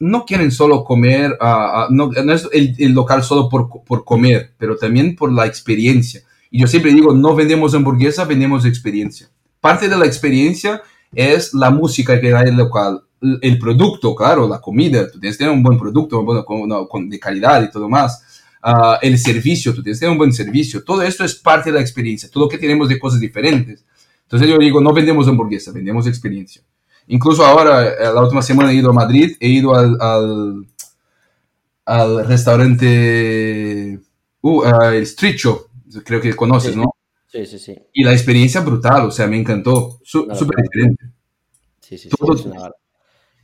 no 0.00 0.24
quieren 0.24 0.50
solo 0.50 0.84
comer, 0.84 1.36
ah, 1.40 1.84
ah, 1.84 1.86
no, 1.90 2.10
no 2.10 2.32
es 2.32 2.48
el, 2.52 2.74
el 2.78 2.92
local 2.92 3.22
solo 3.22 3.48
por, 3.48 3.68
por 3.84 4.04
comer, 4.04 4.52
pero 4.58 4.76
también 4.76 5.14
por 5.16 5.32
la 5.32 5.46
experiencia. 5.46 6.22
Y 6.50 6.60
yo 6.60 6.66
siempre 6.66 6.92
digo, 6.92 7.12
no 7.14 7.34
vendemos 7.34 7.74
hamburguesa, 7.74 8.24
vendemos 8.24 8.64
experiencia. 8.64 9.28
Parte 9.60 9.88
de 9.88 9.96
la 9.96 10.06
experiencia 10.06 10.82
es 11.12 11.52
la 11.54 11.70
música 11.70 12.20
que 12.20 12.30
da 12.30 12.42
el 12.42 12.56
local, 12.56 13.02
el 13.42 13.58
producto, 13.58 14.14
claro, 14.14 14.48
la 14.48 14.60
comida, 14.60 15.10
tú 15.10 15.18
tienes 15.18 15.36
que 15.36 15.44
tener 15.44 15.56
un 15.56 15.62
buen 15.62 15.78
producto 15.78 16.22
bueno, 16.24 16.44
con- 16.44 16.68
no, 16.68 16.86
con- 16.88 17.08
de 17.08 17.18
calidad 17.18 17.62
y 17.62 17.70
todo 17.70 17.88
más. 17.88 18.22
Ah, 18.62 18.98
el 19.02 19.18
servicio, 19.18 19.74
tú 19.74 19.82
tienes 19.82 19.98
que 19.98 20.04
tener 20.06 20.12
un 20.12 20.18
buen 20.18 20.32
servicio. 20.32 20.82
Todo 20.84 21.02
esto 21.02 21.24
es 21.24 21.34
parte 21.34 21.70
de 21.70 21.74
la 21.76 21.80
experiencia, 21.82 22.30
todo 22.30 22.44
lo 22.44 22.48
que 22.48 22.58
tenemos 22.58 22.88
de 22.88 22.98
cosas 22.98 23.20
diferentes. 23.20 23.84
Entonces 24.22 24.48
yo 24.48 24.56
digo, 24.58 24.80
no 24.80 24.92
vendemos 24.94 25.28
hamburguesa, 25.28 25.70
vendemos 25.72 26.06
experiencia. 26.06 26.62
Incluso 27.08 27.44
ahora, 27.44 27.86
eh, 27.88 27.94
la 28.14 28.22
última 28.22 28.40
semana 28.42 28.70
he 28.72 28.76
ido 28.76 28.88
a 28.90 28.94
Madrid, 28.94 29.36
he 29.38 29.48
ido 29.48 29.74
al, 29.74 29.96
al, 30.00 30.66
al 31.84 32.26
restaurante, 32.26 34.00
uh, 34.40 34.62
ah, 34.64 34.94
el 34.94 35.02
Street 35.02 35.36
Show, 35.36 35.66
creo 36.04 36.20
que 36.20 36.34
conoces, 36.34 36.72
Sí. 36.72 36.78
¿no? 36.78 36.94
Sí, 37.30 37.44
sí, 37.46 37.58
sí. 37.58 37.76
Y 37.92 38.04
la 38.04 38.12
experiencia 38.12 38.60
brutal, 38.60 39.06
o 39.06 39.10
sea, 39.10 39.26
me 39.26 39.36
encantó, 39.38 39.98
súper 40.04 40.62
diferente. 40.62 41.04
Sí, 41.80 41.98
sí, 41.98 42.08
sí, 42.08 42.16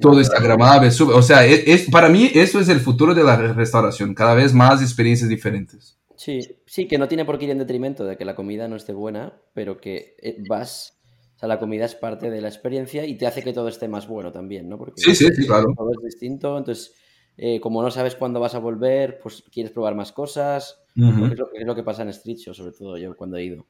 Todo- 0.00 0.20
es 0.20 0.28
una- 0.28 0.36
Todo 0.38 0.44
instagramable, 0.46 0.90
súper- 0.90 1.16
o 1.16 1.22
sea, 1.22 1.44
es, 1.46 1.62
es- 1.66 1.90
para 1.90 2.08
mí 2.08 2.30
eso 2.34 2.58
es 2.60 2.68
el 2.68 2.80
futuro 2.80 3.14
de 3.14 3.22
la 3.24 3.36
re- 3.36 3.52
restauración, 3.52 4.14
cada 4.14 4.34
vez 4.34 4.52
más 4.54 4.82
experiencias 4.82 5.28
diferentes. 5.28 5.98
Sí, 6.16 6.40
sí, 6.66 6.86
que 6.86 6.98
no 6.98 7.08
tiene 7.08 7.24
por 7.24 7.38
qué 7.38 7.46
ir 7.46 7.50
en 7.52 7.58
detrimento 7.58 8.04
de 8.04 8.16
que 8.16 8.24
la 8.24 8.34
comida 8.34 8.68
no 8.68 8.76
esté 8.76 8.92
buena, 8.92 9.40
pero 9.54 9.80
que 9.80 10.16
eh, 10.22 10.36
vas, 10.48 10.98
o 11.36 11.38
sea, 11.38 11.48
la 11.48 11.58
comida 11.58 11.86
es 11.86 11.94
parte 11.94 12.30
de 12.30 12.40
la 12.42 12.48
experiencia 12.48 13.06
y 13.06 13.16
te 13.16 13.26
hace 13.26 13.42
que 13.42 13.52
todo 13.54 13.68
esté 13.68 13.88
más 13.88 14.06
bueno 14.06 14.30
también, 14.30 14.68
¿no? 14.68 14.76
Porque 14.76 15.00
Sí, 15.00 15.14
sí, 15.14 15.28
sí, 15.34 15.46
claro. 15.46 15.72
todo 15.76 15.90
es 15.92 16.04
distinto, 16.04 16.58
entonces, 16.58 16.92
eh, 17.38 17.58
como 17.60 17.82
no 17.82 17.90
sabes 17.90 18.16
cuándo 18.16 18.38
vas 18.38 18.54
a 18.54 18.58
volver, 18.58 19.18
pues 19.22 19.42
quieres 19.50 19.72
probar 19.72 19.94
más 19.94 20.12
cosas, 20.12 20.82
es, 20.94 21.38
lo, 21.38 21.50
es 21.54 21.64
lo 21.66 21.74
que 21.74 21.82
pasa 21.82 22.02
en 22.02 22.10
Street 22.10 22.36
Show, 22.36 22.52
sobre 22.52 22.72
todo 22.72 22.98
yo 22.98 23.16
cuando 23.16 23.38
he 23.38 23.44
ido. 23.44 23.66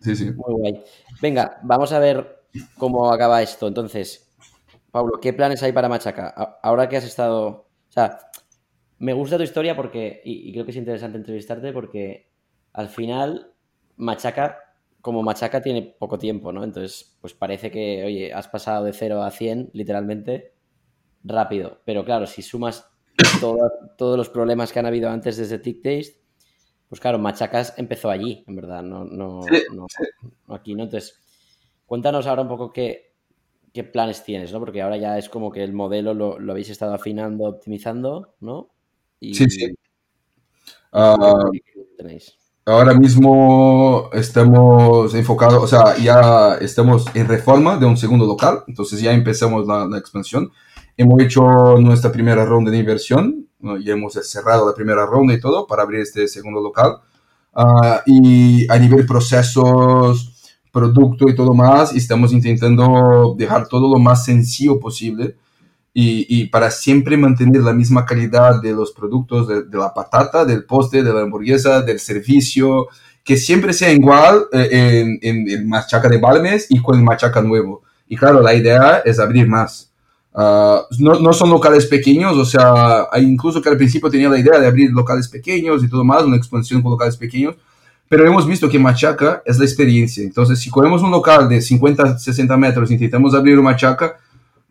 Sí, 0.00 0.14
sí. 0.14 0.24
Muy 0.26 0.54
guay. 0.58 0.82
Venga, 1.22 1.58
vamos 1.62 1.90
a 1.92 1.98
ver 1.98 2.42
cómo 2.76 3.10
acaba 3.10 3.42
esto. 3.42 3.66
Entonces, 3.66 4.25
Pablo, 4.96 5.20
¿qué 5.20 5.34
planes 5.34 5.62
hay 5.62 5.72
para 5.72 5.90
Machaca? 5.90 6.28
Ahora 6.62 6.88
que 6.88 6.96
has 6.96 7.04
estado. 7.04 7.48
O 7.48 7.92
sea, 7.92 8.18
me 8.98 9.12
gusta 9.12 9.36
tu 9.36 9.42
historia 9.42 9.76
porque. 9.76 10.22
Y, 10.24 10.48
y 10.48 10.52
creo 10.52 10.64
que 10.64 10.70
es 10.70 10.76
interesante 10.78 11.18
entrevistarte 11.18 11.70
porque 11.74 12.30
al 12.72 12.88
final, 12.88 13.52
Machaca, 13.96 14.56
como 15.02 15.22
Machaca, 15.22 15.60
tiene 15.60 15.82
poco 15.82 16.18
tiempo, 16.18 16.50
¿no? 16.50 16.64
Entonces, 16.64 17.14
pues 17.20 17.34
parece 17.34 17.70
que, 17.70 18.04
oye, 18.06 18.32
has 18.32 18.48
pasado 18.48 18.86
de 18.86 18.94
0 18.94 19.22
a 19.22 19.30
100, 19.30 19.68
literalmente, 19.74 20.54
rápido. 21.24 21.82
Pero 21.84 22.02
claro, 22.02 22.26
si 22.26 22.40
sumas 22.40 22.88
todo- 23.38 23.70
todos 23.98 24.16
los 24.16 24.30
problemas 24.30 24.72
que 24.72 24.78
han 24.78 24.86
habido 24.86 25.10
antes 25.10 25.36
desde 25.36 25.58
Tick 25.58 25.82
Taste, 25.82 26.22
pues 26.88 27.02
claro, 27.02 27.18
Machacas 27.18 27.74
empezó 27.76 28.08
allí, 28.08 28.44
en 28.46 28.56
verdad, 28.56 28.82
no, 28.82 29.04
no, 29.04 29.42
Sí, 29.42 29.58
no- 29.74 29.86
no 30.48 30.54
aquí, 30.54 30.74
¿no? 30.74 30.84
Entonces, 30.84 31.20
cuéntanos 31.84 32.26
ahora 32.26 32.40
un 32.42 32.48
poco 32.48 32.72
qué, 32.72 33.05
qué 33.76 33.84
planes 33.84 34.24
tienes, 34.24 34.52
¿no? 34.52 34.58
Porque 34.58 34.80
ahora 34.80 34.96
ya 34.96 35.18
es 35.18 35.28
como 35.28 35.52
que 35.52 35.62
el 35.62 35.74
modelo 35.74 36.14
lo, 36.14 36.38
lo 36.38 36.52
habéis 36.52 36.70
estado 36.70 36.94
afinando, 36.94 37.44
optimizando, 37.44 38.34
¿no? 38.40 38.70
Y, 39.20 39.34
Sí, 39.34 39.50
sí. 39.50 39.76
¿qué 40.92 41.86
tenéis? 41.98 42.38
ahora 42.64 42.94
mismo 42.94 44.08
estamos 44.14 45.14
enfocados, 45.14 45.62
o 45.62 45.66
sea, 45.68 45.96
ya 45.98 46.54
estamos 46.58 47.04
en 47.14 47.28
reforma 47.28 47.76
de 47.76 47.84
un 47.84 47.98
segundo 47.98 48.24
local, 48.24 48.64
entonces 48.66 49.00
ya 49.00 49.12
empezamos 49.12 49.66
la, 49.66 49.86
la 49.86 49.98
expansión. 49.98 50.50
Hemos 50.96 51.20
hecho 51.20 51.42
nuestra 51.78 52.10
primera 52.10 52.46
ronda 52.46 52.70
de 52.70 52.78
inversión, 52.78 53.46
¿no? 53.60 53.76
ya 53.76 53.92
hemos 53.92 54.14
cerrado 54.14 54.66
la 54.66 54.74
primera 54.74 55.04
ronda 55.04 55.34
y 55.34 55.40
todo 55.40 55.66
para 55.66 55.82
abrir 55.82 56.00
este 56.00 56.26
segundo 56.28 56.62
local. 56.62 56.96
Ah, 57.52 58.02
y 58.06 58.66
a 58.72 58.78
nivel 58.78 59.04
procesos, 59.04 60.35
producto 60.76 61.28
y 61.28 61.34
todo 61.34 61.54
más, 61.54 61.94
estamos 61.94 62.32
intentando 62.32 63.34
dejar 63.38 63.66
todo 63.66 63.90
lo 63.90 63.98
más 63.98 64.26
sencillo 64.26 64.78
posible 64.78 65.36
y, 65.94 66.26
y 66.28 66.46
para 66.48 66.70
siempre 66.70 67.16
mantener 67.16 67.62
la 67.62 67.72
misma 67.72 68.04
calidad 68.04 68.60
de 68.60 68.72
los 68.72 68.92
productos, 68.92 69.48
de, 69.48 69.62
de 69.62 69.78
la 69.78 69.94
patata, 69.94 70.44
del 70.44 70.64
postre, 70.64 71.02
de 71.02 71.14
la 71.14 71.22
hamburguesa, 71.22 71.80
del 71.80 71.98
servicio, 71.98 72.88
que 73.24 73.38
siempre 73.38 73.72
sea 73.72 73.90
igual 73.90 74.44
eh, 74.52 74.68
en, 74.70 75.18
en 75.22 75.48
el 75.48 75.64
machaca 75.64 76.10
de 76.10 76.18
Balmes 76.18 76.66
y 76.68 76.82
con 76.82 76.98
el 76.98 77.04
machaca 77.04 77.40
nuevo. 77.40 77.82
Y 78.06 78.16
claro, 78.16 78.42
la 78.42 78.54
idea 78.54 78.98
es 78.98 79.18
abrir 79.18 79.48
más. 79.48 79.90
Ah, 80.38 80.82
no, 80.98 81.18
no 81.18 81.32
son 81.32 81.48
locales 81.48 81.86
pequeños, 81.86 82.36
o 82.36 82.44
sea, 82.44 83.08
incluso 83.16 83.62
que 83.62 83.70
al 83.70 83.78
principio 83.78 84.10
tenía 84.10 84.28
la 84.28 84.38
idea 84.38 84.60
de 84.60 84.66
abrir 84.66 84.90
locales 84.90 85.28
pequeños 85.28 85.82
y 85.82 85.88
todo 85.88 86.04
más, 86.04 86.24
una 86.24 86.36
expansión 86.36 86.82
con 86.82 86.90
locales 86.90 87.16
pequeños, 87.16 87.54
pero 88.08 88.26
hemos 88.26 88.46
visto 88.46 88.68
que 88.68 88.78
Machaca 88.78 89.42
es 89.44 89.58
la 89.58 89.64
experiencia. 89.64 90.22
Entonces, 90.22 90.60
si 90.60 90.70
cogemos 90.70 91.02
un 91.02 91.10
local 91.10 91.48
de 91.48 91.60
50, 91.60 92.18
60 92.18 92.56
metros, 92.56 92.90
intentamos 92.90 93.34
abrir 93.34 93.58
una 93.58 93.70
Machaca, 93.70 94.16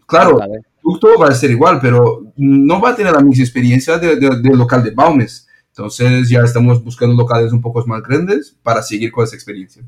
claro, 0.05 0.41
el 0.41 0.63
producto 0.81 1.19
va 1.19 1.27
a 1.27 1.33
ser 1.33 1.51
igual, 1.51 1.79
pero 1.81 2.23
no 2.37 2.79
va 2.79 2.91
a 2.91 2.95
tener 2.95 3.13
la 3.13 3.21
misma 3.21 3.43
experiencia 3.43 3.97
del 3.97 4.19
de, 4.19 4.55
local 4.55 4.83
de 4.83 4.91
Baumes. 4.91 5.47
Entonces, 5.67 6.29
ya 6.29 6.39
estamos 6.39 6.81
buscando 6.83 7.15
locales 7.15 7.51
un 7.51 7.61
poco 7.61 7.85
más 7.85 8.01
grandes 8.01 8.57
para 8.63 8.81
seguir 8.81 9.11
con 9.11 9.25
esa 9.25 9.35
experiencia. 9.35 9.83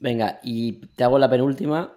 Venga, 0.00 0.40
y 0.42 0.80
te 0.96 1.04
hago 1.04 1.18
la 1.18 1.28
penúltima. 1.28 1.92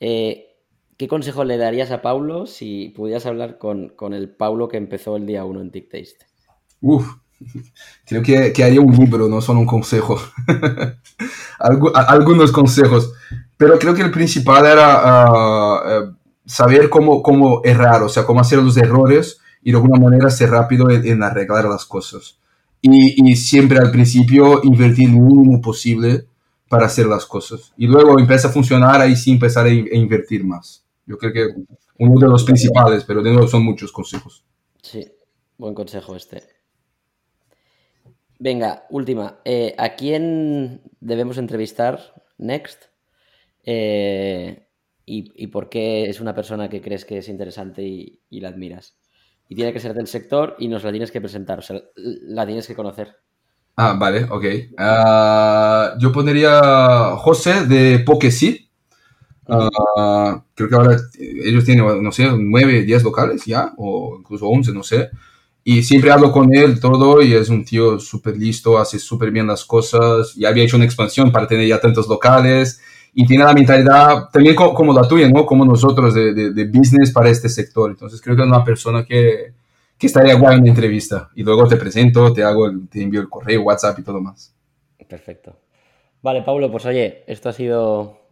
Eh, 0.00 0.50
¿Qué 0.98 1.08
consejo 1.08 1.44
le 1.44 1.56
darías 1.56 1.90
a 1.90 2.02
Paulo 2.02 2.46
si 2.46 2.90
pudieras 2.90 3.24
hablar 3.24 3.56
con, 3.56 3.88
con 3.88 4.12
el 4.12 4.28
Paulo 4.28 4.68
que 4.68 4.76
empezó 4.76 5.16
el 5.16 5.26
día 5.26 5.44
1 5.46 5.60
en 5.62 5.70
TicTaste? 5.70 6.26
Uf, 6.82 7.08
creo 8.06 8.22
que, 8.22 8.52
que, 8.52 8.64
haría 8.64 8.80
un 8.80 8.94
libro, 8.94 9.28
no 9.28 9.40
solo 9.40 9.60
un 9.60 9.66
consejo. 9.66 10.20
algunos 11.58 12.52
consejos. 12.52 13.12
Pero 13.56 13.78
creo 13.78 13.94
que 13.94 14.02
el 14.02 14.10
principal 14.10 14.66
era 14.66 15.30
uh, 15.30 16.14
saber 16.44 16.90
cómo, 16.90 17.22
cómo 17.22 17.60
errar, 17.64 18.02
o 18.02 18.08
sea, 18.08 18.24
cómo 18.24 18.40
hacer 18.40 18.58
los 18.58 18.76
errores 18.76 19.38
y 19.62 19.70
de 19.70 19.76
alguna 19.76 19.98
manera 19.98 20.28
ser 20.30 20.50
rápido 20.50 20.90
en, 20.90 21.06
en 21.06 21.22
arreglar 21.22 21.64
las 21.66 21.84
cosas. 21.84 22.38
Y, 22.82 23.30
y, 23.30 23.36
siempre 23.36 23.78
al 23.78 23.90
principio 23.90 24.60
invertir 24.62 25.08
lo 25.08 25.20
mínimo 25.20 25.60
posible 25.62 26.26
para 26.68 26.86
hacer 26.86 27.06
las 27.06 27.24
cosas. 27.24 27.72
Y 27.78 27.86
luego 27.86 28.18
empieza 28.18 28.48
a 28.48 28.52
funcionar, 28.52 29.00
ahí 29.00 29.16
sí 29.16 29.32
empezar 29.32 29.66
a, 29.66 29.70
a 29.70 29.72
invertir 29.72 30.44
más. 30.44 30.84
Yo 31.06 31.16
creo 31.16 31.32
que 31.32 31.46
uno 31.98 32.20
de 32.20 32.28
los 32.28 32.44
principales, 32.44 33.04
pero 33.04 33.22
de 33.22 33.30
nuevo 33.30 33.48
son 33.48 33.64
muchos 33.64 33.90
consejos. 33.90 34.44
Sí, 34.82 35.06
buen 35.56 35.74
consejo 35.74 36.14
este. 36.14 36.42
Venga, 38.38 38.84
última. 38.90 39.38
Eh, 39.44 39.74
¿A 39.78 39.90
quién 39.90 40.82
debemos 41.00 41.38
entrevistar 41.38 42.22
next? 42.38 42.84
Eh, 43.64 44.68
y, 45.06 45.46
por 45.48 45.68
qué 45.68 46.08
es 46.08 46.20
una 46.20 46.34
persona 46.34 46.68
que 46.68 46.80
crees 46.80 47.04
que 47.04 47.18
es 47.18 47.28
interesante 47.28 47.82
y, 47.82 48.40
la 48.40 48.48
admiras? 48.48 48.96
Y 49.48 49.54
tiene 49.54 49.72
que 49.72 49.80
ser 49.80 49.94
del 49.94 50.06
sector 50.06 50.56
y 50.58 50.68
nos 50.68 50.82
la 50.82 50.90
tienes 50.90 51.10
que 51.10 51.20
presentar, 51.20 51.58
o 51.58 51.62
sea, 51.62 51.82
la 51.96 52.46
tienes 52.46 52.66
que 52.66 52.74
conocer. 52.74 53.16
Ah, 53.76 53.96
vale, 53.98 54.24
ok. 54.24 54.44
Ah, 54.78 55.94
yo 55.98 56.12
pondría 56.12 57.16
José 57.16 57.66
de 57.66 57.98
Pokesi. 58.00 58.70
Uh, 59.46 60.40
creo 60.54 60.68
que 60.70 60.74
ahora 60.74 60.96
ellos 61.18 61.64
tienen, 61.66 62.02
no 62.02 62.12
sé, 62.12 62.26
9, 62.34 62.82
10 62.82 63.02
locales 63.02 63.44
ya, 63.44 63.74
o 63.76 64.16
incluso 64.18 64.48
11, 64.48 64.72
no 64.72 64.82
sé. 64.82 65.10
Y 65.66 65.82
siempre 65.82 66.12
hablo 66.12 66.30
con 66.30 66.54
él 66.54 66.78
todo 66.78 67.22
y 67.22 67.32
es 67.32 67.48
un 67.48 67.64
tío 67.64 67.98
súper 67.98 68.36
listo, 68.36 68.78
hace 68.78 68.98
súper 68.98 69.30
bien 69.30 69.46
las 69.46 69.64
cosas. 69.64 70.34
Ya 70.34 70.50
había 70.50 70.64
hecho 70.64 70.76
una 70.76 70.84
expansión 70.84 71.32
para 71.32 71.46
tener 71.46 71.66
ya 71.66 71.80
tantos 71.80 72.06
locales 72.06 72.82
y 73.14 73.26
tiene 73.26 73.44
la 73.44 73.54
mentalidad 73.54 74.28
también 74.30 74.54
como, 74.54 74.92
la 74.92 75.08
tuya, 75.08 75.26
¿no? 75.28 75.46
Como 75.46 75.64
nosotros 75.64 76.12
de, 76.12 76.34
de, 76.34 76.64
business 76.66 77.10
para 77.12 77.30
este 77.30 77.48
sector. 77.48 77.90
Entonces 77.90 78.20
creo 78.20 78.36
que 78.36 78.42
es 78.42 78.48
una 78.48 78.62
persona 78.62 79.06
que, 79.06 79.54
que 79.96 80.06
estaría 80.06 80.34
guay 80.34 80.56
en 80.56 80.62
una 80.62 80.70
entrevista. 80.70 81.30
Y 81.34 81.42
luego 81.42 81.66
te 81.66 81.76
presento, 81.76 82.32
te 82.32 82.42
hago, 82.42 82.70
te 82.90 83.02
envío 83.02 83.22
el 83.22 83.30
correo, 83.30 83.62
WhatsApp 83.62 83.98
y 83.98 84.02
todo 84.02 84.20
más. 84.20 84.54
Perfecto. 85.08 85.56
Vale, 86.20 86.42
Pablo, 86.42 86.70
pues 86.70 86.84
oye, 86.86 87.22
esto 87.26 87.50
ha 87.50 87.52
sido 87.52 88.23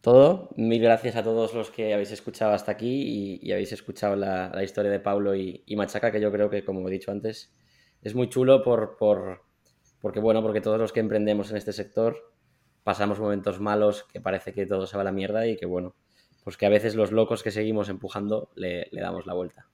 todo. 0.00 0.50
Mil 0.56 0.82
gracias 0.82 1.16
a 1.16 1.22
todos 1.22 1.54
los 1.54 1.70
que 1.70 1.92
habéis 1.92 2.10
escuchado 2.10 2.52
hasta 2.52 2.72
aquí 2.72 3.38
y, 3.42 3.52
habéis 3.52 3.72
escuchado 3.72 4.16
la, 4.16 4.62
historia 4.62 4.90
de 4.90 5.00
Pablo 5.00 5.34
y, 5.34 5.64
Machaca, 5.76 6.10
que 6.10 6.20
yo 6.20 6.32
creo 6.32 6.50
que, 6.50 6.64
como 6.64 6.86
he 6.88 6.92
dicho 6.92 7.10
antes, 7.10 7.52
es 8.02 8.14
muy 8.14 8.28
chulo 8.28 8.62
por, 8.62 8.96
por, 8.96 9.42
porque, 10.00 10.20
bueno, 10.20 10.42
porque 10.42 10.60
todos 10.60 10.78
los 10.78 10.92
que 10.92 11.00
emprendemos 11.00 11.50
en 11.50 11.56
este 11.56 11.72
sector 11.72 12.16
pasamos 12.82 13.20
momentos 13.20 13.60
malos 13.60 14.06
que 14.10 14.20
parece 14.20 14.52
que 14.52 14.66
todo 14.66 14.86
se 14.86 14.96
va 14.96 15.02
a 15.02 15.04
la 15.04 15.12
mierda 15.12 15.46
y 15.46 15.56
que, 15.56 15.66
bueno, 15.66 15.94
pues 16.44 16.56
que 16.56 16.66
a 16.66 16.70
veces 16.70 16.94
los 16.94 17.12
locos 17.12 17.42
que 17.42 17.50
seguimos 17.50 17.88
empujando 17.88 18.50
le, 18.54 18.88
damos 18.92 19.26
la 19.26 19.34
vuelta. 19.34 19.66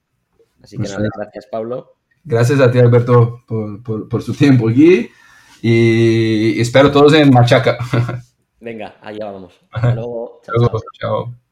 Así 0.61 0.77
que 0.77 0.83
nada, 0.83 1.07
gracias, 1.15 1.47
Pablo. 1.49 1.93
Gracias 2.23 2.59
a 2.59 2.69
ti, 2.69 2.79
Alberto, 2.79 3.43
por, 3.47 4.09
por 4.09 4.21
su 4.21 4.33
tiempo 4.33 4.67
aquí 4.67 5.09
y 5.61 6.59
espero 6.59 6.91
todos 6.91 7.13
en 7.13 7.31
Machaca. 7.31 7.77
Venga, 8.59 8.95
allá 9.01 9.31
vamos. 9.31 9.53
Hasta 9.71 9.93
luego. 9.93 10.41
chao. 10.43 10.69
chao. 10.99 11.46